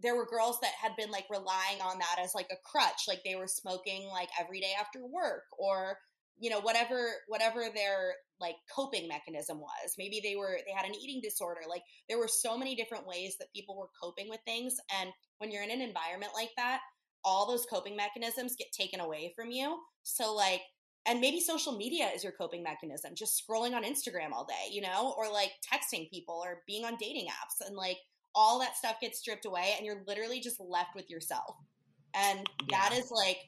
there 0.00 0.16
were 0.16 0.26
girls 0.26 0.58
that 0.62 0.72
had 0.80 0.96
been 0.96 1.10
like 1.10 1.26
relying 1.30 1.80
on 1.80 1.98
that 1.98 2.16
as 2.22 2.34
like 2.34 2.48
a 2.50 2.56
crutch, 2.70 3.04
like 3.08 3.22
they 3.24 3.36
were 3.36 3.46
smoking 3.46 4.08
like 4.12 4.28
every 4.40 4.60
day 4.60 4.72
after 4.78 5.00
work 5.06 5.44
or 5.58 5.96
you 6.38 6.50
know 6.50 6.60
whatever 6.60 7.08
whatever 7.28 7.66
their 7.74 8.14
like 8.40 8.56
coping 8.74 9.06
mechanism 9.06 9.60
was 9.60 9.94
maybe 9.98 10.20
they 10.22 10.34
were 10.34 10.58
they 10.66 10.72
had 10.74 10.86
an 10.86 10.94
eating 10.94 11.20
disorder 11.22 11.60
like 11.68 11.82
there 12.08 12.18
were 12.18 12.28
so 12.28 12.56
many 12.56 12.74
different 12.74 13.06
ways 13.06 13.36
that 13.38 13.52
people 13.54 13.76
were 13.78 13.90
coping 14.02 14.28
with 14.28 14.40
things 14.44 14.74
and 14.98 15.10
when 15.38 15.50
you're 15.50 15.62
in 15.62 15.70
an 15.70 15.80
environment 15.80 16.32
like 16.34 16.50
that 16.56 16.80
all 17.24 17.46
those 17.46 17.66
coping 17.66 17.96
mechanisms 17.96 18.56
get 18.56 18.72
taken 18.72 19.00
away 19.00 19.32
from 19.36 19.50
you. 19.50 19.78
So 20.02 20.34
like 20.34 20.62
and 21.04 21.20
maybe 21.20 21.40
social 21.40 21.76
media 21.76 22.08
is 22.14 22.22
your 22.22 22.32
coping 22.32 22.62
mechanism 22.62 23.12
just 23.16 23.42
scrolling 23.42 23.74
on 23.74 23.82
instagram 23.82 24.30
all 24.32 24.44
day 24.44 24.70
you 24.72 24.80
know 24.80 25.12
or 25.18 25.28
like 25.32 25.50
texting 25.60 26.08
people 26.10 26.40
or 26.44 26.62
being 26.64 26.84
on 26.84 26.94
dating 27.00 27.26
apps 27.26 27.66
and 27.66 27.74
like 27.74 27.96
all 28.34 28.58
that 28.60 28.76
stuff 28.76 29.00
gets 29.00 29.18
stripped 29.18 29.44
away 29.44 29.74
and 29.76 29.86
you're 29.86 30.02
literally 30.06 30.40
just 30.40 30.60
left 30.60 30.94
with 30.94 31.10
yourself. 31.10 31.56
And 32.14 32.46
yeah. 32.70 32.78
that 32.78 32.92
is 32.96 33.10
like 33.10 33.38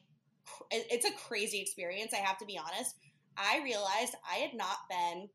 it's 0.69 1.07
a 1.07 1.11
crazy 1.27 1.59
experience 1.59 2.13
i 2.13 2.17
have 2.17 2.37
to 2.37 2.45
be 2.45 2.57
honest. 2.57 2.95
I 3.37 3.61
realized 3.63 4.15
i 4.29 4.35
had 4.35 4.53
not 4.53 4.77
been 4.89 5.29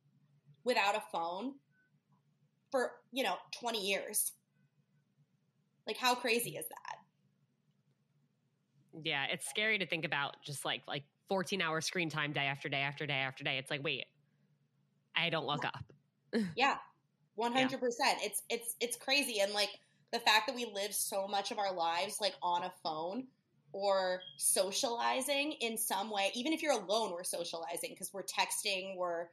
without 0.65 0.95
a 0.95 1.03
phone 1.13 1.55
for 2.71 2.93
you 3.13 3.23
know 3.23 3.37
20 3.61 3.85
years. 3.85 4.33
Like 5.87 5.97
how 5.97 6.15
crazy 6.15 6.57
is 6.57 6.67
that 6.69 6.80
yeah 9.05 9.27
it's 9.31 9.49
scary 9.49 9.79
to 9.79 9.87
think 9.87 10.05
about 10.05 10.37
just 10.45 10.65
like 10.65 10.83
like 10.89 11.05
14 11.31 11.63
hour 11.63 11.81
screen 11.81 12.11
time 12.11 12.33
day 12.33 12.47
after 12.47 12.69
day 12.69 12.81
after 12.81 13.07
day 13.07 13.15
after 13.15 13.45
day. 13.45 13.57
It's 13.57 13.71
like, 13.71 13.83
wait, 13.83 14.05
I 15.17 15.31
don't 15.31 15.47
look 15.47 15.65
up. 15.65 15.85
yeah. 16.57 16.77
100%. 17.39 17.55
Yeah. 17.55 18.15
It's 18.21 18.43
it's 18.51 18.75
it's 18.81 18.97
crazy 18.97 19.41
and 19.41 19.55
like 19.55 19.71
the 20.13 20.19
fact 20.19 20.49
that 20.49 20.57
we 20.57 20.67
live 20.67 20.93
so 20.93 21.27
much 21.29 21.53
of 21.53 21.59
our 21.59 21.73
lives 21.73 22.21
like 22.21 22.35
on 22.43 22.65
a 22.65 22.73
phone 22.83 23.29
or 23.73 24.21
socializing 24.37 25.53
in 25.61 25.79
some 25.79 26.11
way, 26.11 26.33
even 26.35 26.53
if 26.53 26.61
you're 26.61 26.73
alone, 26.73 27.13
we're 27.13 27.23
socializing 27.23 27.91
because 27.91 28.13
we're 28.13 28.25
texting, 28.25 28.97
we're, 28.97 29.29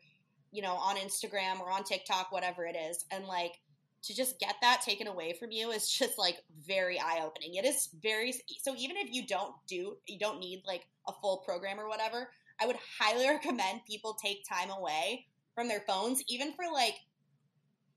you 0.51 0.61
know, 0.61 0.75
on 0.75 0.95
Instagram 0.97 1.59
or 1.59 1.71
on 1.71 1.83
TikTok, 1.83 2.31
whatever 2.31 2.63
it 2.67 2.75
is. 2.75 3.05
And 3.09 3.25
like 3.25 3.53
to 4.03 4.15
just 4.15 4.39
get 4.39 4.55
that 4.61 4.81
taken 4.85 5.07
away 5.07 5.35
from 5.39 5.51
you 5.51 5.71
is 5.71 5.89
just 5.89 6.17
like 6.17 6.37
very 6.65 6.99
eye 6.99 7.21
opening. 7.23 7.55
It 7.55 7.65
is 7.65 7.89
very 8.01 8.33
so 8.61 8.75
even 8.77 8.97
if 8.97 9.13
you 9.13 9.25
don't 9.25 9.53
do 9.67 9.97
you 10.07 10.19
don't 10.19 10.39
need 10.39 10.63
like 10.65 10.87
a 11.07 11.13
full 11.21 11.37
program 11.37 11.79
or 11.79 11.87
whatever, 11.87 12.29
I 12.61 12.67
would 12.67 12.77
highly 12.99 13.27
recommend 13.29 13.81
people 13.87 14.13
take 14.13 14.45
time 14.47 14.69
away 14.69 15.25
from 15.55 15.67
their 15.67 15.81
phones 15.87 16.23
even 16.27 16.53
for 16.53 16.65
like 16.71 16.95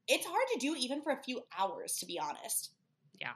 it's 0.09 0.27
hard 0.27 0.45
to 0.55 0.59
do 0.59 0.75
even 0.79 1.03
for 1.03 1.13
a 1.13 1.23
few 1.23 1.41
hours 1.59 1.97
to 1.99 2.07
be 2.07 2.19
honest. 2.19 2.73
Yeah. 3.21 3.33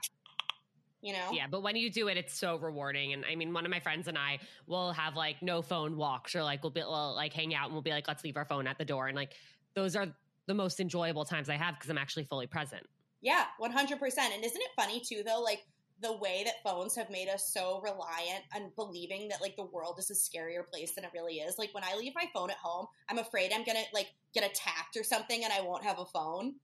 You 1.02 1.12
know? 1.12 1.32
Yeah, 1.32 1.46
but 1.50 1.62
when 1.62 1.76
you 1.76 1.90
do 1.90 2.08
it, 2.08 2.16
it's 2.16 2.32
so 2.32 2.56
rewarding. 2.56 3.12
And 3.12 3.26
I 3.30 3.34
mean, 3.34 3.52
one 3.52 3.66
of 3.66 3.70
my 3.70 3.78
friends 3.78 4.08
and 4.08 4.16
I 4.16 4.38
will 4.66 4.90
have 4.92 5.16
like 5.16 5.42
no 5.42 5.60
phone 5.60 5.98
walks 5.98 6.34
or 6.34 6.42
like 6.42 6.62
we'll 6.62 6.70
be 6.70 6.80
we'll, 6.80 7.14
like 7.14 7.34
hang 7.34 7.54
out 7.54 7.66
and 7.66 7.74
we'll 7.74 7.82
be 7.82 7.90
like, 7.90 8.08
let's 8.08 8.24
leave 8.24 8.38
our 8.38 8.46
phone 8.46 8.66
at 8.66 8.78
the 8.78 8.86
door. 8.86 9.08
And 9.08 9.14
like 9.14 9.34
those 9.74 9.96
are 9.96 10.06
the 10.46 10.54
most 10.54 10.80
enjoyable 10.80 11.24
times 11.24 11.48
I 11.48 11.56
have 11.56 11.74
because 11.74 11.90
I'm 11.90 11.98
actually 11.98 12.24
fully 12.24 12.46
present. 12.46 12.82
Yeah, 13.20 13.44
100%. 13.60 13.72
And 13.72 14.44
isn't 14.44 14.60
it 14.60 14.70
funny 14.76 15.00
too, 15.00 15.22
though? 15.24 15.40
Like, 15.40 15.60
the 16.00 16.16
way 16.16 16.42
that 16.44 16.62
phones 16.62 16.94
have 16.96 17.08
made 17.08 17.28
us 17.28 17.52
so 17.52 17.80
reliant 17.82 18.44
and 18.54 18.74
believing 18.76 19.28
that 19.28 19.40
like 19.40 19.56
the 19.56 19.64
world 19.64 19.96
is 19.98 20.10
a 20.10 20.14
scarier 20.14 20.66
place 20.68 20.92
than 20.94 21.04
it 21.04 21.10
really 21.14 21.36
is. 21.36 21.56
Like 21.58 21.72
when 21.72 21.84
I 21.84 21.96
leave 21.96 22.12
my 22.14 22.26
phone 22.34 22.50
at 22.50 22.56
home, 22.56 22.86
I'm 23.08 23.18
afraid 23.18 23.52
I'm 23.54 23.64
gonna 23.64 23.84
like 23.92 24.08
get 24.34 24.44
attacked 24.44 24.96
or 24.96 25.04
something 25.04 25.44
and 25.44 25.52
I 25.52 25.60
won't 25.60 25.84
have 25.84 25.98
a 25.98 26.04
phone. 26.04 26.54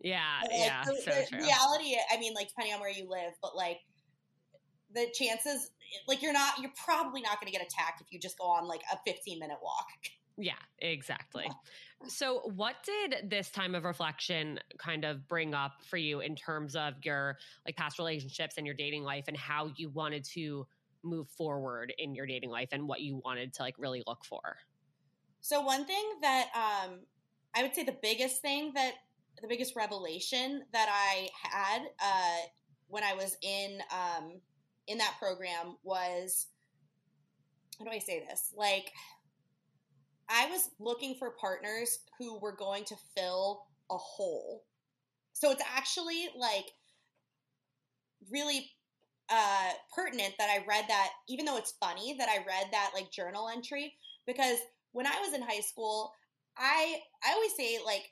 Yeah, 0.00 0.40
like, 0.42 0.50
yeah. 0.52 0.84
The, 0.84 0.96
so 0.96 1.10
the 1.30 1.36
reality, 1.36 1.96
I 2.12 2.18
mean, 2.18 2.34
like 2.34 2.48
depending 2.48 2.74
on 2.74 2.80
where 2.80 2.90
you 2.90 3.08
live, 3.08 3.32
but 3.42 3.54
like 3.56 3.78
the 4.94 5.06
chances, 5.12 5.70
like 6.06 6.22
you're 6.22 6.32
not, 6.32 6.58
you're 6.60 6.72
probably 6.82 7.20
not 7.20 7.40
to 7.40 7.50
get 7.50 7.62
attacked 7.62 8.00
if 8.00 8.06
you 8.10 8.18
just 8.18 8.38
go 8.38 8.44
on 8.44 8.66
like 8.66 8.82
a 8.92 8.98
15 9.06 9.38
minute 9.38 9.58
walk. 9.62 9.86
Yeah, 10.40 10.52
exactly. 10.78 11.50
So, 12.06 12.52
what 12.54 12.76
did 12.84 13.28
this 13.28 13.50
time 13.50 13.74
of 13.74 13.82
reflection 13.82 14.60
kind 14.78 15.04
of 15.04 15.26
bring 15.26 15.52
up 15.52 15.72
for 15.90 15.96
you 15.96 16.20
in 16.20 16.36
terms 16.36 16.76
of 16.76 16.94
your 17.02 17.36
like 17.66 17.76
past 17.76 17.98
relationships 17.98 18.54
and 18.56 18.64
your 18.64 18.76
dating 18.76 19.02
life 19.02 19.24
and 19.26 19.36
how 19.36 19.72
you 19.76 19.90
wanted 19.90 20.24
to 20.34 20.64
move 21.02 21.28
forward 21.30 21.92
in 21.98 22.14
your 22.14 22.24
dating 22.24 22.50
life 22.50 22.68
and 22.70 22.86
what 22.86 23.00
you 23.00 23.20
wanted 23.24 23.52
to 23.54 23.62
like 23.62 23.74
really 23.78 24.04
look 24.06 24.24
for? 24.24 24.58
So, 25.40 25.60
one 25.60 25.84
thing 25.86 26.04
that 26.22 26.46
um 26.54 27.00
I 27.56 27.62
would 27.62 27.74
say 27.74 27.82
the 27.82 27.96
biggest 28.00 28.40
thing 28.40 28.72
that 28.74 28.92
the 29.42 29.48
biggest 29.48 29.74
revelation 29.74 30.62
that 30.72 30.88
I 30.88 31.28
had 31.42 31.82
uh 32.00 32.46
when 32.86 33.02
I 33.02 33.14
was 33.14 33.36
in 33.42 33.80
um 33.92 34.40
in 34.86 34.98
that 34.98 35.16
program 35.18 35.76
was 35.82 36.46
how 37.78 37.84
do 37.84 37.90
I 37.90 37.98
say 37.98 38.24
this? 38.28 38.52
Like 38.56 38.92
I 40.28 40.46
was 40.50 40.70
looking 40.78 41.14
for 41.14 41.30
partners 41.30 41.98
who 42.18 42.38
were 42.38 42.54
going 42.54 42.84
to 42.86 42.96
fill 43.16 43.62
a 43.90 43.96
hole. 43.96 44.64
So 45.32 45.50
it's 45.50 45.62
actually 45.74 46.28
like 46.36 46.66
really 48.30 48.70
uh, 49.30 49.72
pertinent 49.94 50.34
that 50.38 50.50
I 50.50 50.64
read 50.66 50.86
that, 50.88 51.10
even 51.28 51.44
though 51.44 51.56
it's 51.56 51.74
funny 51.80 52.16
that 52.18 52.28
I 52.28 52.38
read 52.38 52.66
that 52.72 52.90
like 52.94 53.10
journal 53.10 53.48
entry, 53.48 53.94
because 54.26 54.58
when 54.92 55.06
I 55.06 55.20
was 55.20 55.34
in 55.34 55.42
high 55.42 55.60
school, 55.60 56.12
I 56.56 56.96
I 57.24 57.32
always 57.32 57.54
say 57.56 57.78
like 57.84 58.10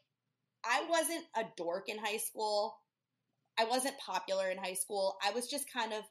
I 0.65 0.87
wasn't 0.89 1.25
a 1.37 1.45
dork 1.57 1.89
in 1.89 1.99
high 1.99 2.19
school. 2.19 2.77
I 3.59 3.65
wasn't 3.65 3.99
popular 3.99 4.51
in 4.51 4.59
high 4.59 4.75
school. 4.75 5.17
I 5.27 5.31
was 5.31 5.49
just 5.49 5.73
kind 5.73 5.93
of 5.93 6.03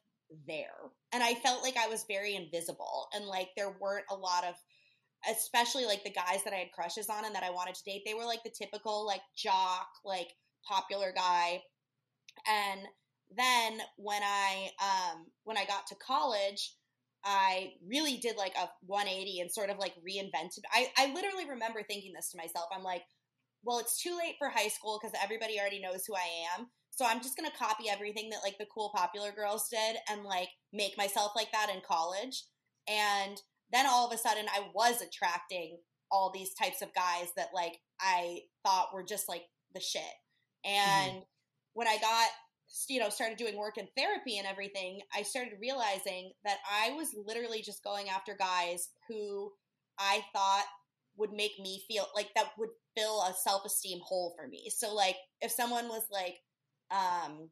there. 0.47 0.91
And 1.13 1.23
I 1.23 1.35
felt 1.35 1.63
like 1.63 1.77
I 1.77 1.87
was 1.87 2.05
very 2.07 2.35
invisible 2.35 3.07
and 3.13 3.25
like 3.25 3.49
there 3.55 3.75
weren't 3.79 4.05
a 4.09 4.15
lot 4.15 4.43
of 4.43 4.55
especially 5.31 5.85
like 5.85 6.03
the 6.03 6.11
guys 6.11 6.43
that 6.43 6.53
I 6.53 6.57
had 6.57 6.71
crushes 6.71 7.09
on 7.09 7.25
and 7.25 7.35
that 7.35 7.43
I 7.43 7.49
wanted 7.49 7.75
to 7.75 7.83
date, 7.83 8.03
they 8.05 8.13
were 8.13 8.25
like 8.25 8.43
the 8.43 8.49
typical 8.49 9.05
like 9.05 9.21
jock, 9.35 9.87
like 10.03 10.29
popular 10.67 11.13
guy. 11.15 11.61
And 12.47 12.81
then 13.35 13.79
when 13.97 14.21
I 14.23 14.69
um 14.81 15.25
when 15.43 15.57
I 15.57 15.65
got 15.65 15.87
to 15.87 15.95
college, 15.95 16.73
I 17.23 17.73
really 17.87 18.17
did 18.17 18.37
like 18.37 18.53
a 18.55 18.69
180 18.85 19.39
and 19.41 19.51
sort 19.51 19.69
of 19.69 19.77
like 19.79 19.93
reinvented. 19.97 20.61
I 20.71 20.91
I 20.97 21.13
literally 21.13 21.49
remember 21.49 21.81
thinking 21.83 22.13
this 22.13 22.31
to 22.31 22.37
myself. 22.37 22.67
I'm 22.75 22.83
like, 22.83 23.03
well, 23.63 23.79
it's 23.79 24.01
too 24.01 24.15
late 24.17 24.35
for 24.37 24.49
high 24.49 24.67
school 24.67 24.99
because 25.01 25.17
everybody 25.21 25.59
already 25.59 25.81
knows 25.81 26.05
who 26.05 26.15
I 26.15 26.57
am. 26.57 26.67
So 26.91 27.05
I'm 27.05 27.21
just 27.21 27.35
gonna 27.35 27.51
copy 27.57 27.89
everything 27.89 28.29
that 28.29 28.43
like 28.43 28.57
the 28.57 28.67
cool 28.73 28.91
popular 28.95 29.31
girls 29.31 29.67
did 29.69 29.97
and 30.09 30.23
like 30.23 30.49
make 30.71 30.97
myself 30.97 31.31
like 31.35 31.51
that 31.51 31.69
in 31.73 31.81
college. 31.85 32.43
And 32.87 33.41
then 33.71 33.85
all 33.87 34.07
of 34.07 34.13
a 34.13 34.17
sudden 34.17 34.45
I 34.53 34.67
was 34.73 35.01
attracting 35.01 35.77
all 36.11 36.31
these 36.31 36.53
types 36.53 36.81
of 36.81 36.93
guys 36.93 37.27
that 37.35 37.49
like 37.53 37.77
I 37.99 38.39
thought 38.65 38.93
were 38.93 39.03
just 39.03 39.27
like 39.27 39.43
the 39.73 39.79
shit. 39.79 40.01
And 40.63 41.11
mm-hmm. 41.11 41.19
when 41.73 41.87
I 41.87 41.97
got 41.97 42.29
you 42.89 42.99
know 42.99 43.09
started 43.09 43.37
doing 43.37 43.57
work 43.57 43.77
in 43.77 43.87
therapy 43.97 44.37
and 44.37 44.47
everything, 44.47 45.01
I 45.15 45.23
started 45.23 45.53
realizing 45.61 46.31
that 46.43 46.57
I 46.69 46.91
was 46.91 47.15
literally 47.25 47.61
just 47.61 47.83
going 47.83 48.09
after 48.09 48.35
guys 48.37 48.89
who 49.07 49.51
I 49.99 50.21
thought 50.33 50.65
would 51.17 51.31
make 51.31 51.57
me 51.59 51.83
feel 51.87 52.05
like 52.13 52.29
that 52.35 52.51
would 52.57 52.69
fill 52.97 53.21
a 53.21 53.33
self-esteem 53.43 53.99
hole 54.03 54.33
for 54.37 54.47
me. 54.47 54.69
So 54.75 54.93
like 54.93 55.15
if 55.41 55.51
someone 55.51 55.87
was 55.87 56.03
like 56.11 56.35
um 56.91 57.49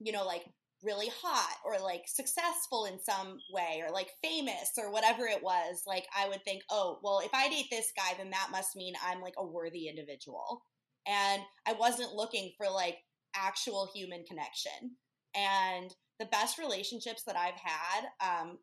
you 0.00 0.12
know 0.12 0.24
like 0.24 0.44
really 0.84 1.10
hot 1.22 1.56
or 1.64 1.80
like 1.82 2.02
successful 2.06 2.84
in 2.84 2.98
some 3.02 3.38
way 3.52 3.82
or 3.84 3.92
like 3.92 4.10
famous 4.22 4.70
or 4.78 4.92
whatever 4.92 5.26
it 5.26 5.42
was, 5.42 5.82
like 5.86 6.06
I 6.16 6.28
would 6.28 6.44
think, 6.44 6.62
oh, 6.70 6.98
well, 7.02 7.20
if 7.24 7.32
I 7.32 7.48
date 7.48 7.66
this 7.70 7.92
guy, 7.96 8.14
then 8.16 8.30
that 8.30 8.48
must 8.52 8.76
mean 8.76 8.94
I'm 9.04 9.20
like 9.20 9.34
a 9.38 9.46
worthy 9.46 9.88
individual. 9.88 10.62
And 11.06 11.42
I 11.66 11.72
wasn't 11.72 12.14
looking 12.14 12.52
for 12.56 12.70
like 12.70 12.96
actual 13.34 13.88
human 13.94 14.24
connection. 14.24 14.96
And 15.34 15.92
the 16.18 16.26
best 16.26 16.58
relationships 16.58 17.22
that 17.26 17.36
I've 17.36 17.60
had 17.60 18.04
um, 18.20 18.58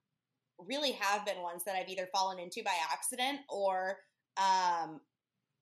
really 0.57 0.93
have 0.93 1.25
been 1.25 1.41
ones 1.41 1.63
that 1.65 1.75
I've 1.75 1.89
either 1.89 2.07
fallen 2.13 2.39
into 2.39 2.63
by 2.63 2.73
accident 2.91 3.39
or, 3.49 3.97
um, 4.37 5.01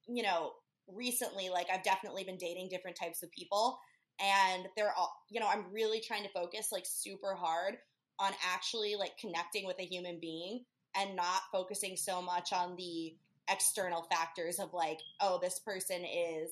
you 0.07 0.24
know, 0.24 0.51
recently, 0.88 1.49
like 1.49 1.68
I've 1.74 1.84
definitely 1.84 2.24
been 2.24 2.38
dating 2.38 2.70
different 2.70 2.97
types 2.97 3.24
of 3.24 3.32
people 3.32 3.80
and 4.22 4.67
they're 4.76 4.93
all 4.97 5.24
you 5.30 5.39
know 5.39 5.47
i'm 5.47 5.65
really 5.72 5.99
trying 5.99 6.24
to 6.24 6.30
focus 6.30 6.70
like 6.72 6.86
super 6.86 7.34
hard 7.36 7.78
on 8.20 8.32
actually 8.53 8.95
like 8.95 9.17
connecting 9.17 9.65
with 9.65 9.80
a 9.80 9.86
human 9.86 10.20
being 10.20 10.65
and 10.95 11.15
not 11.15 11.43
focusing 11.51 11.95
so 11.95 12.22
much 12.22 12.51
on 12.51 12.76
the 12.76 13.15
external 13.49 14.03
factors 14.03 14.59
of 14.59 14.74
like, 14.74 14.99
oh, 15.22 15.39
this 15.41 15.59
person 15.59 16.03
is 16.03 16.49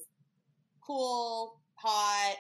cool, 0.82 1.59
hot, 1.76 2.36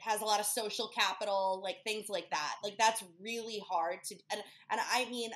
has 0.00 0.20
a 0.20 0.24
lot 0.24 0.40
of 0.40 0.46
social 0.46 0.90
capital, 0.96 1.60
like 1.62 1.76
things 1.84 2.08
like 2.08 2.30
that. 2.30 2.54
Like 2.62 2.76
that's 2.78 3.02
really 3.20 3.62
hard 3.68 3.98
to 4.04 4.16
and 4.30 4.40
and 4.70 4.80
I 4.92 5.06
mean, 5.10 5.30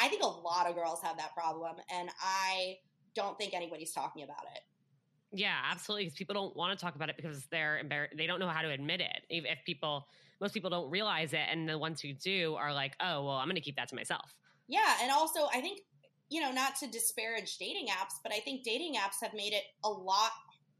I 0.00 0.08
think 0.08 0.22
a 0.22 0.26
lot 0.26 0.68
of 0.68 0.74
girls 0.74 1.00
have 1.02 1.16
that 1.18 1.34
problem 1.34 1.76
and 1.92 2.08
I 2.20 2.76
don't 3.14 3.36
think 3.38 3.54
anybody's 3.54 3.92
talking 3.92 4.22
about 4.22 4.44
it. 4.54 4.62
Yeah, 5.32 5.56
absolutely. 5.70 6.04
Because 6.04 6.18
people 6.18 6.34
don't 6.34 6.56
want 6.56 6.78
to 6.78 6.84
talk 6.84 6.94
about 6.94 7.08
it 7.08 7.16
because 7.16 7.46
they're 7.50 7.78
embarrassed. 7.78 8.14
They 8.16 8.26
don't 8.26 8.38
know 8.38 8.48
how 8.48 8.62
to 8.62 8.70
admit 8.70 9.00
it. 9.00 9.22
If, 9.30 9.64
people, 9.64 10.06
most 10.40 10.52
people 10.52 10.70
don't 10.70 10.90
realize 10.90 11.32
it, 11.32 11.46
and 11.50 11.68
the 11.68 11.78
ones 11.78 12.00
who 12.00 12.12
do 12.12 12.54
are 12.54 12.72
like, 12.72 12.94
"Oh, 13.00 13.24
well, 13.24 13.36
I'm 13.36 13.46
going 13.46 13.56
to 13.56 13.62
keep 13.62 13.76
that 13.76 13.88
to 13.88 13.94
myself." 13.94 14.34
Yeah, 14.68 14.96
and 15.00 15.10
also 15.10 15.46
I 15.52 15.60
think 15.60 15.80
you 16.32 16.40
know, 16.40 16.50
not 16.50 16.76
to 16.76 16.86
disparage 16.86 17.58
dating 17.58 17.88
apps, 17.88 18.14
but 18.22 18.32
I 18.32 18.38
think 18.38 18.64
dating 18.64 18.94
apps 18.94 19.22
have 19.22 19.34
made 19.34 19.52
it 19.52 19.64
a 19.84 19.88
lot 19.90 20.30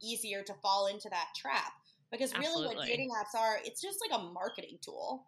easier 0.02 0.42
to 0.42 0.54
fall 0.62 0.86
into 0.86 1.10
that 1.10 1.26
trap 1.36 1.72
because 2.10 2.32
really 2.32 2.46
Absolutely. 2.46 2.76
what 2.76 2.86
dating 2.86 3.10
apps 3.10 3.38
are, 3.38 3.58
it's 3.62 3.82
just 3.82 3.98
like 4.00 4.18
a 4.18 4.24
marketing 4.32 4.78
tool. 4.80 5.26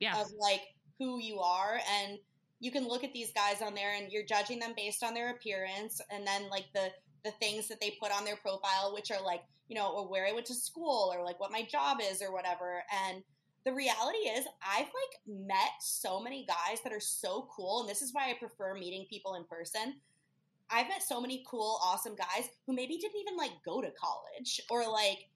Yeah. 0.00 0.20
Of 0.20 0.26
like 0.40 0.62
who 0.98 1.20
you 1.20 1.38
are 1.38 1.78
and 2.00 2.18
you 2.58 2.72
can 2.72 2.88
look 2.88 3.04
at 3.04 3.12
these 3.12 3.32
guys 3.32 3.62
on 3.62 3.74
there 3.74 3.94
and 3.94 4.10
you're 4.10 4.24
judging 4.24 4.58
them 4.58 4.72
based 4.76 5.04
on 5.04 5.14
their 5.14 5.30
appearance 5.30 6.00
and 6.10 6.26
then 6.26 6.50
like 6.50 6.66
the 6.74 6.88
the 7.24 7.32
things 7.32 7.68
that 7.68 7.80
they 7.80 7.96
put 8.00 8.12
on 8.12 8.24
their 8.24 8.36
profile 8.36 8.92
which 8.94 9.10
are 9.10 9.22
like, 9.22 9.42
you 9.68 9.76
know, 9.76 9.92
or 9.92 10.08
where 10.08 10.26
I 10.26 10.32
went 10.32 10.46
to 10.46 10.54
school 10.54 11.12
or 11.14 11.24
like 11.24 11.38
what 11.40 11.52
my 11.52 11.62
job 11.62 11.98
is 12.00 12.22
or 12.22 12.32
whatever 12.32 12.82
and 13.06 13.22
the 13.64 13.72
reality 13.72 14.18
is 14.18 14.46
I've 14.66 14.86
like 14.86 15.20
met 15.26 15.70
so 15.80 16.20
many 16.20 16.46
guys 16.46 16.80
that 16.82 16.92
are 16.92 17.00
so 17.00 17.48
cool 17.54 17.80
and 17.80 17.88
this 17.88 18.02
is 18.02 18.12
why 18.12 18.30
I 18.30 18.34
prefer 18.34 18.74
meeting 18.74 19.06
people 19.10 19.34
in 19.34 19.44
person. 19.44 19.96
I've 20.70 20.88
met 20.88 21.02
so 21.02 21.20
many 21.20 21.44
cool 21.48 21.78
awesome 21.84 22.14
guys 22.14 22.48
who 22.66 22.74
maybe 22.74 22.96
didn't 22.96 23.20
even 23.20 23.36
like 23.36 23.50
go 23.64 23.82
to 23.82 23.90
college 23.90 24.60
or 24.70 24.90
like 24.90 25.28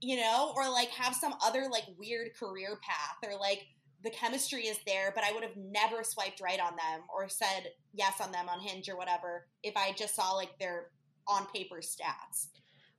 you 0.00 0.16
know 0.16 0.52
or 0.56 0.68
like 0.68 0.88
have 0.90 1.14
some 1.14 1.34
other 1.44 1.68
like 1.70 1.84
weird 1.96 2.34
career 2.34 2.80
path 2.82 3.30
or 3.30 3.38
like 3.38 3.62
the 4.02 4.10
chemistry 4.10 4.62
is 4.62 4.78
there 4.84 5.12
but 5.14 5.22
I 5.22 5.32
would 5.32 5.44
have 5.44 5.56
never 5.56 6.02
swiped 6.02 6.40
right 6.40 6.58
on 6.58 6.72
them 6.72 7.04
or 7.14 7.28
said 7.28 7.68
yes 7.92 8.20
on 8.20 8.32
them 8.32 8.48
on 8.48 8.58
Hinge 8.58 8.88
or 8.88 8.96
whatever 8.96 9.46
if 9.62 9.76
I 9.76 9.92
just 9.92 10.16
saw 10.16 10.32
like 10.32 10.58
their 10.58 10.88
on 11.28 11.46
paper 11.46 11.78
stats. 11.78 12.48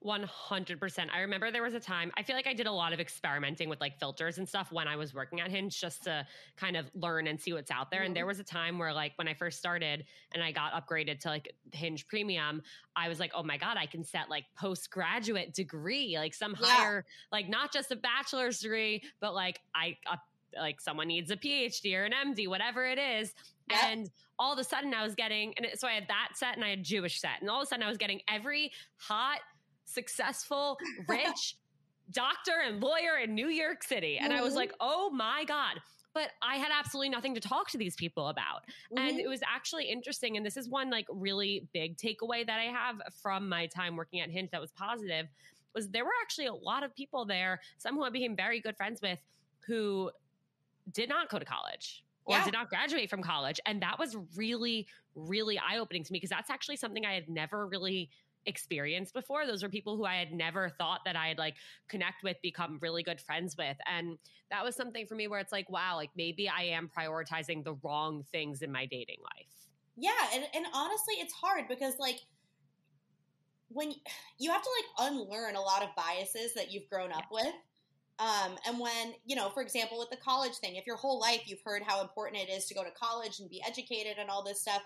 100%. 0.05 1.07
I 1.13 1.21
remember 1.21 1.51
there 1.51 1.63
was 1.63 1.74
a 1.74 1.80
time, 1.80 2.11
I 2.17 2.24
feel 2.24 2.36
like 2.36 2.47
I 2.47 2.53
did 2.53 2.67
a 2.67 2.71
lot 2.71 2.93
of 2.93 2.99
experimenting 2.99 3.69
with 3.69 3.80
like 3.80 3.97
filters 3.99 4.38
and 4.38 4.47
stuff 4.47 4.71
when 4.71 4.88
I 4.88 4.95
was 4.95 5.13
working 5.13 5.39
at 5.39 5.49
Hinge 5.49 5.80
just 5.80 6.03
to 6.03 6.26
kind 6.57 6.76
of 6.76 6.86
learn 6.93 7.28
and 7.28 7.39
see 7.39 7.53
what's 7.53 7.71
out 7.71 7.89
there. 7.89 8.01
Mm-hmm. 8.01 8.07
And 8.07 8.15
there 8.15 8.24
mm-hmm. 8.24 8.28
was 8.30 8.39
a 8.39 8.43
time 8.43 8.78
where, 8.78 8.93
like, 8.93 9.13
when 9.15 9.28
I 9.28 9.34
first 9.34 9.59
started 9.59 10.05
and 10.34 10.43
I 10.43 10.51
got 10.51 10.74
upgraded 10.74 11.19
to 11.21 11.30
like 11.30 11.53
Hinge 11.71 12.07
Premium, 12.07 12.61
I 12.95 13.07
was 13.07 13.19
like, 13.19 13.32
oh 13.34 13.43
my 13.43 13.57
God, 13.57 13.78
I 13.78 13.86
can 13.86 14.03
set 14.03 14.30
like 14.30 14.45
postgraduate 14.57 15.53
degree, 15.53 16.17
like 16.17 16.34
some 16.34 16.55
yeah. 16.59 16.67
higher, 16.67 17.05
like 17.32 17.49
not 17.49 17.71
just 17.71 17.91
a 17.91 17.95
bachelor's 17.95 18.59
degree, 18.59 19.03
but 19.21 19.34
like 19.34 19.59
I, 19.74 19.97
uh, 20.09 20.17
like 20.57 20.82
someone 20.82 21.07
needs 21.07 21.32
a 21.32 21.38
PhD 21.38 21.95
or 21.95 22.03
an 22.03 22.11
MD, 22.11 22.47
whatever 22.47 22.86
it 22.86 22.99
is. 22.99 23.34
Yep. 23.70 23.80
And 23.84 24.09
all 24.39 24.53
of 24.53 24.59
a 24.59 24.64
sudden 24.64 24.93
I 24.93 25.03
was 25.03 25.16
getting, 25.16 25.53
and 25.57 25.68
so 25.76 25.88
I 25.88 25.93
had 25.93 26.07
that 26.07 26.30
set 26.36 26.55
and 26.55 26.64
I 26.64 26.70
had 26.70 26.84
Jewish 26.84 27.20
set. 27.20 27.41
And 27.41 27.49
all 27.49 27.61
of 27.61 27.64
a 27.64 27.68
sudden 27.68 27.84
I 27.84 27.89
was 27.89 27.97
getting 27.97 28.22
every 28.28 28.72
hot, 28.97 29.39
successful, 29.86 30.78
rich 31.07 31.55
doctor 32.11 32.51
and 32.66 32.82
lawyer 32.82 33.18
in 33.24 33.34
New 33.34 33.47
York 33.47 33.84
City. 33.84 34.18
And 34.18 34.32
mm-hmm. 34.32 34.39
I 34.39 34.43
was 34.43 34.51
mm-hmm. 34.51 34.59
like, 34.59 34.74
oh 34.80 35.09
my 35.09 35.45
God. 35.45 35.80
But 36.14 36.30
I 36.43 36.57
had 36.57 36.70
absolutely 36.72 37.09
nothing 37.09 37.34
to 37.34 37.41
talk 37.41 37.72
to 37.72 37.78
these 37.78 37.95
people 37.95 38.28
about. 38.28 38.61
Mm-hmm. 38.91 38.97
And 38.99 39.20
it 39.20 39.28
was 39.28 39.41
actually 39.47 39.86
interesting. 39.86 40.38
And 40.38 40.45
this 40.45 40.57
is 40.57 40.70
one 40.70 40.91
like 40.91 41.07
really 41.09 41.68
big 41.74 41.97
takeaway 41.97 42.45
that 42.45 42.59
I 42.59 42.66
have 42.66 43.01
from 43.22 43.49
my 43.49 43.66
time 43.68 43.95
working 43.95 44.20
at 44.20 44.30
Hinge 44.30 44.51
that 44.51 44.61
was 44.61 44.72
positive 44.72 45.28
was 45.74 45.89
there 45.89 46.05
were 46.05 46.11
actually 46.22 46.45
a 46.45 46.53
lot 46.53 46.84
of 46.84 46.95
people 46.95 47.26
there, 47.26 47.59
some 47.78 47.95
who 47.95 48.03
I 48.03 48.09
became 48.11 48.36
very 48.36 48.59
good 48.59 48.78
friends 48.78 49.01
with, 49.01 49.20
who 49.66 50.11
did 50.91 51.09
not 51.09 51.30
go 51.30 51.39
to 51.39 51.45
college 51.45 52.03
or 52.26 52.36
yeah. 52.36 52.45
did 52.45 52.53
not 52.53 52.69
graduate 52.69 53.09
from 53.09 53.21
college. 53.21 53.59
And 53.65 53.82
that 53.82 53.99
was 53.99 54.15
really, 54.36 54.88
really 55.15 55.59
eye 55.59 55.78
opening 55.78 56.03
to 56.03 56.11
me 56.11 56.17
because 56.17 56.30
that's 56.30 56.49
actually 56.49 56.78
something 56.78 57.05
I 57.05 57.13
had 57.13 57.30
never 57.30 57.67
really 57.67 58.09
experienced 58.45 59.13
before. 59.13 59.45
Those 59.45 59.63
were 59.63 59.69
people 59.69 59.97
who 59.97 60.05
I 60.05 60.15
had 60.15 60.32
never 60.32 60.69
thought 60.69 61.01
that 61.05 61.15
I'd 61.15 61.38
like 61.38 61.55
connect 61.88 62.24
with, 62.24 62.38
become 62.41 62.80
really 62.82 63.03
good 63.03 63.19
friends 63.19 63.55
with. 63.57 63.78
And 63.89 64.17
that 64.51 64.63
was 64.63 64.76
something 64.76 65.05
for 65.05 65.15
me 65.15 65.28
where 65.28 65.39
it's 65.39 65.51
like, 65.51 65.69
wow, 65.69 65.95
like 65.95 66.11
maybe 66.15 66.49
I 66.49 66.63
am 66.63 66.89
prioritizing 66.95 67.63
the 67.63 67.74
wrong 67.84 68.24
things 68.32 68.61
in 68.61 68.71
my 68.71 68.86
dating 68.86 69.19
life. 69.24 69.47
Yeah. 69.95 70.11
And, 70.34 70.43
and 70.55 70.65
honestly, 70.74 71.15
it's 71.15 71.34
hard 71.34 71.67
because 71.67 71.95
like, 71.99 72.19
when 73.69 73.91
you 74.39 74.51
have 74.51 74.61
to 74.61 74.69
like 74.69 75.11
unlearn 75.11 75.55
a 75.55 75.61
lot 75.61 75.84
of 75.84 75.89
biases 75.95 76.53
that 76.55 76.71
you've 76.71 76.89
grown 76.89 77.11
up 77.11 77.26
with 77.32 77.53
um, 78.20 78.55
and 78.68 78.80
when, 78.80 79.14
you 79.26 79.36
know, 79.36 79.49
for 79.49 79.64
example, 79.64 79.97
with 79.97 80.09
the 80.09 80.18
college 80.18 80.53
thing, 80.53 80.76
if 80.76 80.86
your 80.86 80.97
whole 80.97 81.20
life 81.20 81.41
you've 81.45 81.64
heard 81.66 81.82
how 81.86 82.01
important 82.01 82.41
it 82.41 82.51
is 82.51 82.66
to 82.66 82.76
go 82.76 82.84
to 82.84 82.91
college 82.91 83.39
and 83.39 83.49
be 83.49 83.61
educated 83.66 84.18
and 84.20 84.30
all 84.30 84.43
this 84.43 84.61
stuff, 84.61 84.82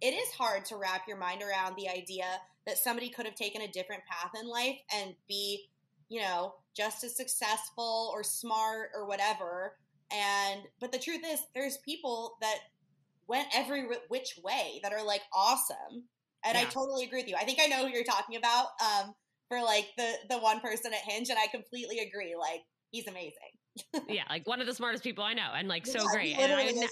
it 0.00 0.14
is 0.14 0.28
hard 0.32 0.64
to 0.66 0.76
wrap 0.76 1.06
your 1.06 1.16
mind 1.16 1.42
around 1.42 1.76
the 1.76 1.88
idea 1.88 2.26
that 2.66 2.78
somebody 2.78 3.08
could 3.08 3.24
have 3.24 3.36
taken 3.36 3.62
a 3.62 3.68
different 3.68 4.02
path 4.10 4.32
in 4.40 4.48
life 4.48 4.78
and 4.94 5.14
be, 5.28 5.68
you 6.08 6.20
know, 6.20 6.54
just 6.76 7.04
as 7.04 7.16
successful 7.16 8.10
or 8.12 8.24
smart 8.24 8.90
or 8.94 9.06
whatever. 9.06 9.76
And, 10.10 10.62
but 10.80 10.90
the 10.90 10.98
truth 10.98 11.22
is, 11.24 11.40
there's 11.54 11.78
people 11.78 12.36
that 12.40 12.58
went 13.28 13.46
every 13.54 13.86
which 14.08 14.38
way 14.42 14.80
that 14.82 14.92
are 14.92 15.04
like 15.04 15.22
awesome. 15.32 16.04
And 16.44 16.56
yeah. 16.56 16.62
I 16.62 16.64
totally 16.64 17.04
agree 17.04 17.20
with 17.20 17.28
you. 17.28 17.36
I 17.36 17.44
think 17.44 17.60
I 17.62 17.66
know 17.66 17.86
who 17.86 17.92
you're 17.92 18.04
talking 18.04 18.36
about. 18.36 18.66
Um, 18.80 19.14
for 19.52 19.62
like 19.62 19.88
the 19.98 20.14
the 20.30 20.38
one 20.38 20.60
person 20.60 20.94
at 20.94 21.00
Hinge, 21.00 21.28
and 21.28 21.38
I 21.38 21.46
completely 21.46 21.98
agree. 21.98 22.34
Like 22.38 22.62
he's 22.92 23.08
amazing 23.08 23.52
yeah, 24.08 24.24
like 24.28 24.46
one 24.46 24.60
of 24.60 24.66
the 24.66 24.74
smartest 24.74 25.02
people 25.02 25.24
I 25.24 25.32
know, 25.32 25.48
and 25.54 25.66
like 25.66 25.86
so 25.86 25.98
yeah, 25.98 26.12
great. 26.12 26.38
And 26.38 26.52
I 26.52 26.66
would, 26.66 26.76
ne- 26.76 26.88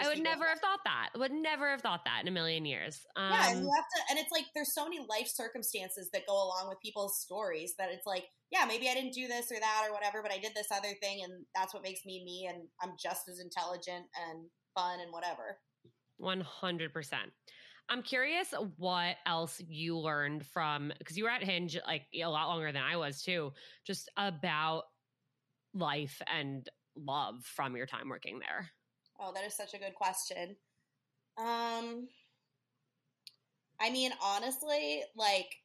I 0.00 0.08
would 0.08 0.22
never 0.22 0.46
have 0.48 0.60
thought 0.60 0.80
that. 0.84 1.10
Would 1.16 1.32
never 1.32 1.70
have 1.70 1.82
thought 1.82 2.04
that 2.06 2.22
in 2.22 2.28
a 2.28 2.30
million 2.30 2.64
years. 2.64 3.04
Um, 3.16 3.32
yeah, 3.32 3.50
and 3.50 3.60
you 3.60 3.70
have 3.74 3.84
to, 3.84 4.10
and 4.10 4.18
it's 4.18 4.30
like 4.32 4.46
there's 4.54 4.72
so 4.74 4.84
many 4.84 5.00
life 5.10 5.28
circumstances 5.28 6.08
that 6.12 6.22
go 6.26 6.34
along 6.34 6.68
with 6.68 6.78
people's 6.82 7.20
stories 7.20 7.74
that 7.78 7.90
it's 7.90 8.06
like, 8.06 8.24
yeah, 8.50 8.64
maybe 8.66 8.88
I 8.88 8.94
didn't 8.94 9.12
do 9.12 9.28
this 9.28 9.52
or 9.52 9.60
that 9.60 9.86
or 9.86 9.92
whatever, 9.92 10.22
but 10.22 10.32
I 10.32 10.38
did 10.38 10.52
this 10.54 10.68
other 10.72 10.94
thing, 11.02 11.20
and 11.22 11.44
that's 11.54 11.74
what 11.74 11.82
makes 11.82 12.00
me 12.06 12.24
me, 12.24 12.48
and 12.48 12.62
I'm 12.82 12.94
just 13.02 13.28
as 13.28 13.38
intelligent 13.38 14.06
and 14.30 14.46
fun 14.74 15.00
and 15.00 15.12
whatever. 15.12 15.58
One 16.16 16.40
hundred 16.40 16.94
percent. 16.94 17.30
I'm 17.90 18.02
curious 18.02 18.54
what 18.78 19.16
else 19.26 19.60
you 19.68 19.98
learned 19.98 20.46
from 20.46 20.92
because 20.98 21.18
you 21.18 21.24
were 21.24 21.30
at 21.30 21.42
Hinge 21.42 21.76
like 21.86 22.04
a 22.14 22.26
lot 22.26 22.48
longer 22.48 22.72
than 22.72 22.82
I 22.82 22.96
was 22.96 23.22
too, 23.22 23.52
just 23.86 24.10
about 24.16 24.84
life 25.74 26.20
and 26.32 26.68
love 26.96 27.44
from 27.44 27.76
your 27.76 27.86
time 27.86 28.08
working 28.08 28.38
there? 28.38 28.70
Oh, 29.20 29.32
that 29.34 29.44
is 29.44 29.56
such 29.56 29.74
a 29.74 29.78
good 29.78 29.94
question. 29.94 30.56
Um 31.38 32.08
I 33.80 33.90
mean, 33.90 34.12
honestly, 34.22 35.02
like 35.16 35.56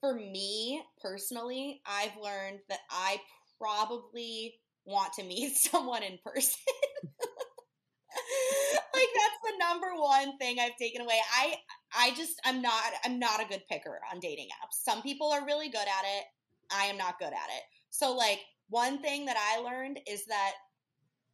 for 0.00 0.14
me 0.14 0.82
personally, 1.00 1.80
I've 1.86 2.16
learned 2.20 2.58
that 2.68 2.80
I 2.90 3.20
probably 3.60 4.54
want 4.84 5.12
to 5.14 5.24
meet 5.24 5.56
someone 5.56 6.02
in 6.02 6.18
person. 6.24 6.58
like 8.94 9.08
that's 9.14 9.40
the 9.44 9.58
number 9.58 9.94
one 9.96 10.36
thing 10.38 10.58
I've 10.58 10.76
taken 10.76 11.02
away. 11.02 11.20
I 11.38 11.54
I 11.96 12.10
just 12.14 12.40
I'm 12.44 12.60
not 12.60 12.82
I'm 13.04 13.18
not 13.18 13.40
a 13.40 13.48
good 13.48 13.62
picker 13.70 14.00
on 14.12 14.20
dating 14.20 14.48
apps. 14.48 14.82
Some 14.82 15.02
people 15.02 15.30
are 15.30 15.46
really 15.46 15.68
good 15.68 15.78
at 15.78 16.04
it. 16.18 16.24
I 16.74 16.86
am 16.86 16.96
not 16.96 17.18
good 17.18 17.26
at 17.26 17.32
it. 17.32 17.62
So 17.90 18.14
like 18.14 18.40
one 18.72 19.02
thing 19.02 19.26
that 19.26 19.36
I 19.36 19.60
learned 19.60 20.00
is 20.08 20.24
that, 20.26 20.52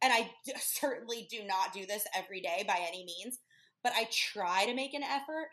and 0.03 0.11
I 0.11 0.29
certainly 0.59 1.27
do 1.31 1.39
not 1.45 1.73
do 1.73 1.85
this 1.85 2.05
every 2.15 2.41
day 2.41 2.65
by 2.67 2.79
any 2.85 3.05
means, 3.05 3.39
but 3.81 3.93
I 3.95 4.09
try 4.11 4.65
to 4.65 4.75
make 4.75 4.93
an 4.93 5.03
effort 5.03 5.47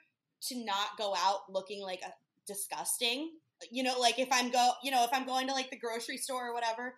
to 0.49 0.65
not 0.65 0.99
go 0.99 1.15
out 1.17 1.41
looking 1.49 1.83
like 1.83 2.01
a 2.03 2.13
disgusting. 2.47 3.31
You 3.71 3.85
know, 3.85 3.99
like 3.99 4.19
if 4.19 4.29
I'm 4.33 4.51
go, 4.51 4.73
you 4.83 4.91
know, 4.91 5.05
if 5.05 5.11
I'm 5.13 5.27
going 5.27 5.47
to 5.47 5.55
like 5.55 5.71
the 5.71 5.79
grocery 5.79 6.19
store 6.19 6.49
or 6.49 6.55
whatever, 6.55 6.95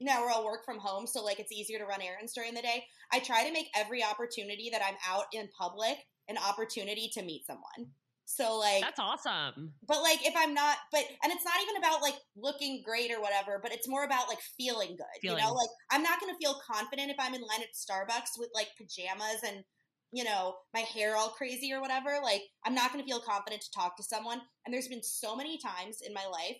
now 0.00 0.22
we're 0.22 0.30
all 0.30 0.44
work 0.44 0.64
from 0.64 0.78
home, 0.78 1.06
so 1.06 1.24
like 1.24 1.40
it's 1.40 1.52
easier 1.52 1.78
to 1.78 1.84
run 1.84 2.00
errands 2.02 2.34
during 2.34 2.54
the 2.54 2.62
day. 2.62 2.84
I 3.12 3.20
try 3.20 3.46
to 3.46 3.52
make 3.52 3.68
every 3.74 4.04
opportunity 4.04 4.70
that 4.72 4.82
I'm 4.86 4.96
out 5.08 5.24
in 5.32 5.48
public 5.58 5.96
an 6.28 6.36
opportunity 6.38 7.10
to 7.14 7.22
meet 7.22 7.46
someone. 7.46 7.92
So 8.36 8.58
like 8.58 8.80
That's 8.80 9.00
awesome. 9.00 9.74
But 9.86 10.02
like 10.02 10.24
if 10.24 10.34
I'm 10.36 10.54
not 10.54 10.76
but 10.92 11.02
and 11.22 11.32
it's 11.32 11.44
not 11.44 11.60
even 11.62 11.76
about 11.76 12.00
like 12.00 12.14
looking 12.36 12.82
great 12.84 13.10
or 13.10 13.20
whatever, 13.20 13.58
but 13.60 13.72
it's 13.72 13.88
more 13.88 14.04
about 14.04 14.28
like 14.28 14.38
feeling 14.56 14.96
good. 14.96 15.20
Feeling. 15.20 15.38
You 15.38 15.44
know, 15.44 15.52
like 15.52 15.68
I'm 15.90 16.02
not 16.02 16.20
gonna 16.20 16.38
feel 16.40 16.54
confident 16.70 17.10
if 17.10 17.16
I'm 17.18 17.34
in 17.34 17.40
line 17.40 17.60
at 17.60 17.74
Starbucks 17.74 18.38
with 18.38 18.50
like 18.54 18.68
pajamas 18.78 19.42
and 19.44 19.64
you 20.12 20.24
know, 20.24 20.56
my 20.74 20.80
hair 20.80 21.16
all 21.16 21.30
crazy 21.30 21.72
or 21.72 21.80
whatever. 21.80 22.18
Like 22.22 22.42
I'm 22.64 22.74
not 22.74 22.92
gonna 22.92 23.04
feel 23.04 23.20
confident 23.20 23.62
to 23.62 23.70
talk 23.72 23.96
to 23.96 24.02
someone. 24.04 24.40
And 24.64 24.72
there's 24.72 24.88
been 24.88 25.02
so 25.02 25.34
many 25.34 25.58
times 25.58 25.98
in 26.00 26.14
my 26.14 26.26
life 26.30 26.56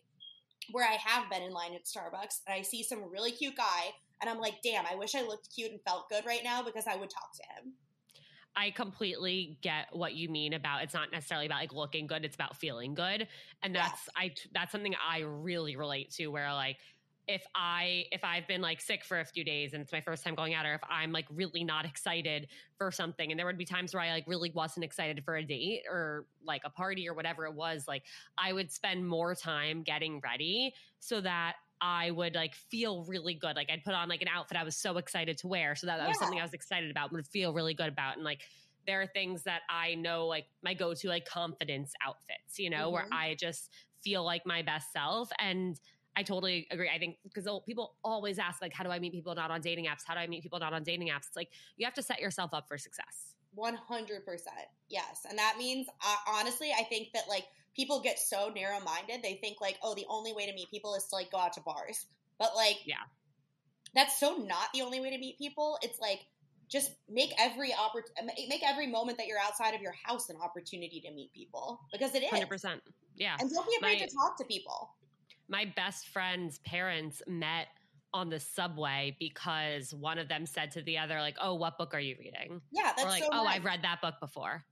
where 0.72 0.86
I 0.86 0.98
have 1.04 1.30
been 1.30 1.42
in 1.42 1.52
line 1.52 1.74
at 1.74 1.84
Starbucks 1.84 2.42
and 2.46 2.54
I 2.54 2.62
see 2.62 2.82
some 2.82 3.10
really 3.10 3.30
cute 3.30 3.56
guy 3.56 3.92
and 4.20 4.28
I'm 4.28 4.38
like, 4.38 4.54
damn, 4.62 4.86
I 4.86 4.96
wish 4.96 5.14
I 5.14 5.22
looked 5.22 5.54
cute 5.54 5.70
and 5.70 5.80
felt 5.86 6.10
good 6.10 6.26
right 6.26 6.44
now 6.44 6.62
because 6.62 6.84
I 6.86 6.96
would 6.96 7.10
talk 7.10 7.30
to 7.34 7.42
him. 7.54 7.74
I 8.57 8.70
completely 8.70 9.59
get 9.62 9.86
what 9.92 10.14
you 10.14 10.28
mean 10.28 10.53
about 10.53 10.82
it's 10.82 10.94
not 10.94 11.12
necessarily 11.12 11.46
about 11.46 11.61
like 11.61 11.72
looking 11.72 12.07
good, 12.07 12.24
it's 12.24 12.34
about 12.34 12.57
feeling 12.57 12.94
good. 12.94 13.28
And 13.62 13.74
that's 13.74 14.09
I 14.16 14.32
that's 14.53 14.72
something 14.72 14.94
I 14.96 15.20
really 15.20 15.76
relate 15.76 16.11
to 16.12 16.28
where 16.28 16.53
like 16.53 16.76
if 17.28 17.46
I 17.55 18.07
if 18.11 18.24
I've 18.24 18.48
been 18.48 18.61
like 18.61 18.80
sick 18.80 19.05
for 19.05 19.20
a 19.20 19.24
few 19.24 19.44
days 19.44 19.72
and 19.72 19.82
it's 19.82 19.92
my 19.92 20.01
first 20.01 20.24
time 20.24 20.34
going 20.34 20.55
out 20.55 20.66
or 20.66 20.74
if 20.74 20.80
I'm 20.90 21.12
like 21.12 21.26
really 21.32 21.62
not 21.62 21.84
excited 21.84 22.48
for 22.76 22.90
something 22.90 23.30
and 23.30 23.38
there 23.38 23.46
would 23.46 23.59
be 23.59 23.64
times 23.64 23.94
where 23.94 24.03
I 24.03 24.11
like 24.11 24.24
really 24.26 24.51
wasn't 24.51 24.84
excited 24.84 25.22
for 25.24 25.36
a 25.36 25.44
date 25.44 25.82
or 25.88 26.26
like 26.44 26.62
a 26.64 26.70
party 26.70 27.09
or 27.09 27.14
whatever 27.14 27.46
it 27.46 27.55
was 27.55 27.84
like 27.86 28.03
I 28.36 28.53
would 28.53 28.72
spend 28.72 29.07
more 29.07 29.36
time 29.36 29.82
getting 29.82 30.20
ready 30.20 30.74
so 30.98 31.20
that 31.20 31.55
I 31.80 32.10
would 32.10 32.34
like 32.34 32.54
feel 32.54 33.04
really 33.04 33.34
good. 33.34 33.56
Like 33.56 33.70
I'd 33.70 33.84
put 33.84 33.94
on 33.94 34.08
like 34.08 34.22
an 34.22 34.28
outfit 34.28 34.56
I 34.56 34.64
was 34.64 34.76
so 34.76 34.98
excited 34.98 35.38
to 35.38 35.48
wear. 35.48 35.74
So 35.74 35.86
that, 35.86 35.96
that 35.98 36.04
yeah. 36.04 36.08
was 36.08 36.18
something 36.18 36.38
I 36.38 36.42
was 36.42 36.54
excited 36.54 36.90
about, 36.90 37.12
would 37.12 37.26
feel 37.26 37.52
really 37.52 37.74
good 37.74 37.88
about. 37.88 38.16
And 38.16 38.24
like 38.24 38.40
there 38.86 39.00
are 39.00 39.06
things 39.06 39.44
that 39.44 39.62
I 39.68 39.94
know 39.94 40.26
like 40.26 40.46
my 40.62 40.74
go-to 40.74 41.08
like 41.08 41.26
confidence 41.26 41.92
outfits, 42.06 42.58
you 42.58 42.70
know, 42.70 42.86
mm-hmm. 42.86 42.92
where 42.92 43.06
I 43.12 43.34
just 43.38 43.70
feel 44.02 44.24
like 44.24 44.46
my 44.46 44.62
best 44.62 44.92
self. 44.92 45.30
And 45.38 45.78
I 46.16 46.22
totally 46.22 46.66
agree. 46.70 46.90
I 46.94 46.98
think 46.98 47.16
because 47.22 47.48
people 47.66 47.94
always 48.02 48.38
ask 48.38 48.60
like, 48.60 48.74
how 48.74 48.84
do 48.84 48.90
I 48.90 48.98
meet 48.98 49.12
people 49.12 49.34
not 49.34 49.50
on 49.50 49.60
dating 49.60 49.86
apps? 49.86 50.02
How 50.04 50.14
do 50.14 50.20
I 50.20 50.26
meet 50.26 50.42
people 50.42 50.58
not 50.58 50.72
on 50.72 50.82
dating 50.82 51.08
apps? 51.08 51.28
It's 51.28 51.36
like 51.36 51.50
you 51.76 51.86
have 51.86 51.94
to 51.94 52.02
set 52.02 52.20
yourself 52.20 52.52
up 52.52 52.68
for 52.68 52.76
success. 52.78 53.34
100%. 53.56 53.76
Yes. 54.88 55.26
And 55.28 55.38
that 55.38 55.56
means, 55.58 55.88
uh, 56.04 56.16
honestly, 56.28 56.72
I 56.78 56.84
think 56.84 57.08
that 57.14 57.24
like 57.28 57.46
people 57.74 58.00
get 58.00 58.18
so 58.18 58.50
narrow 58.54 58.80
minded. 58.80 59.22
They 59.22 59.34
think 59.34 59.60
like, 59.60 59.78
oh, 59.82 59.94
the 59.94 60.06
only 60.08 60.32
way 60.32 60.46
to 60.46 60.52
meet 60.54 60.70
people 60.70 60.94
is 60.94 61.04
to 61.06 61.16
like 61.16 61.30
go 61.30 61.38
out 61.38 61.52
to 61.54 61.60
bars. 61.60 62.06
But 62.38 62.54
like, 62.56 62.78
yeah, 62.84 62.96
that's 63.94 64.18
so 64.18 64.36
not 64.36 64.68
the 64.74 64.82
only 64.82 65.00
way 65.00 65.10
to 65.10 65.18
meet 65.18 65.38
people. 65.38 65.78
It's 65.82 66.00
like, 66.00 66.20
just 66.68 66.92
make 67.08 67.32
every 67.38 67.70
oppor- 67.70 68.24
make 68.48 68.62
every 68.64 68.86
moment 68.86 69.18
that 69.18 69.26
you're 69.26 69.38
outside 69.38 69.74
of 69.74 69.80
your 69.80 69.94
house 70.04 70.30
an 70.30 70.36
opportunity 70.42 71.00
to 71.00 71.12
meet 71.12 71.32
people 71.32 71.80
because 71.92 72.14
it 72.14 72.22
is. 72.22 72.30
100% 72.30 72.80
yeah. 73.16 73.36
And 73.38 73.50
don't 73.50 73.68
be 73.68 73.76
afraid 73.76 74.00
my, 74.00 74.06
to 74.06 74.12
talk 74.14 74.38
to 74.38 74.44
people. 74.44 74.94
My 75.48 75.70
best 75.76 76.08
friend's 76.08 76.58
parents 76.60 77.22
met 77.26 77.66
on 78.12 78.30
the 78.30 78.40
subway 78.40 79.16
because 79.20 79.94
one 79.94 80.18
of 80.18 80.28
them 80.28 80.46
said 80.46 80.70
to 80.72 80.82
the 80.82 80.98
other 80.98 81.20
like 81.20 81.36
oh 81.40 81.54
what 81.54 81.78
book 81.78 81.94
are 81.94 82.00
you 82.00 82.16
reading? 82.18 82.60
Yeah 82.72 82.92
that's 82.96 83.04
or 83.04 83.08
like 83.08 83.22
so 83.22 83.28
oh 83.30 83.46
i've 83.46 83.64
read 83.64 83.82
that 83.82 84.00
book 84.00 84.14
before 84.20 84.64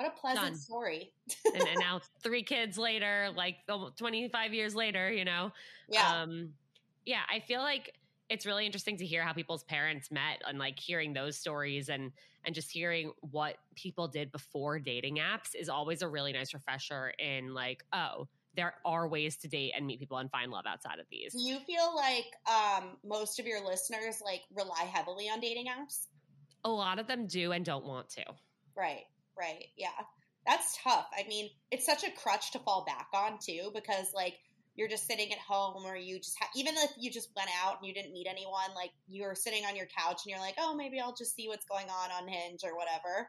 what 0.00 0.08
a 0.08 0.18
pleasant 0.18 0.46
Done. 0.46 0.54
story. 0.54 1.12
and, 1.54 1.68
and, 1.68 1.78
now 1.78 2.00
three 2.22 2.42
kids 2.42 2.78
later, 2.78 3.28
like 3.36 3.56
25 3.96 4.54
years 4.54 4.74
later, 4.74 5.12
you 5.12 5.26
know? 5.26 5.52
Yeah. 5.90 6.22
Um, 6.22 6.54
yeah, 7.04 7.20
I 7.30 7.40
feel 7.40 7.60
like 7.60 7.92
it's 8.30 8.46
really 8.46 8.64
interesting 8.64 8.96
to 8.96 9.04
hear 9.04 9.22
how 9.22 9.34
people's 9.34 9.64
parents 9.64 10.10
met 10.10 10.40
and 10.48 10.58
like 10.58 10.78
hearing 10.78 11.12
those 11.12 11.36
stories 11.36 11.88
and 11.88 12.12
and 12.46 12.54
just 12.54 12.70
hearing 12.70 13.12
what 13.20 13.56
people 13.74 14.08
did 14.08 14.32
before 14.32 14.78
dating 14.78 15.16
apps 15.16 15.54
is 15.54 15.68
always 15.68 16.00
a 16.00 16.08
really 16.08 16.32
nice 16.32 16.54
refresher 16.54 17.12
in 17.18 17.52
like, 17.52 17.84
oh, 17.92 18.26
there 18.56 18.72
are 18.86 19.06
ways 19.06 19.36
to 19.36 19.48
date 19.48 19.72
and 19.76 19.86
meet 19.86 19.98
people 20.00 20.16
and 20.16 20.30
find 20.30 20.50
love 20.50 20.64
outside 20.66 20.98
of 20.98 21.04
these. 21.10 21.34
Do 21.34 21.42
you 21.42 21.58
feel 21.66 21.94
like 21.94 22.32
um, 22.48 22.96
most 23.04 23.38
of 23.38 23.46
your 23.46 23.62
listeners 23.62 24.22
like 24.24 24.40
rely 24.54 24.84
heavily 24.90 25.28
on 25.28 25.40
dating 25.40 25.66
apps? 25.66 26.06
A 26.64 26.70
lot 26.70 26.98
of 26.98 27.06
them 27.06 27.26
do 27.26 27.52
and 27.52 27.62
don't 27.62 27.84
want 27.84 28.08
to. 28.10 28.24
Right. 28.74 29.04
Right. 29.38 29.66
Yeah. 29.76 29.88
That's 30.46 30.78
tough. 30.82 31.06
I 31.16 31.26
mean, 31.28 31.50
it's 31.70 31.86
such 31.86 32.04
a 32.04 32.10
crutch 32.10 32.52
to 32.52 32.58
fall 32.60 32.84
back 32.86 33.08
on 33.14 33.38
too, 33.44 33.70
because 33.74 34.12
like 34.14 34.34
you're 34.74 34.88
just 34.88 35.06
sitting 35.06 35.30
at 35.32 35.38
home 35.38 35.84
or 35.84 35.96
you 35.96 36.18
just 36.18 36.36
ha- 36.40 36.48
even 36.56 36.74
if 36.76 36.90
you 36.98 37.10
just 37.10 37.28
went 37.36 37.50
out 37.62 37.76
and 37.78 37.86
you 37.86 37.92
didn't 37.92 38.12
meet 38.12 38.26
anyone, 38.28 38.74
like 38.74 38.90
you're 39.08 39.34
sitting 39.34 39.64
on 39.64 39.76
your 39.76 39.86
couch 39.86 40.22
and 40.24 40.30
you're 40.30 40.40
like, 40.40 40.54
oh, 40.58 40.74
maybe 40.74 40.98
I'll 41.00 41.14
just 41.14 41.34
see 41.34 41.48
what's 41.48 41.66
going 41.66 41.86
on 41.88 42.10
on 42.10 42.28
Hinge 42.28 42.60
or 42.64 42.76
whatever. 42.76 43.28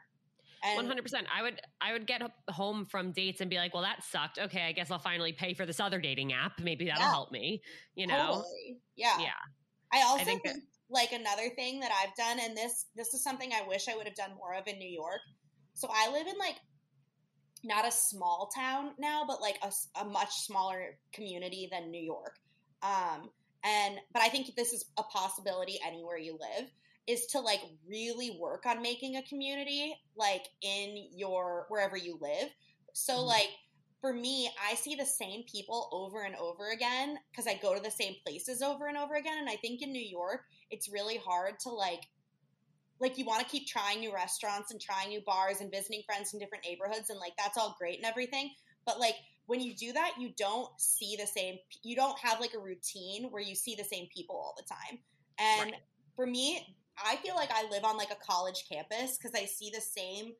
One 0.75 0.85
hundred 0.85 1.01
percent. 1.01 1.25
I 1.35 1.41
would 1.41 1.59
I 1.81 1.91
would 1.93 2.05
get 2.05 2.21
home 2.47 2.85
from 2.85 3.13
dates 3.13 3.41
and 3.41 3.49
be 3.49 3.57
like, 3.57 3.73
well, 3.73 3.83
that 3.83 4.03
sucked. 4.03 4.37
Okay, 4.37 4.61
I 4.61 4.71
guess 4.73 4.91
I'll 4.91 4.99
finally 4.99 5.33
pay 5.33 5.55
for 5.55 5.65
this 5.65 5.79
other 5.79 5.99
dating 5.99 6.33
app. 6.33 6.59
Maybe 6.61 6.85
that'll 6.85 7.01
yeah. 7.01 7.09
help 7.09 7.31
me. 7.31 7.63
You 7.95 8.05
know? 8.05 8.27
Totally. 8.27 8.77
Yeah. 8.95 9.19
Yeah. 9.19 9.29
I 9.91 10.03
also 10.03 10.21
I 10.21 10.23
think, 10.23 10.43
think 10.43 10.55
that- 10.55 10.61
like 10.91 11.13
another 11.13 11.49
thing 11.55 11.79
that 11.79 11.91
I've 11.91 12.15
done, 12.15 12.37
and 12.45 12.55
this 12.55 12.85
this 12.95 13.13
is 13.15 13.23
something 13.23 13.51
I 13.51 13.67
wish 13.67 13.87
I 13.87 13.95
would 13.95 14.05
have 14.05 14.15
done 14.15 14.35
more 14.37 14.53
of 14.53 14.67
in 14.67 14.77
New 14.77 14.89
York, 14.89 15.21
so 15.73 15.89
I 15.91 16.11
live 16.11 16.27
in 16.27 16.37
like 16.37 16.55
not 17.63 17.87
a 17.87 17.91
small 17.91 18.49
town 18.55 18.91
now, 18.97 19.23
but 19.27 19.41
like 19.41 19.57
a, 19.61 19.71
a 20.01 20.05
much 20.05 20.31
smaller 20.31 20.97
community 21.13 21.69
than 21.71 21.91
New 21.91 22.01
York. 22.01 22.35
Um, 22.81 23.29
and 23.63 23.99
but 24.13 24.21
I 24.21 24.29
think 24.29 24.55
this 24.55 24.73
is 24.73 24.85
a 24.97 25.03
possibility 25.03 25.79
anywhere 25.85 26.17
you 26.17 26.33
live 26.33 26.69
is 27.07 27.25
to 27.27 27.39
like 27.39 27.61
really 27.87 28.37
work 28.39 28.65
on 28.65 28.81
making 28.81 29.15
a 29.15 29.23
community 29.23 29.95
like 30.15 30.47
in 30.61 31.07
your 31.13 31.65
wherever 31.69 31.97
you 31.97 32.17
live. 32.21 32.49
So 32.93 33.13
mm-hmm. 33.13 33.27
like 33.27 33.49
for 34.01 34.13
me, 34.13 34.49
I 34.67 34.73
see 34.75 34.95
the 34.95 35.05
same 35.05 35.43
people 35.43 35.87
over 35.91 36.23
and 36.23 36.35
over 36.35 36.71
again 36.71 37.19
because 37.31 37.45
I 37.45 37.59
go 37.61 37.75
to 37.75 37.81
the 37.81 37.91
same 37.91 38.15
places 38.25 38.63
over 38.63 38.87
and 38.87 38.97
over 38.97 39.15
again. 39.15 39.37
And 39.37 39.49
I 39.49 39.57
think 39.57 39.83
in 39.83 39.91
New 39.91 40.03
York, 40.03 40.41
it's 40.71 40.89
really 40.89 41.17
hard 41.17 41.59
to 41.61 41.69
like 41.69 42.01
like 43.01 43.17
you 43.17 43.25
want 43.25 43.41
to 43.41 43.51
keep 43.51 43.67
trying 43.67 43.99
new 43.99 44.13
restaurants 44.13 44.71
and 44.71 44.79
trying 44.79 45.09
new 45.09 45.21
bars 45.21 45.59
and 45.59 45.71
visiting 45.71 46.03
friends 46.05 46.33
in 46.33 46.39
different 46.39 46.63
neighborhoods 46.63 47.09
and 47.09 47.19
like 47.19 47.33
that's 47.37 47.57
all 47.57 47.75
great 47.77 47.97
and 47.97 48.05
everything 48.05 48.51
but 48.85 48.99
like 48.99 49.15
when 49.47 49.59
you 49.59 49.75
do 49.75 49.91
that 49.91 50.13
you 50.19 50.29
don't 50.37 50.69
see 50.79 51.17
the 51.19 51.25
same 51.25 51.55
you 51.83 51.95
don't 51.95 52.17
have 52.19 52.39
like 52.39 52.53
a 52.53 52.59
routine 52.59 53.29
where 53.31 53.41
you 53.41 53.55
see 53.55 53.75
the 53.75 53.83
same 53.83 54.07
people 54.13 54.35
all 54.35 54.55
the 54.55 54.63
time 54.63 54.99
and 55.39 55.71
right. 55.71 55.81
for 56.15 56.25
me 56.25 56.65
i 57.03 57.15
feel 57.17 57.35
like 57.35 57.49
i 57.53 57.67
live 57.69 57.83
on 57.83 57.97
like 57.97 58.11
a 58.11 58.25
college 58.25 58.65
campus 58.71 59.17
because 59.17 59.33
i 59.35 59.45
see 59.45 59.71
the 59.73 59.81
same 59.81 60.31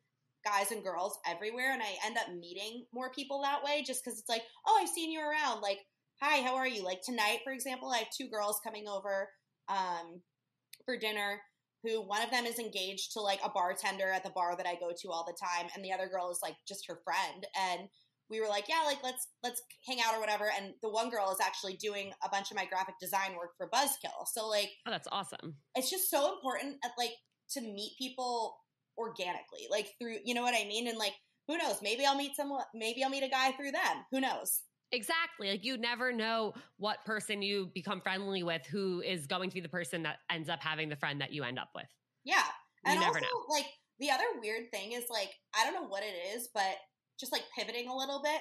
guys 0.44 0.72
and 0.72 0.82
girls 0.82 1.18
everywhere 1.26 1.72
and 1.72 1.82
i 1.82 2.06
end 2.06 2.16
up 2.16 2.34
meeting 2.34 2.84
more 2.92 3.10
people 3.10 3.42
that 3.42 3.62
way 3.62 3.82
just 3.84 4.04
because 4.04 4.18
it's 4.18 4.28
like 4.28 4.42
oh 4.66 4.78
i've 4.80 4.88
seen 4.88 5.10
you 5.10 5.20
around 5.20 5.60
like 5.60 5.78
hi 6.20 6.40
how 6.42 6.54
are 6.56 6.66
you 6.66 6.84
like 6.84 7.02
tonight 7.02 7.38
for 7.44 7.52
example 7.52 7.90
i 7.90 7.98
have 7.98 8.10
two 8.10 8.28
girls 8.28 8.60
coming 8.64 8.88
over 8.88 9.28
um, 9.68 10.20
for 10.84 10.96
dinner 10.96 11.40
who 11.82 12.00
one 12.06 12.22
of 12.22 12.30
them 12.30 12.46
is 12.46 12.58
engaged 12.58 13.12
to 13.12 13.20
like 13.20 13.40
a 13.44 13.50
bartender 13.50 14.10
at 14.10 14.24
the 14.24 14.30
bar 14.30 14.56
that 14.56 14.66
I 14.66 14.74
go 14.74 14.92
to 15.02 15.10
all 15.10 15.24
the 15.26 15.36
time 15.38 15.70
and 15.74 15.84
the 15.84 15.92
other 15.92 16.08
girl 16.08 16.30
is 16.30 16.40
like 16.42 16.54
just 16.66 16.86
her 16.88 17.00
friend 17.04 17.46
and 17.58 17.88
we 18.30 18.40
were 18.40 18.48
like 18.48 18.68
yeah 18.68 18.82
like 18.86 18.98
let's 19.02 19.28
let's 19.42 19.62
hang 19.86 19.98
out 20.04 20.14
or 20.14 20.20
whatever 20.20 20.50
and 20.56 20.72
the 20.82 20.88
one 20.88 21.10
girl 21.10 21.30
is 21.30 21.40
actually 21.40 21.74
doing 21.74 22.12
a 22.24 22.28
bunch 22.30 22.50
of 22.50 22.56
my 22.56 22.64
graphic 22.64 22.94
design 23.00 23.36
work 23.36 23.50
for 23.56 23.68
Buzzkill. 23.68 24.26
So 24.32 24.48
like 24.48 24.70
oh 24.86 24.90
that's 24.90 25.08
awesome. 25.10 25.56
it's 25.74 25.90
just 25.90 26.10
so 26.10 26.32
important 26.34 26.76
at, 26.84 26.92
like 26.98 27.12
to 27.50 27.60
meet 27.60 27.92
people 27.98 28.56
organically 28.96 29.66
like 29.70 29.88
through 30.00 30.16
you 30.24 30.34
know 30.34 30.42
what 30.42 30.54
I 30.54 30.66
mean? 30.66 30.88
And 30.88 30.98
like 30.98 31.14
who 31.48 31.58
knows? 31.58 31.80
Maybe 31.82 32.06
I'll 32.06 32.16
meet 32.16 32.36
someone 32.36 32.62
maybe 32.74 33.02
I'll 33.02 33.10
meet 33.10 33.24
a 33.24 33.28
guy 33.28 33.52
through 33.52 33.72
them. 33.72 34.04
Who 34.10 34.20
knows 34.20 34.62
Exactly. 34.92 35.50
Like 35.50 35.64
you 35.64 35.78
never 35.78 36.12
know 36.12 36.54
what 36.76 37.04
person 37.04 37.42
you 37.42 37.70
become 37.74 38.00
friendly 38.00 38.42
with 38.42 38.64
who 38.66 39.00
is 39.00 39.26
going 39.26 39.48
to 39.48 39.54
be 39.54 39.60
the 39.60 39.68
person 39.68 40.02
that 40.02 40.18
ends 40.30 40.48
up 40.48 40.62
having 40.62 40.88
the 40.88 40.96
friend 40.96 41.20
that 41.20 41.32
you 41.32 41.42
end 41.42 41.58
up 41.58 41.70
with. 41.74 41.88
Yeah. 42.24 42.42
You 42.86 42.92
and 42.92 43.04
also 43.04 43.20
know. 43.20 43.44
like 43.48 43.66
the 43.98 44.10
other 44.10 44.24
weird 44.40 44.70
thing 44.70 44.92
is 44.92 45.04
like 45.10 45.30
I 45.58 45.64
don't 45.64 45.74
know 45.74 45.88
what 45.88 46.02
it 46.02 46.36
is, 46.36 46.48
but 46.52 46.76
just 47.18 47.32
like 47.32 47.42
pivoting 47.56 47.88
a 47.88 47.96
little 47.96 48.20
bit, 48.22 48.40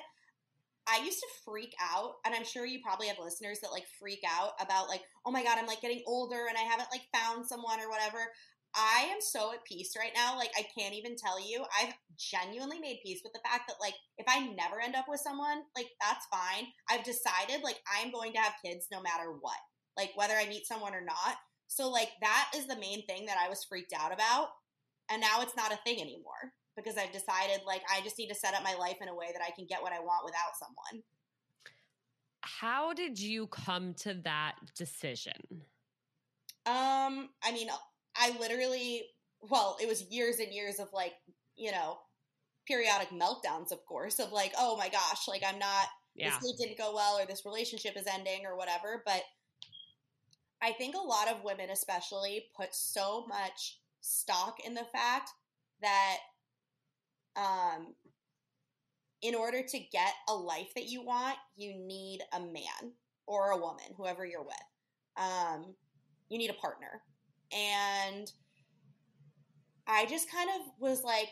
I 0.88 1.04
used 1.06 1.20
to 1.20 1.28
freak 1.46 1.74
out, 1.80 2.16
and 2.26 2.34
I'm 2.34 2.44
sure 2.44 2.66
you 2.66 2.80
probably 2.84 3.08
have 3.08 3.18
listeners 3.22 3.60
that 3.62 3.72
like 3.72 3.86
freak 4.00 4.22
out 4.28 4.54
about 4.60 4.90
like, 4.90 5.02
oh 5.26 5.32
my 5.32 5.44
god, 5.44 5.58
I'm 5.60 5.68
like 5.68 5.82
getting 5.82 6.04
older 6.08 6.48
and 6.50 6.58
I 6.58 6.62
haven't 6.62 6.90
like 6.92 7.04
found 7.14 7.46
someone 7.46 7.80
or 7.80 7.90
whatever. 7.90 8.18
I 8.74 9.10
am 9.12 9.20
so 9.20 9.52
at 9.52 9.66
peace 9.66 9.94
right 9.98 10.12
now. 10.16 10.38
Like, 10.38 10.52
I 10.58 10.66
can't 10.78 10.96
even 10.96 11.16
tell 11.16 11.40
you. 11.40 11.64
I've 11.82 11.94
genuinely 12.18 12.80
made 12.80 13.00
peace 13.04 13.22
with 13.24 13.34
the 13.34 13.42
fact 13.44 13.64
that, 13.68 13.82
like, 13.82 13.96
if 14.18 14.26
I 14.30 14.48
never 14.48 14.80
end 14.82 14.96
up 14.96 15.06
with 15.10 15.20
someone, 15.20 15.64
like, 15.76 15.88
that's 16.00 16.26
fine. 16.28 16.68
I've 16.90 17.04
decided, 17.04 17.64
like, 17.64 17.80
I'm 18.00 18.12
going 18.12 18.34
to 18.34 18.40
have 18.40 18.54
kids 18.64 18.88
no 18.92 19.02
matter 19.02 19.32
what, 19.40 19.58
like, 19.98 20.12
whether 20.16 20.36
I 20.36 20.48
meet 20.48 20.66
someone 20.66 20.96
or 20.96 21.04
not. 21.04 21.38
So, 21.68 21.90
like, 21.90 22.10
that 22.22 22.52
is 22.56 22.68
the 22.68 22.80
main 22.80 23.06
thing 23.06 23.26
that 23.26 23.38
I 23.44 23.50
was 23.50 23.64
freaked 23.64 23.94
out 23.94 24.14
about. 24.14 24.50
And 25.10 25.22
now 25.22 25.42
it's 25.42 25.58
not 25.58 25.74
a 25.74 25.80
thing 25.86 26.00
anymore 26.00 26.54
because 26.76 26.98
I've 26.98 27.12
decided, 27.12 27.62
like, 27.66 27.82
I 27.94 28.02
just 28.02 28.18
need 28.18 28.30
to 28.30 28.36
set 28.36 28.54
up 28.54 28.64
my 28.64 28.76
life 28.76 28.98
in 29.02 29.10
a 29.10 29.16
way 29.16 29.28
that 29.34 29.44
I 29.46 29.52
can 29.52 29.66
get 29.66 29.82
what 29.82 29.92
I 29.92 30.00
want 30.00 30.26
without 30.26 30.56
someone. 30.58 31.04
How 32.42 32.94
did 32.94 33.20
you 33.20 33.48
come 33.48 33.94
to 33.96 34.14
that 34.24 34.56
decision? 34.76 35.64
Um, 36.66 37.30
I 37.44 37.52
mean, 37.52 37.70
I 38.16 38.38
literally, 38.40 39.04
well, 39.42 39.78
it 39.82 39.88
was 39.88 40.04
years 40.12 40.40
and 40.40 40.54
years 40.54 40.80
of 40.80 40.90
like, 40.94 41.14
you 41.56 41.72
know, 41.72 42.00
periodic 42.68 43.10
meltdowns, 43.10 43.72
of 43.72 43.86
course, 43.86 44.20
of 44.20 44.32
like, 44.32 44.54
oh 44.58 44.78
my 44.78 44.90
gosh, 44.90 45.28
like 45.28 45.44
I'm 45.48 45.60
not, 45.60 45.88
yeah. 46.16 46.30
this 46.30 46.52
date 46.52 46.66
didn't 46.66 46.78
go 46.78 46.94
well, 46.94 47.20
or 47.20 47.26
this 47.26 47.46
relationship 47.46 47.98
is 47.98 48.08
ending, 48.08 48.46
or 48.46 48.58
whatever. 48.58 49.02
But 49.06 49.22
I 50.62 50.74
think 50.74 50.96
a 50.96 51.00
lot 51.00 51.30
of 51.30 51.44
women, 51.44 51.70
especially, 51.70 52.46
put 52.56 52.76
so 52.76 53.26
much 53.28 53.80
stock 54.02 54.58
in 54.66 54.74
the 54.74 54.86
fact 54.92 55.32
that, 55.82 56.18
um, 57.36 57.96
in 59.22 59.36
order 59.36 59.62
to 59.64 59.80
get 59.80 60.14
a 60.28 60.34
life 60.34 60.74
that 60.76 60.88
you 60.88 61.04
want, 61.04 61.38
you 61.56 61.76
need 61.76 62.22
a 62.34 62.40
man 62.40 62.94
or 63.28 63.52
a 63.52 63.58
woman, 63.58 63.86
whoever 63.96 64.26
you're 64.26 64.44
with. 64.44 64.56
Um, 65.18 65.76
you 66.30 66.38
need 66.38 66.50
a 66.50 66.56
partner. 66.56 67.02
And 67.54 68.32
I 69.88 70.06
just 70.06 70.32
kind 70.32 70.50
of 70.50 70.68
was 70.80 71.04
like, 71.04 71.28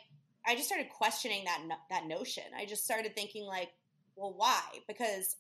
I 0.46 0.56
just 0.56 0.68
started 0.68 0.90
questioning 0.90 1.46
that 1.46 1.62
that 1.90 2.08
notion. 2.08 2.44
I 2.58 2.66
just 2.66 2.84
started 2.84 3.16
thinking 3.16 3.46
like, 3.46 3.70
well, 4.16 4.34
why? 4.36 4.62
Because 4.88 5.36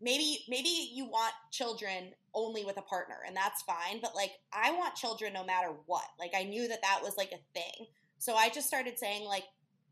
maybe 0.00 0.38
maybe 0.48 0.90
you 0.92 1.04
want 1.04 1.32
children 1.50 2.12
only 2.34 2.64
with 2.64 2.78
a 2.78 2.82
partner 2.82 3.16
and 3.26 3.36
that's 3.36 3.62
fine 3.62 4.00
but 4.00 4.14
like 4.14 4.30
i 4.52 4.72
want 4.72 4.94
children 4.94 5.32
no 5.32 5.44
matter 5.44 5.72
what. 5.86 6.04
Like 6.18 6.32
i 6.34 6.44
knew 6.44 6.68
that 6.68 6.82
that 6.82 7.00
was 7.02 7.16
like 7.16 7.32
a 7.32 7.58
thing. 7.58 7.86
So 8.18 8.34
i 8.34 8.48
just 8.48 8.66
started 8.66 8.98
saying 8.98 9.26
like 9.26 9.44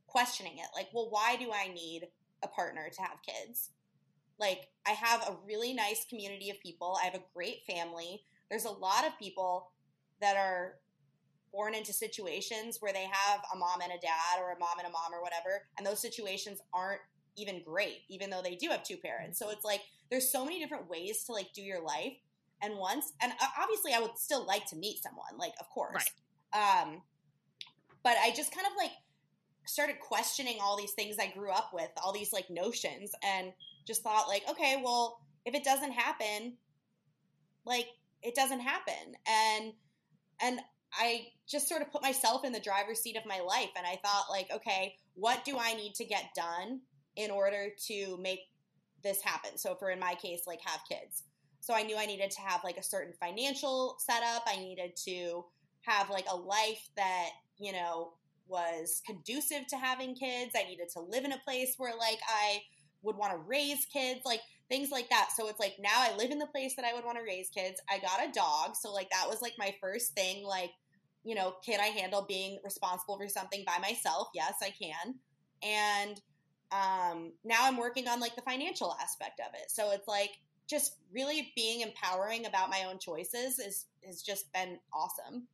questioning 0.06 0.58
it 0.58 0.68
like 0.74 0.88
well 0.94 1.08
why 1.10 1.36
do 1.36 1.50
i 1.52 1.68
need 1.72 2.08
a 2.42 2.48
partner 2.48 2.88
to 2.90 3.02
have 3.02 3.18
kids? 3.22 3.70
Like 4.38 4.68
i 4.86 4.90
have 4.90 5.22
a 5.22 5.36
really 5.46 5.74
nice 5.74 6.06
community 6.08 6.50
of 6.50 6.60
people. 6.60 6.96
I 7.00 7.06
have 7.06 7.14
a 7.14 7.24
great 7.34 7.64
family 7.66 8.22
there's 8.50 8.64
a 8.64 8.70
lot 8.70 9.06
of 9.06 9.18
people 9.18 9.70
that 10.20 10.36
are 10.36 10.74
born 11.52 11.74
into 11.74 11.92
situations 11.92 12.78
where 12.80 12.92
they 12.92 13.04
have 13.10 13.40
a 13.54 13.56
mom 13.56 13.80
and 13.82 13.92
a 13.92 14.00
dad 14.00 14.40
or 14.40 14.52
a 14.52 14.58
mom 14.58 14.78
and 14.78 14.86
a 14.86 14.90
mom 14.90 15.12
or 15.12 15.22
whatever 15.22 15.62
and 15.76 15.86
those 15.86 16.00
situations 16.00 16.60
aren't 16.72 17.00
even 17.36 17.62
great 17.64 18.00
even 18.08 18.30
though 18.30 18.42
they 18.42 18.54
do 18.54 18.68
have 18.68 18.82
two 18.82 18.96
parents 18.96 19.38
so 19.38 19.48
it's 19.50 19.64
like 19.64 19.80
there's 20.10 20.30
so 20.30 20.44
many 20.44 20.58
different 20.58 20.88
ways 20.88 21.24
to 21.24 21.32
like 21.32 21.52
do 21.54 21.62
your 21.62 21.82
life 21.82 22.12
and 22.62 22.76
once 22.76 23.12
and 23.22 23.32
uh, 23.40 23.46
obviously 23.60 23.92
i 23.94 24.00
would 24.00 24.16
still 24.16 24.44
like 24.46 24.66
to 24.66 24.76
meet 24.76 25.02
someone 25.02 25.38
like 25.38 25.52
of 25.60 25.68
course 25.70 26.04
right. 26.54 26.82
um 26.82 27.00
but 28.02 28.16
i 28.22 28.30
just 28.30 28.54
kind 28.54 28.66
of 28.66 28.72
like 28.76 28.92
started 29.64 29.98
questioning 30.00 30.58
all 30.60 30.76
these 30.76 30.92
things 30.92 31.16
i 31.20 31.28
grew 31.28 31.50
up 31.50 31.70
with 31.72 31.90
all 32.02 32.12
these 32.12 32.32
like 32.32 32.50
notions 32.50 33.12
and 33.22 33.52
just 33.86 34.02
thought 34.02 34.28
like 34.28 34.42
okay 34.50 34.80
well 34.84 35.20
if 35.46 35.54
it 35.54 35.64
doesn't 35.64 35.92
happen 35.92 36.54
like 37.64 37.86
it 38.22 38.34
doesn't 38.34 38.60
happen 38.60 39.14
and 39.26 39.72
and 40.40 40.60
i 40.98 41.26
just 41.48 41.68
sort 41.68 41.82
of 41.82 41.90
put 41.90 42.02
myself 42.02 42.44
in 42.44 42.52
the 42.52 42.60
driver's 42.60 43.00
seat 43.00 43.16
of 43.16 43.26
my 43.26 43.40
life 43.40 43.70
and 43.76 43.86
i 43.86 43.98
thought 44.04 44.24
like 44.30 44.48
okay 44.52 44.94
what 45.14 45.44
do 45.44 45.56
i 45.58 45.74
need 45.74 45.94
to 45.94 46.04
get 46.04 46.24
done 46.34 46.80
in 47.16 47.30
order 47.30 47.68
to 47.86 48.16
make 48.18 48.40
this 49.02 49.20
happen. 49.22 49.56
So 49.56 49.74
for 49.74 49.90
in 49.90 49.98
my 49.98 50.14
case, 50.14 50.42
like 50.46 50.60
have 50.64 50.80
kids. 50.88 51.24
So 51.60 51.74
I 51.74 51.82
knew 51.82 51.96
I 51.96 52.06
needed 52.06 52.30
to 52.30 52.40
have 52.40 52.62
like 52.64 52.76
a 52.76 52.82
certain 52.82 53.12
financial 53.20 53.96
setup. 53.98 54.44
I 54.46 54.56
needed 54.56 54.96
to 55.04 55.44
have 55.82 56.10
like 56.10 56.26
a 56.30 56.36
life 56.36 56.88
that, 56.96 57.30
you 57.58 57.72
know, 57.72 58.12
was 58.46 59.02
conducive 59.04 59.66
to 59.68 59.76
having 59.76 60.14
kids. 60.14 60.52
I 60.56 60.68
needed 60.68 60.88
to 60.94 61.00
live 61.00 61.24
in 61.24 61.32
a 61.32 61.38
place 61.38 61.74
where 61.76 61.94
like 61.96 62.18
I 62.26 62.60
would 63.02 63.16
want 63.16 63.32
to 63.32 63.38
raise 63.38 63.84
kids, 63.92 64.20
like 64.24 64.40
things 64.68 64.90
like 64.90 65.08
that. 65.10 65.30
So 65.36 65.48
it's 65.48 65.60
like 65.60 65.76
now 65.78 65.96
I 65.96 66.14
live 66.16 66.30
in 66.30 66.38
the 66.38 66.46
place 66.46 66.74
that 66.76 66.84
I 66.84 66.94
would 66.94 67.04
want 67.04 67.18
to 67.18 67.24
raise 67.24 67.48
kids. 67.50 67.80
I 67.90 67.98
got 67.98 68.26
a 68.26 68.32
dog. 68.32 68.76
So 68.76 68.92
like 68.92 69.08
that 69.10 69.28
was 69.28 69.42
like 69.42 69.54
my 69.58 69.74
first 69.80 70.14
thing 70.14 70.44
like, 70.44 70.70
you 71.24 71.34
know, 71.34 71.54
can 71.64 71.80
I 71.80 71.86
handle 71.86 72.24
being 72.26 72.58
responsible 72.64 73.18
for 73.18 73.28
something 73.28 73.64
by 73.66 73.78
myself? 73.80 74.28
Yes, 74.34 74.54
I 74.62 74.70
can. 74.70 75.14
And 75.62 76.20
um, 76.70 77.32
now 77.44 77.60
I'm 77.62 77.76
working 77.76 78.08
on 78.08 78.20
like 78.20 78.36
the 78.36 78.42
financial 78.42 78.94
aspect 79.00 79.40
of 79.40 79.54
it. 79.54 79.70
So 79.70 79.90
it's 79.92 80.06
like 80.06 80.30
just 80.68 80.96
really 81.12 81.52
being 81.56 81.80
empowering 81.80 82.46
about 82.46 82.70
my 82.70 82.84
own 82.84 82.98
choices 82.98 83.58
is 83.58 83.86
has 84.04 84.22
just 84.22 84.52
been 84.52 84.78
awesome. 84.92 85.48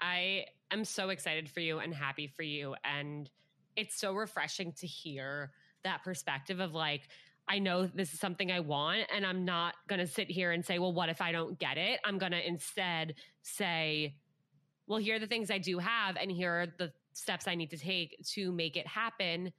I 0.00 0.46
am 0.70 0.84
so 0.84 1.08
excited 1.08 1.50
for 1.50 1.60
you 1.60 1.78
and 1.78 1.92
happy 1.92 2.28
for 2.28 2.42
you 2.42 2.74
and 2.84 3.28
it's 3.76 3.98
so 3.98 4.14
refreshing 4.14 4.72
to 4.72 4.86
hear 4.86 5.52
that 5.84 6.02
perspective 6.02 6.60
of 6.60 6.74
like 6.74 7.08
I 7.48 7.58
know 7.58 7.86
this 7.86 8.12
is 8.12 8.20
something 8.20 8.50
I 8.50 8.60
want 8.60 9.06
and 9.14 9.24
I'm 9.24 9.44
not 9.44 9.74
going 9.88 10.00
to 10.00 10.06
sit 10.06 10.30
here 10.30 10.52
and 10.52 10.64
say, 10.64 10.78
well, 10.78 10.92
what 10.92 11.08
if 11.08 11.20
I 11.20 11.32
don't 11.32 11.58
get 11.58 11.78
it? 11.78 12.00
I'm 12.04 12.18
going 12.18 12.32
to 12.32 12.46
instead 12.46 13.14
say, 13.42 14.16
well, 14.86 14.98
here 14.98 15.16
are 15.16 15.20
the 15.20 15.26
things 15.26 15.50
I 15.50 15.58
do 15.58 15.78
have 15.78 16.16
and 16.16 16.30
here 16.30 16.50
are 16.50 16.66
the 16.78 16.92
steps 17.12 17.46
I 17.46 17.54
need 17.54 17.70
to 17.70 17.78
take 17.78 18.16
to 18.34 18.52
make 18.52 18.76
it 18.76 18.86
happen 18.86 19.52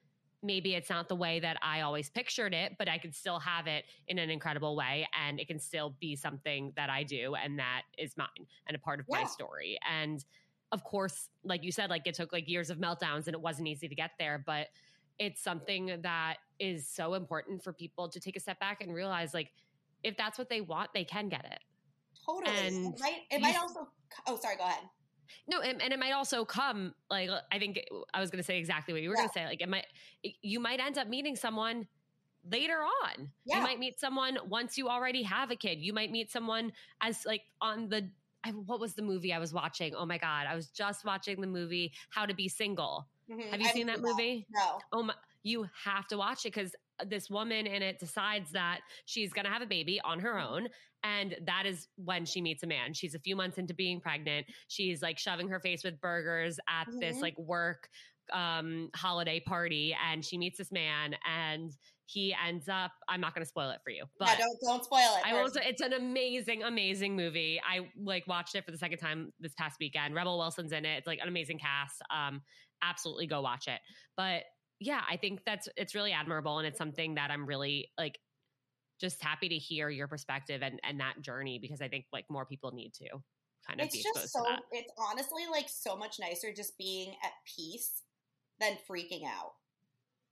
maybe 0.44 0.76
it's 0.76 0.90
not 0.90 1.10
the 1.10 1.16
way 1.16 1.40
that 1.40 1.58
I 1.62 1.82
always 1.82 2.10
pictured 2.10 2.54
it, 2.54 2.76
but 2.78 2.88
I 2.88 2.98
can 2.98 3.12
still 3.12 3.40
have 3.40 3.68
it 3.68 3.86
in 4.08 4.20
an 4.20 4.30
incredible 4.30 4.76
way 4.76 5.08
and 5.20 5.40
it 5.40 5.48
can 5.48 5.60
still 5.60 5.96
be 6.00 6.16
something 6.16 6.74
that 6.76 6.90
I 6.90 7.04
do 7.04 7.36
and 7.36 7.60
that 7.60 7.84
is 7.98 8.16
mine 8.18 8.48
and 8.68 8.76
a 8.76 8.80
part 8.80 9.00
of 9.00 9.08
yeah. 9.10 9.22
my 9.22 9.24
story. 9.26 9.80
And 9.90 10.24
of 10.72 10.84
course, 10.84 11.30
like 11.44 11.64
you 11.64 11.72
said, 11.72 11.90
like 11.90 12.06
it 12.06 12.14
took 12.14 12.34
like 12.34 12.48
years 12.48 12.70
of 12.70 12.78
meltdowns 12.78 13.28
and 13.28 13.34
it 13.34 13.42
wasn't 13.42 13.68
easy 13.68 13.88
to 13.88 13.96
get 13.96 14.12
there, 14.20 14.42
but 14.46 14.68
it's 15.20 15.42
something 15.42 16.00
that 16.02 16.38
is 16.60 16.88
so 16.88 17.14
important 17.14 17.64
for 17.64 17.74
people 17.74 18.10
to 18.10 18.20
take 18.20 18.36
a 18.36 18.40
step 18.40 18.60
back 18.60 18.82
and 18.82 18.94
realize 18.94 19.34
like 19.34 19.52
if 20.04 20.16
that's 20.16 20.38
what 20.38 20.50
they 20.50 20.62
want, 20.62 20.92
they 20.94 21.04
can 21.04 21.30
get 21.30 21.46
it. 21.46 21.60
Totally. 22.26 22.56
And 22.56 22.94
it 22.94 23.00
might, 23.00 23.20
it 23.32 23.42
might 23.42 23.58
also 23.58 23.88
oh 24.28 24.38
sorry, 24.38 24.58
go 24.58 24.64
ahead. 24.64 24.84
No, 25.50 25.60
and, 25.60 25.82
and, 25.82 25.92
it 25.92 26.00
might 26.00 26.14
also 26.14 26.46
come 26.46 26.94
like 27.10 27.30
I 27.52 27.60
think 27.60 27.84
I 28.14 28.22
was 28.22 28.30
going 28.30 28.40
to 28.40 28.46
say 28.46 28.58
exactly 28.58 28.94
what 28.94 29.02
you 29.02 29.10
were 29.10 29.16
yeah. 29.16 29.22
going 29.22 29.30
to 29.30 29.34
say. 29.34 29.46
Like 29.46 29.62
it 29.62 29.70
might, 29.70 29.86
you 30.42 30.60
might 30.60 30.80
end 30.80 30.98
up 30.98 31.08
meeting 31.08 31.36
someone 31.36 31.88
later 32.50 32.80
on. 32.80 33.30
Yeah. 33.46 33.58
You 33.58 33.64
might 33.64 33.80
meet 33.80 34.00
someone 34.00 34.38
once 34.48 34.78
you 34.78 34.88
already 34.88 35.24
have 35.24 35.52
a 35.52 35.56
kid. 35.56 35.80
You 35.80 35.94
might 35.94 36.12
meet 36.12 36.32
someone 36.32 36.72
as 37.02 37.26
like 37.26 37.42
on 37.62 37.90
the 37.90 38.10
I, 38.44 38.52
what 38.52 38.80
was 38.80 38.94
the 38.94 39.02
movie 39.02 39.34
I 39.34 39.40
was 39.40 39.54
watching? 39.54 39.94
Oh 39.96 40.06
my 40.06 40.18
god, 40.18 40.46
I 40.50 40.56
was 40.56 40.68
just 40.68 41.04
watching 41.04 41.42
the 41.42 41.48
movie 41.48 41.94
How 42.10 42.26
to 42.26 42.34
Be 42.34 42.48
Single. 42.48 43.08
Mm-hmm. 43.32 43.52
Have 43.52 43.62
you 43.62 43.68
I 43.68 43.72
seen 43.72 43.88
that 43.88 44.02
movie? 44.02 44.46
No. 44.50 44.80
Oh 44.94 45.04
my, 45.04 45.14
you 45.44 45.68
have 45.86 46.08
to 46.08 46.18
watch 46.18 46.46
it 46.46 46.54
because 46.54 46.76
this 47.06 47.30
woman 47.30 47.68
in 47.68 47.82
it 47.82 48.00
decides 48.00 48.52
that 48.52 48.80
she's 49.06 49.32
going 49.32 49.46
to 49.46 49.52
have 49.52 49.62
a 49.62 49.68
baby 49.68 50.02
on 50.04 50.20
her 50.20 50.34
mm-hmm. 50.34 50.54
own 50.54 50.68
and 51.04 51.36
that 51.46 51.66
is 51.66 51.88
when 51.96 52.26
she 52.26 52.42
meets 52.42 52.64
a 52.64 52.68
man. 52.68 52.94
She's 52.94 53.16
a 53.16 53.20
few 53.20 53.36
months 53.36 53.58
into 53.58 53.74
being 53.74 54.02
pregnant. 54.02 54.48
She's 54.68 55.02
like 55.02 55.20
shoving 55.20 55.48
her 55.50 55.60
face 55.60 55.84
with 55.84 56.02
burgers 56.02 56.60
at 56.68 56.88
mm-hmm. 56.88 57.00
this 57.00 57.22
like 57.22 57.38
work 57.38 57.88
um 58.34 58.90
holiday 58.94 59.40
party 59.40 59.96
and 60.06 60.26
she 60.26 60.38
meets 60.38 60.58
this 60.58 60.70
man 60.70 61.16
and 61.26 61.72
he 62.08 62.36
ends 62.46 62.68
up 62.68 62.92
i'm 63.08 63.22
not 63.22 63.34
going 63.34 63.42
to 63.42 63.48
spoil 63.48 63.70
it 63.70 63.80
for 63.86 63.90
you 63.90 64.04
but 64.20 64.28
yeah, 64.28 64.38
don't 64.38 64.58
don't 64.62 64.84
spoil 64.84 65.00
it 65.00 65.26
i 65.26 65.40
also 65.40 65.62
it's 65.64 65.82
an 65.82 65.94
amazing 65.94 66.62
amazing 66.64 67.16
movie 67.16 67.62
i 67.66 67.88
like 68.04 68.28
watched 68.28 68.54
it 68.56 68.66
for 68.66 68.72
the 68.72 68.78
second 68.78 68.98
time 68.98 69.32
this 69.40 69.54
past 69.54 69.78
weekend 69.80 70.14
rebel 70.14 70.38
wilson's 70.38 70.74
in 70.74 70.84
it 70.84 70.98
it's 70.98 71.08
like 71.08 71.20
an 71.22 71.30
amazing 71.30 71.58
cast 71.58 72.02
um 72.14 72.42
absolutely 72.82 73.28
go 73.28 73.42
watch 73.42 73.68
it 73.68 73.80
but 74.16 74.44
yeah 74.80 75.02
i 75.10 75.18
think 75.18 75.40
that's 75.46 75.68
it's 75.76 75.96
really 75.96 76.12
admirable 76.12 76.60
and 76.60 76.68
it's 76.68 76.78
something 76.78 77.16
that 77.16 77.32
i'm 77.32 77.46
really 77.46 77.90
like 77.98 78.18
just 79.00 79.24
happy 79.24 79.50
to 79.50 79.56
hear 79.56 79.90
your 79.90 80.08
perspective 80.08 80.62
and 80.64 80.80
and 80.84 81.00
that 81.00 81.22
journey 81.22 81.60
because 81.60 81.82
I 81.82 81.88
think 81.88 82.06
like 82.12 82.26
more 82.30 82.46
people 82.46 82.72
need 82.72 82.94
to 82.96 83.08
kind 83.68 83.80
of 83.80 83.88
it's 83.88 84.02
just 84.02 84.34
so 84.34 84.46
it's 84.72 84.92
honestly 84.98 85.44
like 85.52 85.68
so 85.70 85.96
much 85.96 86.18
nicer 86.20 86.54
just 86.56 86.78
being 86.78 87.10
at 87.24 87.32
peace 87.56 88.04
than 88.60 88.78
freaking 88.90 89.26
out. 89.26 89.54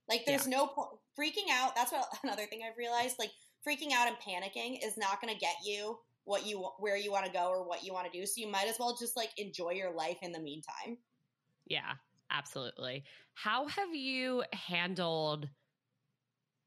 Like 0.10 0.26
there's 0.26 0.48
yeah. 0.48 0.58
no 0.58 0.68
po- 0.68 1.00
freaking 1.20 1.52
out. 1.52 1.76
That's 1.76 1.92
what 1.92 2.08
another 2.24 2.46
thing 2.46 2.62
I've 2.66 2.78
realized. 2.78 3.18
Like 3.20 3.32
freaking 3.68 3.92
out 3.94 4.08
and 4.08 4.18
panicking 4.18 4.80
is 4.84 4.98
not 4.98 5.22
going 5.22 5.34
to 5.34 5.40
get 5.40 5.56
you 5.64 5.98
what 6.24 6.46
you 6.46 6.68
where 6.80 6.98
you 6.98 7.12
want 7.12 7.26
to 7.26 7.32
go 7.32 7.50
or 7.50 7.68
what 7.68 7.84
you 7.84 7.94
want 7.94 8.12
to 8.12 8.18
do. 8.18 8.26
So 8.26 8.34
you 8.38 8.50
might 8.50 8.68
as 8.68 8.78
well 8.80 8.96
just 9.00 9.16
like 9.16 9.30
enjoy 9.38 9.72
your 9.72 9.94
life 9.94 10.18
in 10.22 10.32
the 10.32 10.40
meantime. 10.40 10.98
Yeah, 11.68 11.94
absolutely. 12.32 13.04
How 13.34 13.68
have 13.68 13.94
you 13.94 14.44
handled 14.54 15.50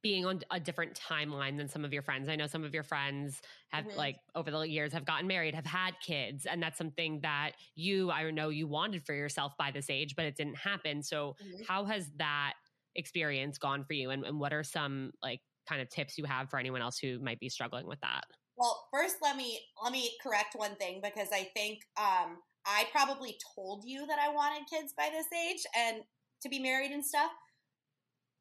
being 0.03 0.25
on 0.25 0.41
a 0.51 0.61
different 0.61 0.95
timeline 0.99 1.57
than 1.57 1.69
some 1.69 1.85
of 1.85 1.93
your 1.93 2.03
friends. 2.03 2.29
I 2.29 2.37
know 2.37 2.47
some 2.47 2.65
of 2.65 2.73
your 2.73 2.83
friends 2.83 3.41
have 3.71 3.85
mm-hmm. 3.85 3.99
like 3.99 4.17
over 4.35 4.51
the 4.51 4.61
years 4.61 4.93
have 4.93 5.05
gotten 5.05 5.27
married, 5.27 5.55
have 5.55 5.67
had 5.67 5.95
kids, 6.05 6.47
and 6.47 6.63
that's 6.63 6.79
something 6.79 7.21
that 7.23 7.53
you 7.75 8.11
I 8.11 8.31
know 8.31 8.49
you 8.49 8.67
wanted 8.67 9.05
for 9.05 9.15
yourself 9.15 9.55
by 9.59 9.71
this 9.71 9.91
age, 9.91 10.15
but 10.17 10.25
it 10.25 10.37
didn't 10.37 10.57
happen. 10.57 11.03
So 11.03 11.35
mm-hmm. 11.43 11.63
how 11.67 11.85
has 11.87 12.11
that 12.17 12.55
experience 12.95 13.59
gone 13.59 13.85
for 13.85 13.93
you 13.93 14.11
and, 14.11 14.25
and 14.25 14.39
what 14.41 14.53
are 14.53 14.65
some 14.65 15.13
like 15.23 15.41
kind 15.69 15.83
of 15.83 15.89
tips 15.89 16.17
you 16.17 16.25
have 16.25 16.49
for 16.49 16.59
anyone 16.59 16.81
else 16.81 16.99
who 16.99 17.19
might 17.19 17.41
be 17.41 17.49
struggling 17.49 17.87
with 17.87 18.01
that? 18.01 18.25
Well, 18.57 18.89
first 18.93 19.17
let 19.21 19.37
me 19.37 19.61
let 19.83 19.93
me 19.93 20.11
correct 20.23 20.55
one 20.57 20.77
thing 20.77 21.01
because 21.03 21.29
I 21.33 21.51
think 21.55 21.81
um 21.97 22.39
I 22.69 22.85
probably 22.93 23.39
told 23.57 23.85
you 23.87 24.07
that 24.07 24.19
I 24.19 24.29
wanted 24.29 24.69
kids 24.69 24.93
by 24.97 25.09
this 25.11 25.27
age 25.33 25.63
and 25.75 26.03
to 26.43 26.49
be 26.51 26.59
married 26.59 26.91
and 26.91 27.05
stuff 27.05 27.31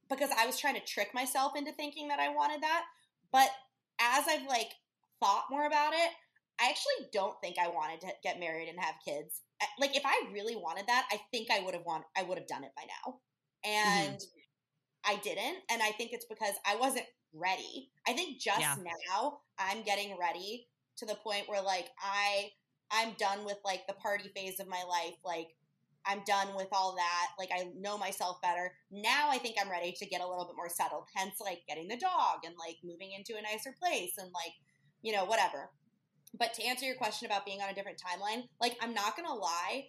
because 0.09 0.29
I 0.37 0.45
was 0.45 0.59
trying 0.59 0.75
to 0.75 0.85
trick 0.85 1.13
myself 1.13 1.53
into 1.55 1.71
thinking 1.71 2.09
that 2.09 2.19
I 2.19 2.29
wanted 2.29 2.61
that. 2.61 2.83
But 3.31 3.49
as 4.01 4.25
I've 4.27 4.45
like 4.47 4.71
thought 5.21 5.45
more 5.49 5.65
about 5.65 5.93
it, 5.93 6.11
I 6.59 6.69
actually 6.69 7.07
don't 7.13 7.35
think 7.41 7.55
I 7.57 7.69
wanted 7.69 8.01
to 8.01 8.07
get 8.21 8.39
married 8.39 8.67
and 8.67 8.79
have 8.79 8.95
kids. 9.05 9.41
Like 9.79 9.95
if 9.95 10.03
I 10.05 10.29
really 10.33 10.55
wanted 10.55 10.87
that, 10.87 11.07
I 11.11 11.19
think 11.31 11.49
I 11.49 11.61
would 11.63 11.73
have 11.73 11.85
want 11.85 12.03
I 12.17 12.23
would 12.23 12.37
have 12.37 12.47
done 12.47 12.63
it 12.63 12.71
by 12.75 12.83
now. 12.83 13.19
And 13.63 14.17
mm-hmm. 14.17 15.11
I 15.11 15.15
didn't, 15.23 15.57
and 15.71 15.81
I 15.81 15.91
think 15.91 16.11
it's 16.11 16.25
because 16.25 16.53
I 16.65 16.75
wasn't 16.75 17.05
ready. 17.33 17.91
I 18.07 18.13
think 18.13 18.41
just 18.41 18.59
yeah. 18.59 18.75
now 19.09 19.39
I'm 19.57 19.83
getting 19.83 20.17
ready 20.19 20.67
to 20.97 21.05
the 21.05 21.15
point 21.15 21.47
where 21.47 21.61
like 21.61 21.87
I 22.01 22.49
I'm 22.91 23.13
done 23.17 23.45
with 23.45 23.57
like 23.65 23.85
the 23.87 23.93
party 23.93 24.29
phase 24.35 24.59
of 24.59 24.67
my 24.67 24.83
life. 24.87 25.15
Like 25.25 25.49
I'm 26.05 26.21
done 26.25 26.55
with 26.55 26.67
all 26.71 26.95
that. 26.95 27.27
Like 27.37 27.49
I 27.53 27.69
know 27.77 27.97
myself 27.97 28.41
better. 28.41 28.71
Now 28.91 29.29
I 29.29 29.37
think 29.37 29.57
I'm 29.61 29.69
ready 29.69 29.91
to 29.91 30.05
get 30.05 30.21
a 30.21 30.27
little 30.27 30.45
bit 30.45 30.55
more 30.55 30.69
settled. 30.69 31.03
Hence 31.15 31.35
like 31.41 31.61
getting 31.67 31.87
the 31.87 31.97
dog 31.97 32.39
and 32.45 32.55
like 32.57 32.77
moving 32.83 33.11
into 33.11 33.37
a 33.37 33.41
nicer 33.41 33.75
place 33.77 34.13
and 34.17 34.31
like, 34.33 34.53
you 35.01 35.13
know, 35.13 35.25
whatever. 35.25 35.69
But 36.37 36.53
to 36.55 36.63
answer 36.63 36.85
your 36.85 36.95
question 36.95 37.25
about 37.25 37.45
being 37.45 37.61
on 37.61 37.69
a 37.69 37.73
different 37.73 38.01
timeline, 38.01 38.43
like 38.61 38.77
I'm 38.81 38.93
not 38.93 39.15
going 39.15 39.27
to 39.27 39.33
lie. 39.33 39.87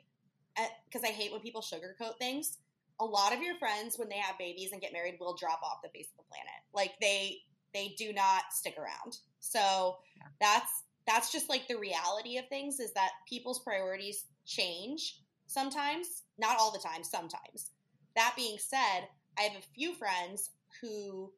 Uh, 0.56 0.66
because 0.90 1.08
I 1.08 1.12
hate 1.12 1.30
when 1.30 1.40
people 1.40 1.62
sugarcoat 1.62 2.18
things. 2.18 2.58
A 3.00 3.04
lot 3.04 3.32
of 3.32 3.40
your 3.40 3.56
friends, 3.58 3.96
when 3.96 4.08
they 4.08 4.16
have 4.16 4.36
babies 4.38 4.72
and 4.72 4.80
get 4.80 4.92
married, 4.92 5.18
will 5.20 5.36
drop 5.36 5.60
off 5.62 5.82
the 5.84 5.88
face 5.90 6.08
of 6.10 6.16
the 6.16 6.28
planet. 6.28 6.58
Like 6.74 6.94
they 7.00 7.38
they 7.72 7.94
do 7.96 8.12
not 8.12 8.42
stick 8.50 8.74
around. 8.76 9.18
So 9.38 9.98
yeah. 10.16 10.24
that's 10.40 10.84
that's 11.08 11.32
just 11.32 11.48
like 11.48 11.66
the 11.66 11.78
reality 11.78 12.36
of 12.36 12.46
things 12.48 12.78
is 12.78 12.92
that 12.92 13.10
people's 13.26 13.60
priorities 13.60 14.26
change 14.44 15.22
sometimes, 15.46 16.24
not 16.38 16.58
all 16.60 16.70
the 16.70 16.78
time, 16.78 17.02
sometimes. 17.02 17.70
That 18.14 18.34
being 18.36 18.58
said, 18.58 19.08
I 19.38 19.42
have 19.42 19.56
a 19.56 19.74
few 19.74 19.94
friends 19.94 20.50
who 20.82 21.32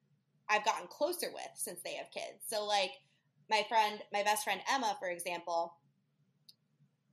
I've 0.48 0.64
gotten 0.64 0.88
closer 0.88 1.28
with 1.32 1.50
since 1.54 1.80
they 1.82 1.94
have 1.94 2.10
kids. 2.10 2.42
So 2.48 2.66
like 2.66 2.90
my 3.48 3.64
friend, 3.68 4.00
my 4.12 4.24
best 4.24 4.42
friend 4.42 4.60
Emma, 4.72 4.96
for 4.98 5.08
example, 5.08 5.74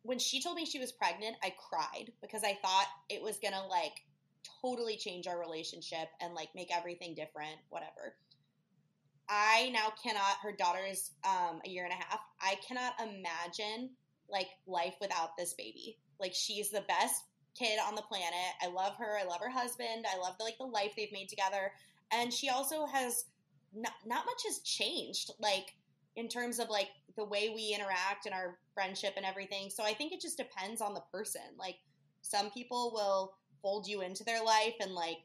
when 0.02 0.18
she 0.18 0.42
told 0.42 0.56
me 0.56 0.66
she 0.66 0.80
was 0.80 0.92
pregnant, 0.92 1.36
I 1.44 1.54
cried 1.70 2.12
because 2.22 2.44
I 2.44 2.58
thought 2.62 2.88
it 3.10 3.22
was 3.22 3.38
to 3.38 3.50
like 3.70 4.02
totally 4.64 4.98
change 4.98 5.28
our 5.28 5.40
relationship 5.40 6.08
and 6.22 6.34
like 6.34 6.50
make 6.56 6.76
everything 6.76 7.14
different, 7.14 7.58
whatever. 7.70 8.16
I 9.30 9.70
now 9.74 9.92
cannot, 10.02 10.38
her 10.42 10.54
daughter's 10.54 11.12
um, 11.26 11.60
a 11.66 11.70
year 11.70 11.84
and 11.84 11.92
a 11.92 11.98
half. 11.98 12.20
I 12.48 12.56
cannot 12.56 12.94
imagine 13.02 13.92
like 14.30 14.48
life 14.66 14.96
without 15.02 15.38
this 15.38 15.54
baby. 15.54 15.98
Like 16.20 16.34
she's 16.34 16.70
the 16.70 16.84
best 16.88 17.24
kid 17.58 17.80
on 17.86 17.96
the 17.96 18.02
planet. 18.04 18.34
I 18.62 18.68
love 18.68 18.96
her. 18.98 19.18
I 19.20 19.26
love 19.26 19.42
her 19.42 19.50
husband. 19.50 20.06
I 20.12 20.18
love 20.18 20.38
the, 20.38 20.44
like 20.44 20.58
the 20.58 20.66
life 20.66 20.94
they've 20.96 21.12
made 21.12 21.30
together. 21.30 21.72
And 22.12 22.34
she 22.34 22.50
also 22.50 22.86
has 22.86 23.26
not, 23.76 23.94
not 24.06 24.26
much 24.26 24.44
has 24.46 24.60
changed 24.60 25.32
like 25.40 25.76
in 26.16 26.28
terms 26.28 26.60
of 26.60 26.70
like 26.70 26.90
the 27.16 27.26
way 27.26 27.52
we 27.54 27.74
interact 27.76 28.26
and 28.26 28.34
our 28.34 28.58
friendship 28.74 29.14
and 29.18 29.26
everything. 29.26 29.70
So 29.70 29.84
I 29.84 29.94
think 29.94 30.14
it 30.14 30.22
just 30.22 30.38
depends 30.38 30.82
on 30.82 30.94
the 30.94 31.04
person. 31.12 31.42
Like 31.58 31.76
some 32.22 32.50
people 32.52 32.92
will 32.94 33.34
fold 33.62 33.88
you 33.88 34.02
into 34.02 34.24
their 34.24 34.44
life 34.44 34.76
and 34.80 34.94
like 34.94 35.18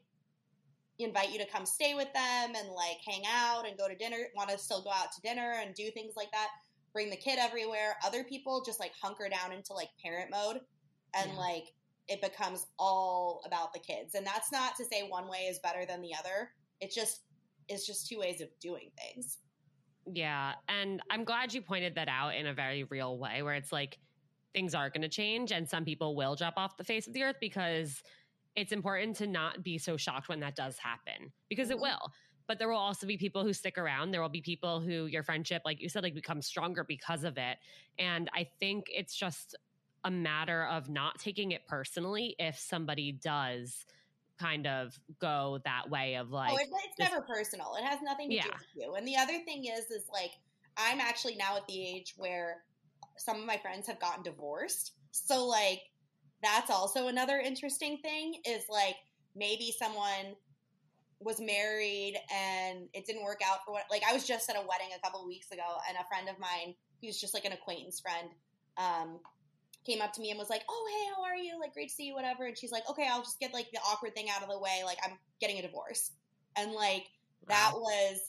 invite 0.99 1.31
you 1.31 1.39
to 1.39 1.47
come 1.47 1.65
stay 1.65 1.93
with 1.93 2.11
them 2.13 2.53
and 2.55 2.69
like 2.69 2.97
hang 3.05 3.23
out 3.27 3.67
and 3.67 3.77
go 3.77 3.87
to 3.87 3.95
dinner, 3.95 4.17
want 4.35 4.49
to 4.49 4.57
still 4.57 4.83
go 4.83 4.91
out 4.91 5.11
to 5.11 5.21
dinner 5.21 5.55
and 5.61 5.75
do 5.75 5.89
things 5.91 6.13
like 6.15 6.31
that, 6.31 6.49
bring 6.93 7.09
the 7.09 7.17
kid 7.17 7.39
everywhere. 7.39 7.95
Other 8.05 8.23
people 8.23 8.63
just 8.65 8.79
like 8.79 8.93
hunker 9.01 9.27
down 9.29 9.51
into 9.51 9.73
like 9.73 9.89
parent 10.03 10.29
mode 10.31 10.61
and 11.15 11.31
yeah. 11.31 11.37
like 11.37 11.65
it 12.07 12.21
becomes 12.21 12.67
all 12.77 13.41
about 13.45 13.73
the 13.73 13.79
kids. 13.79 14.15
And 14.15 14.25
that's 14.25 14.51
not 14.51 14.75
to 14.77 14.85
say 14.85 15.07
one 15.07 15.27
way 15.27 15.47
is 15.49 15.59
better 15.59 15.85
than 15.85 16.01
the 16.01 16.13
other. 16.17 16.49
It 16.79 16.91
just 16.93 17.21
it's 17.69 17.87
just 17.87 18.07
two 18.07 18.19
ways 18.19 18.41
of 18.41 18.49
doing 18.61 18.91
things. 18.97 19.39
Yeah. 20.05 20.53
And 20.67 21.01
I'm 21.09 21.23
glad 21.23 21.53
you 21.53 21.61
pointed 21.61 21.95
that 21.95 22.09
out 22.09 22.35
in 22.35 22.47
a 22.47 22.53
very 22.53 22.83
real 22.83 23.17
way 23.17 23.41
where 23.41 23.55
it's 23.55 23.71
like 23.71 23.97
things 24.53 24.75
are 24.75 24.89
going 24.89 25.01
to 25.01 25.09
change 25.09 25.51
and 25.51 25.67
some 25.67 25.85
people 25.85 26.15
will 26.15 26.35
drop 26.35 26.55
off 26.57 26.77
the 26.77 26.83
face 26.83 27.07
of 27.07 27.13
the 27.13 27.23
earth 27.23 27.37
because 27.39 28.03
it's 28.55 28.71
important 28.71 29.15
to 29.17 29.27
not 29.27 29.63
be 29.63 29.77
so 29.77 29.97
shocked 29.97 30.29
when 30.29 30.41
that 30.41 30.55
does 30.55 30.77
happen 30.77 31.31
because 31.49 31.69
it 31.69 31.77
mm-hmm. 31.77 31.83
will. 31.83 32.11
But 32.47 32.59
there 32.59 32.67
will 32.67 32.77
also 32.77 33.07
be 33.07 33.17
people 33.17 33.43
who 33.43 33.53
stick 33.53 33.77
around. 33.77 34.11
There 34.11 34.21
will 34.21 34.29
be 34.29 34.41
people 34.41 34.79
who 34.81 35.05
your 35.05 35.23
friendship, 35.23 35.61
like 35.65 35.81
you 35.81 35.89
said, 35.89 36.03
like 36.03 36.13
becomes 36.13 36.45
stronger 36.45 36.83
because 36.83 37.23
of 37.23 37.37
it. 37.37 37.57
And 37.97 38.29
I 38.33 38.47
think 38.59 38.85
it's 38.89 39.15
just 39.15 39.55
a 40.03 40.11
matter 40.11 40.65
of 40.65 40.89
not 40.89 41.19
taking 41.19 41.51
it 41.51 41.65
personally 41.65 42.35
if 42.39 42.57
somebody 42.57 43.11
does 43.11 43.85
kind 44.39 44.67
of 44.67 44.99
go 45.19 45.59
that 45.63 45.89
way 45.89 46.15
of 46.15 46.31
like 46.31 46.51
oh, 46.51 46.57
it's, 46.57 46.71
it's 46.85 46.95
this, 46.97 47.09
never 47.11 47.21
personal 47.21 47.75
it 47.79 47.83
has 47.83 47.99
nothing 48.01 48.29
to 48.29 48.35
yeah. 48.35 48.43
do 48.43 48.49
with 48.49 48.67
you 48.75 48.95
and 48.95 49.07
the 49.07 49.15
other 49.15 49.37
thing 49.45 49.65
is 49.65 49.85
is 49.91 50.05
like 50.11 50.31
i'm 50.75 50.99
actually 50.99 51.35
now 51.35 51.55
at 51.55 51.65
the 51.67 51.81
age 51.81 52.15
where 52.17 52.63
some 53.15 53.37
of 53.37 53.45
my 53.45 53.57
friends 53.57 53.85
have 53.85 53.99
gotten 53.99 54.23
divorced 54.23 54.93
so 55.11 55.45
like 55.45 55.81
that's 56.41 56.71
also 56.71 57.07
another 57.07 57.37
interesting 57.37 57.97
thing 57.99 58.35
is 58.45 58.63
like 58.69 58.95
maybe 59.35 59.73
someone 59.77 60.35
was 61.23 61.39
married 61.39 62.15
and 62.33 62.87
it 62.93 63.05
didn't 63.05 63.23
work 63.23 63.41
out 63.45 63.59
for 63.65 63.71
what 63.71 63.83
like 63.89 64.03
i 64.09 64.13
was 64.13 64.25
just 64.25 64.49
at 64.49 64.55
a 64.55 64.59
wedding 64.59 64.89
a 64.95 65.01
couple 65.01 65.21
of 65.21 65.27
weeks 65.27 65.51
ago 65.51 65.77
and 65.87 65.97
a 65.97 66.07
friend 66.07 66.29
of 66.29 66.39
mine 66.39 66.75
who's 67.01 67.19
just 67.19 67.33
like 67.33 67.45
an 67.45 67.51
acquaintance 67.51 67.99
friend 67.99 68.29
um 68.77 69.19
came 69.85 70.01
up 70.01 70.13
to 70.13 70.21
me 70.21 70.29
and 70.29 70.39
was 70.39 70.49
like, 70.49 70.63
"Oh, 70.69 70.87
hey, 70.89 71.13
how 71.15 71.23
are 71.23 71.35
you? 71.35 71.59
Like, 71.59 71.73
great 71.73 71.89
to 71.89 71.93
see 71.93 72.05
you, 72.05 72.15
whatever." 72.15 72.45
And 72.45 72.57
she's 72.57 72.71
like, 72.71 72.89
"Okay, 72.89 73.07
I'll 73.09 73.21
just 73.21 73.39
get 73.39 73.53
like 73.53 73.71
the 73.71 73.79
awkward 73.79 74.15
thing 74.15 74.29
out 74.29 74.43
of 74.43 74.49
the 74.49 74.59
way. 74.59 74.81
Like, 74.85 74.97
I'm 75.03 75.17
getting 75.39 75.59
a 75.59 75.61
divorce." 75.61 76.11
And 76.55 76.71
like 76.71 77.07
that 77.47 77.71
was 77.75 78.19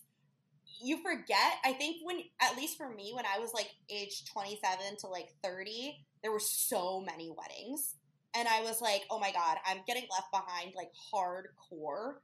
you 0.81 1.03
forget. 1.03 1.53
I 1.65 1.73
think 1.73 1.99
when 2.03 2.21
at 2.41 2.57
least 2.57 2.77
for 2.77 2.89
me 2.89 3.13
when 3.15 3.25
I 3.27 3.39
was 3.39 3.53
like 3.55 3.71
age 3.89 4.25
27 4.33 4.97
to 5.01 5.07
like 5.07 5.29
30, 5.43 6.05
there 6.23 6.33
were 6.33 6.41
so 6.41 7.01
many 7.01 7.31
weddings. 7.31 7.95
And 8.37 8.49
I 8.49 8.63
was 8.63 8.81
like, 8.81 9.03
"Oh 9.11 9.19
my 9.19 9.31
god, 9.31 9.59
I'm 9.65 9.79
getting 9.87 10.07
left 10.11 10.33
behind 10.33 10.75
like 10.75 10.91
hardcore." 11.13 12.15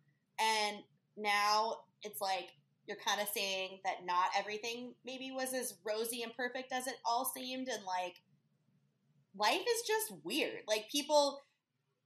And 0.40 0.78
now 1.16 1.76
it's 2.02 2.20
like 2.20 2.48
you're 2.86 2.98
kind 3.06 3.20
of 3.20 3.28
saying 3.28 3.80
that 3.84 4.04
not 4.04 4.30
everything 4.36 4.94
maybe 5.04 5.30
was 5.30 5.54
as 5.54 5.74
rosy 5.84 6.22
and 6.22 6.34
perfect 6.34 6.72
as 6.72 6.86
it 6.86 6.96
all 7.04 7.24
seemed 7.24 7.68
and 7.68 7.84
like 7.84 8.16
life 9.36 9.60
is 9.60 9.82
just 9.86 10.24
weird. 10.24 10.62
Like 10.66 10.90
people 10.90 11.40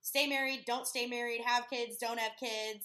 stay 0.03 0.27
married, 0.27 0.65
don't 0.67 0.87
stay 0.87 1.07
married, 1.07 1.41
have 1.45 1.71
kids, 1.71 1.97
don't 1.97 2.19
have 2.19 2.33
kids, 2.39 2.85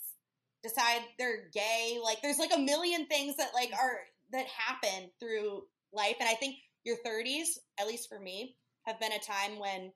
decide 0.64 1.02
they're 1.18 1.50
gay. 1.54 2.00
Like 2.02 2.22
there's 2.22 2.40
like 2.40 2.54
a 2.56 2.60
million 2.60 3.06
things 3.08 3.36
that 3.38 3.52
like 3.54 3.72
are 3.74 4.00
that 4.32 4.46
happen 4.46 5.10
through 5.20 5.64
life 5.92 6.16
and 6.20 6.30
I 6.30 6.36
think 6.36 6.56
your 6.86 6.98
30s, 7.06 7.58
at 7.80 7.88
least 7.88 8.08
for 8.08 8.20
me, 8.20 8.56
have 8.84 9.00
been 9.00 9.12
a 9.12 9.20
time 9.20 9.60
when 9.60 9.92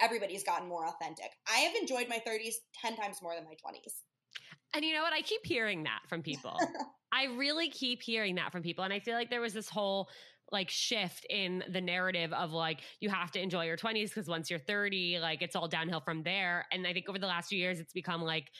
everybody's 0.00 0.44
gotten 0.44 0.68
more 0.68 0.86
authentic. 0.86 1.30
I 1.48 1.58
have 1.60 1.74
enjoyed 1.74 2.08
my 2.08 2.20
30s 2.26 2.54
10 2.82 2.96
times 2.96 3.22
more 3.22 3.34
than 3.34 3.44
my 3.44 3.52
20s. 3.52 3.94
And 4.74 4.84
you 4.84 4.92
know 4.92 5.02
what? 5.02 5.12
I 5.12 5.22
keep 5.22 5.44
hearing 5.44 5.84
that 5.84 6.00
from 6.08 6.22
people. 6.22 6.58
I 7.12 7.26
really 7.36 7.68
keep 7.68 8.02
hearing 8.02 8.34
that 8.36 8.50
from 8.50 8.62
people. 8.62 8.84
And 8.84 8.92
I 8.92 8.98
feel 8.98 9.14
like 9.14 9.30
there 9.30 9.40
was 9.40 9.54
this 9.54 9.68
whole 9.68 10.08
like 10.52 10.68
shift 10.68 11.26
in 11.30 11.64
the 11.72 11.80
narrative 11.80 12.32
of 12.32 12.52
like 12.52 12.80
you 13.00 13.08
have 13.08 13.30
to 13.32 13.40
enjoy 13.40 13.64
your 13.64 13.76
20s 13.76 14.08
because 14.08 14.28
once 14.28 14.50
you're 14.50 14.58
30 14.58 15.18
like 15.20 15.40
it's 15.42 15.56
all 15.56 15.66
downhill 15.66 16.00
from 16.00 16.22
there 16.22 16.66
and 16.70 16.86
i 16.86 16.92
think 16.92 17.08
over 17.08 17.18
the 17.18 17.26
last 17.26 17.48
few 17.48 17.58
years 17.58 17.80
it's 17.80 17.94
become 17.94 18.20
like 18.20 18.50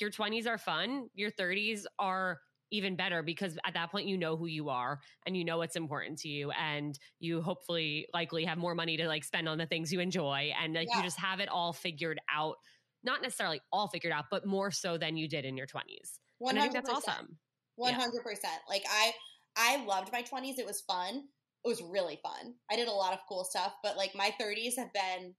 your 0.00 0.10
20s 0.10 0.46
are 0.46 0.56
fun 0.56 1.08
your 1.14 1.30
30s 1.30 1.84
are 1.98 2.40
even 2.70 2.96
better 2.96 3.22
because 3.22 3.56
at 3.66 3.74
that 3.74 3.90
point 3.90 4.08
you 4.08 4.16
know 4.16 4.36
who 4.36 4.46
you 4.46 4.68
are 4.68 4.98
and 5.26 5.36
you 5.36 5.44
know 5.44 5.58
what's 5.58 5.76
important 5.76 6.18
to 6.18 6.28
you 6.28 6.50
and 6.52 6.98
you 7.20 7.42
hopefully 7.42 8.06
likely 8.12 8.44
have 8.44 8.58
more 8.58 8.74
money 8.74 8.96
to 8.96 9.06
like 9.06 9.22
spend 9.22 9.48
on 9.48 9.58
the 9.58 9.66
things 9.66 9.92
you 9.92 10.00
enjoy 10.00 10.50
and 10.60 10.74
like 10.74 10.88
yeah. 10.90 10.96
you 10.96 11.02
just 11.04 11.18
have 11.18 11.38
it 11.38 11.48
all 11.48 11.72
figured 11.72 12.18
out 12.34 12.56
not 13.04 13.22
necessarily 13.22 13.60
all 13.72 13.88
figured 13.88 14.12
out 14.12 14.24
but 14.30 14.46
more 14.46 14.70
so 14.70 14.98
than 14.98 15.16
you 15.16 15.28
did 15.28 15.44
in 15.44 15.56
your 15.56 15.66
20s 15.66 16.18
100%. 16.42 16.50
and 16.50 16.58
i 16.58 16.62
think 16.62 16.74
that's 16.74 16.90
awesome 16.90 17.38
100% 17.78 17.92
yeah. 17.92 18.50
like 18.68 18.84
i 18.90 19.12
I 19.56 19.84
loved 19.84 20.12
my 20.12 20.22
20s. 20.22 20.58
It 20.58 20.66
was 20.66 20.80
fun. 20.80 21.24
It 21.64 21.68
was 21.68 21.82
really 21.82 22.18
fun. 22.22 22.54
I 22.70 22.76
did 22.76 22.88
a 22.88 22.92
lot 22.92 23.12
of 23.12 23.20
cool 23.28 23.44
stuff, 23.44 23.72
but 23.82 23.96
like 23.96 24.14
my 24.14 24.32
30s 24.40 24.76
have 24.76 24.92
been 24.92 25.34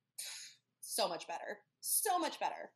so 0.82 1.08
much 1.08 1.28
better. 1.28 1.60
So 1.82 2.18
much 2.18 2.40
better. 2.40 2.72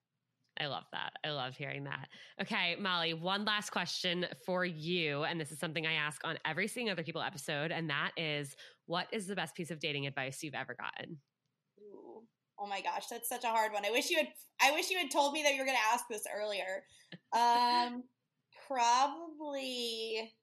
I 0.60 0.68
love 0.68 0.84
that. 0.92 1.12
I 1.24 1.32
love 1.32 1.56
hearing 1.56 1.86
that. 1.86 2.10
Okay, 2.42 2.76
Molly, 2.78 3.14
one 3.14 3.46
last 3.46 3.70
question 3.70 4.26
for 4.46 4.66
you. 4.66 5.24
And 5.24 5.40
this 5.40 5.52
is 5.52 5.60
something 5.60 5.88
I 5.88 5.94
ask 5.94 6.22
on 6.26 6.38
every 6.46 6.68
Seeing 6.68 6.90
Other 6.90 7.04
People 7.04 7.22
episode. 7.22 7.72
And 7.72 7.90
that 7.90 8.12
is 8.18 8.56
what 8.86 9.08
is 9.14 9.26
the 9.26 9.36
best 9.36 9.56
piece 9.56 9.72
of 9.72 9.80
dating 9.80 10.06
advice 10.06 10.44
you've 10.44 10.56
ever 10.56 10.76
gotten? 10.76 11.18
Oh 12.60 12.68
my 12.68 12.82
gosh, 12.82 13.07
that's 13.07 13.30
such 13.30 13.43
a 13.43 13.47
hard 13.47 13.72
one. 13.74 13.86
I 13.86 13.91
wish 13.91 14.10
you 14.10 14.18
had 14.18 14.28
I 14.62 14.72
wish 14.72 14.89
you 14.89 14.97
had 14.97 15.12
told 15.12 15.34
me 15.34 15.43
that 15.43 15.53
you 15.53 15.60
were 15.60 15.66
gonna 15.66 15.78
ask 15.93 16.05
this 16.10 16.26
earlier. 16.36 16.84
Um 17.34 18.03
probably 18.68 20.34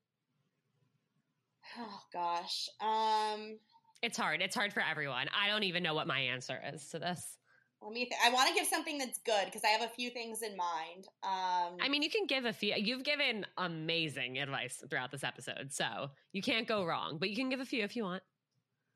Oh 1.78 2.00
gosh. 2.12 2.68
Um 2.80 3.58
it's 4.02 4.16
hard. 4.16 4.42
It's 4.42 4.54
hard 4.54 4.72
for 4.72 4.82
everyone. 4.88 5.26
I 5.36 5.48
don't 5.48 5.64
even 5.64 5.82
know 5.82 5.94
what 5.94 6.06
my 6.06 6.20
answer 6.20 6.60
is 6.72 6.88
to 6.90 6.98
this. 6.98 7.38
Let 7.82 7.92
me. 7.92 8.04
Th- 8.04 8.20
I 8.24 8.30
want 8.30 8.48
to 8.48 8.54
give 8.54 8.66
something 8.66 8.98
that's 8.98 9.18
good 9.18 9.44
because 9.44 9.62
I 9.64 9.68
have 9.68 9.82
a 9.82 9.88
few 9.88 10.10
things 10.10 10.42
in 10.42 10.56
mind. 10.56 11.06
Um, 11.22 11.76
I 11.80 11.88
mean, 11.88 12.02
you 12.02 12.10
can 12.10 12.26
give 12.26 12.44
a 12.44 12.52
few. 12.52 12.74
You've 12.76 13.04
given 13.04 13.44
amazing 13.58 14.38
advice 14.38 14.82
throughout 14.88 15.10
this 15.10 15.22
episode, 15.22 15.72
so 15.72 16.10
you 16.32 16.42
can't 16.42 16.66
go 16.66 16.84
wrong. 16.84 17.18
But 17.18 17.30
you 17.30 17.36
can 17.36 17.48
give 17.48 17.60
a 17.60 17.64
few 17.64 17.84
if 17.84 17.94
you 17.94 18.04
want. 18.04 18.22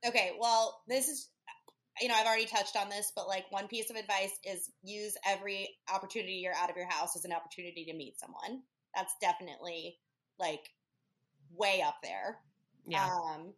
Okay. 0.06 0.32
Well, 0.38 0.82
this 0.88 1.08
is. 1.08 1.28
You 2.00 2.08
know, 2.08 2.14
I've 2.14 2.26
already 2.26 2.46
touched 2.46 2.76
on 2.76 2.88
this, 2.88 3.12
but 3.14 3.28
like 3.28 3.44
one 3.50 3.68
piece 3.68 3.90
of 3.90 3.96
advice 3.96 4.38
is 4.44 4.70
use 4.82 5.16
every 5.26 5.68
opportunity 5.92 6.34
you're 6.34 6.54
out 6.54 6.70
of 6.70 6.76
your 6.76 6.88
house 6.88 7.16
as 7.16 7.24
an 7.24 7.32
opportunity 7.32 7.84
to 7.84 7.94
meet 7.94 8.18
someone. 8.18 8.62
That's 8.94 9.14
definitely 9.20 9.98
like 10.38 10.70
way 11.54 11.82
up 11.86 11.96
there. 12.02 12.38
Yeah. 12.86 13.06
Um, 13.06 13.52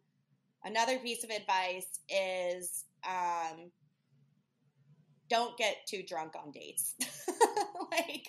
another 0.63 0.99
piece 0.99 1.23
of 1.23 1.29
advice 1.29 1.87
is 2.09 2.85
um, 3.07 3.71
don't 5.29 5.57
get 5.57 5.77
too 5.87 6.03
drunk 6.07 6.33
on 6.35 6.51
dates. 6.51 6.95
like, 7.91 8.27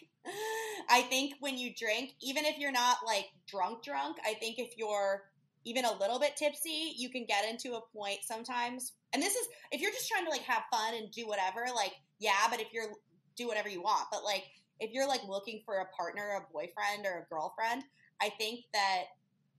I 0.89 1.03
think 1.03 1.35
when 1.41 1.59
you 1.59 1.75
drink, 1.75 2.12
even 2.23 2.45
if 2.45 2.59
you're 2.59 2.73
not 2.73 2.99
like 3.07 3.27
drunk, 3.49 3.83
drunk, 3.83 4.17
I 4.27 4.35
think 4.35 4.59
if 4.59 4.77
you're 4.77 5.23
even 5.65 5.85
a 5.85 5.99
little 5.99 6.19
bit 6.19 6.37
tipsy, 6.37 6.95
you 6.97 7.11
can 7.11 7.25
get 7.27 7.49
into 7.49 7.75
a 7.75 7.81
point 7.97 8.19
sometimes. 8.23 8.93
And 9.15 9.23
this 9.23 9.35
is 9.35 9.47
if 9.71 9.81
you're 9.81 9.93
just 9.93 10.09
trying 10.09 10.25
to 10.25 10.31
like 10.31 10.43
have 10.43 10.65
fun 10.71 10.95
and 10.95 11.11
do 11.11 11.27
whatever, 11.27 11.67
like 11.75 11.95
yeah, 12.19 12.49
but 12.51 12.61
if 12.61 12.73
you're 12.73 12.91
do 13.37 13.49
whatever 13.49 13.69
you 13.69 13.81
want, 13.81 14.07
but 14.11 14.25
like 14.25 14.45
if 14.81 14.93
you're 14.93 15.09
like 15.09 15.23
looking 15.27 15.62
for 15.65 15.77
a 15.77 15.87
partner, 15.97 16.37
a 16.37 16.53
boyfriend 16.53 17.07
or 17.07 17.21
a 17.21 17.33
girlfriend, 17.33 17.85
I 18.21 18.31
think 18.31 18.65
that 18.73 19.05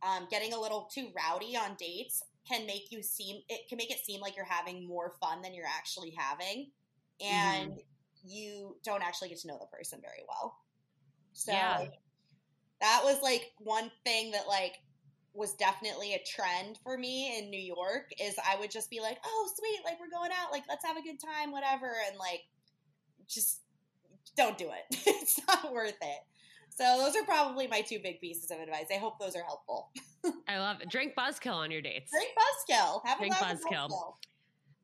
um, 0.04 0.28
getting 0.30 0.54
a 0.54 0.60
little 0.60 0.90
too 0.94 1.10
rowdy 1.16 1.56
on 1.56 1.76
dates 1.80 2.24
can 2.48 2.66
make 2.66 2.92
you 2.92 3.02
seem 3.02 3.42
it 3.50 3.68
can 3.68 3.78
make 3.78 3.92
it 3.92 4.00
seem 4.06 4.22
like 4.22 4.36
you're 4.36 4.46
having 4.46 4.88
more 4.88 5.14
fun 5.22 5.42
than 5.42 5.54
you're 5.54 5.66
actually 5.66 6.14
having 6.16 6.70
and 7.20 7.72
mm-hmm. 7.72 7.80
you 8.24 8.78
don't 8.84 9.02
actually 9.02 9.30
get 9.30 9.40
to 9.40 9.48
know 9.48 9.58
the 9.60 9.78
person 9.78 10.00
very 10.02 10.24
well 10.28 10.56
so 11.34 11.52
yeah. 11.52 11.86
that 12.82 13.02
was 13.04 13.20
like 13.24 13.52
one 13.58 13.90
thing 14.06 14.32
that 14.32 14.48
like 14.48 14.76
was 15.36 15.54
definitely 15.54 16.14
a 16.14 16.24
trend 16.26 16.80
for 16.84 16.98
me 16.98 17.38
in 17.38 17.50
New 17.50 17.60
York 17.60 18.12
is 18.22 18.36
I 18.38 18.58
would 18.60 18.72
just 18.72 18.90
be 18.90 19.00
like, 19.00 19.18
"Oh, 19.26 19.50
sweet, 19.56 19.80
like 19.84 20.00
we're 20.00 20.10
going 20.10 20.32
out, 20.32 20.52
like 20.52 20.64
let's 20.70 20.86
have 20.86 20.98
a 20.98 21.02
good 21.02 21.20
time, 21.20 21.52
whatever." 21.52 21.92
And 22.08 22.18
like 22.18 22.42
just 23.28 23.62
don't 24.36 24.58
do 24.58 24.66
it. 24.66 25.02
it's 25.06 25.40
not 25.48 25.74
worth 25.74 25.98
it. 26.02 26.20
So 26.70 26.98
those 27.00 27.16
are 27.16 27.24
probably 27.24 27.68
my 27.68 27.82
two 27.82 28.00
big 28.00 28.20
pieces 28.20 28.52
of 28.52 28.60
advice. 28.60 28.88
I 28.92 28.98
hope 28.98 29.18
those 29.20 29.36
are 29.36 29.44
helpful. 29.44 29.92
I 30.48 30.60
love 30.60 30.82
it. 30.82 30.90
Drink 30.90 31.14
Buzzkill 31.18 31.56
on 31.56 31.72
your 31.72 31.82
dates. 31.82 32.12
Drink 32.12 32.32
Buzzkill. 32.36 33.02
Have 33.06 33.20
Drink 33.20 33.34
Buzzkill. 33.36 33.90
Buzzkill. 33.90 34.14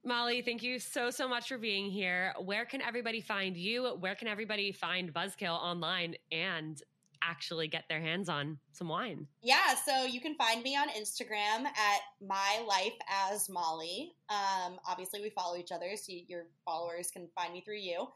Molly, 0.04 0.41
thank 0.41 0.64
you 0.64 0.80
so, 0.80 1.12
so 1.12 1.28
much 1.28 1.47
for 1.47 1.58
being 1.58 1.91
here. 1.91 2.34
Where 2.39 2.66
can 2.66 2.82
everybody 2.82 3.22
find 3.22 3.56
you? 3.56 3.97
Where 3.99 4.16
can 4.16 4.28
everybody 4.28 4.72
find 4.72 5.14
Buzzkill 5.14 5.54
online 5.54 6.16
and 6.32 6.82
actually 7.24 7.67
get 7.67 7.86
their 7.89 8.01
hands 8.01 8.30
on 8.30 8.57
some 8.72 8.88
wine? 8.88 9.28
Yeah, 9.41 9.76
so 9.86 10.05
you 10.05 10.22
can 10.22 10.36
find 10.36 10.63
me 10.63 10.76
on 10.76 10.89
Instagram 10.89 11.65
at 11.65 12.01
my 12.26 12.63
life 12.67 12.97
as 13.30 13.49
Molly. 13.49 14.13
Um, 14.30 14.80
obviously, 14.88 15.22
we 15.22 15.30
follow 15.30 15.57
each 15.57 15.72
other, 15.72 15.95
so 15.95 16.13
your 16.28 16.45
followers 16.65 17.09
can 17.11 17.28
find 17.36 17.53
me 17.53 17.61
through 17.61 17.80
you. 17.80 18.07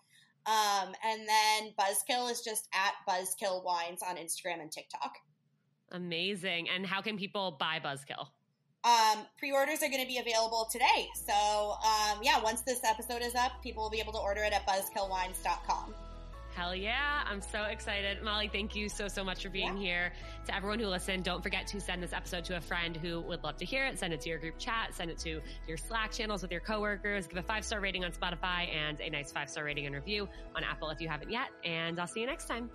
Um, 0.45 0.93
and 1.03 1.21
then 1.27 1.73
Buzzkill 1.79 2.31
is 2.31 2.41
just 2.41 2.67
at 2.73 2.93
Buzzkill 3.09 3.63
Wines 3.63 4.01
on 4.07 4.17
Instagram 4.17 4.61
and 4.61 4.71
TikTok. 4.71 5.15
Amazing. 5.91 6.69
And 6.69 6.85
how 6.85 7.01
can 7.01 7.17
people 7.17 7.57
buy 7.59 7.79
Buzzkill? 7.83 8.27
Um, 8.83 9.25
pre-orders 9.39 9.81
are 9.81 9.89
going 9.89 10.01
to 10.01 10.07
be 10.07 10.19
available 10.19 10.67
today. 10.71 11.07
So, 11.15 11.33
um, 11.33 12.19
yeah, 12.21 12.39
once 12.43 12.61
this 12.61 12.81
episode 12.83 13.23
is 13.23 13.33
up, 13.33 13.63
people 13.63 13.81
will 13.81 13.89
be 13.89 13.99
able 13.99 14.13
to 14.13 14.19
order 14.19 14.43
it 14.43 14.53
at 14.53 14.67
buzzkillwines.com. 14.67 15.95
Hell 16.55 16.73
yeah. 16.73 17.23
I'm 17.29 17.41
so 17.41 17.63
excited. 17.63 18.23
Molly, 18.23 18.47
thank 18.47 18.75
you 18.75 18.87
so, 18.87 19.09
so 19.09 19.25
much 19.25 19.43
for 19.43 19.49
being 19.49 19.75
yeah. 19.75 19.83
here. 19.83 20.13
To 20.45 20.55
everyone 20.55 20.79
who 20.79 20.87
listened, 20.87 21.25
don't 21.25 21.43
forget 21.43 21.67
to 21.67 21.81
send 21.81 22.01
this 22.01 22.13
episode 22.13 22.45
to 22.45 22.55
a 22.55 22.61
friend 22.61 22.95
who 22.95 23.19
would 23.21 23.43
love 23.43 23.57
to 23.57 23.65
hear 23.65 23.85
it. 23.85 23.99
Send 23.99 24.13
it 24.13 24.21
to 24.21 24.29
your 24.29 24.39
group 24.39 24.57
chat, 24.57 24.93
send 24.93 25.11
it 25.11 25.17
to 25.19 25.41
your 25.67 25.75
Slack 25.75 26.13
channels 26.13 26.41
with 26.41 26.51
your 26.51 26.61
coworkers. 26.61 27.27
Give 27.27 27.37
a 27.37 27.43
five 27.43 27.65
star 27.65 27.81
rating 27.81 28.05
on 28.05 28.13
Spotify 28.13 28.73
and 28.73 29.01
a 29.01 29.09
nice 29.09 29.33
five 29.33 29.49
star 29.49 29.65
rating 29.65 29.85
and 29.85 29.93
review 29.93 30.29
on 30.55 30.63
Apple 30.63 30.89
if 30.91 31.01
you 31.01 31.09
haven't 31.09 31.29
yet. 31.29 31.49
And 31.65 31.99
I'll 31.99 32.07
see 32.07 32.21
you 32.21 32.27
next 32.27 32.45
time. 32.45 32.69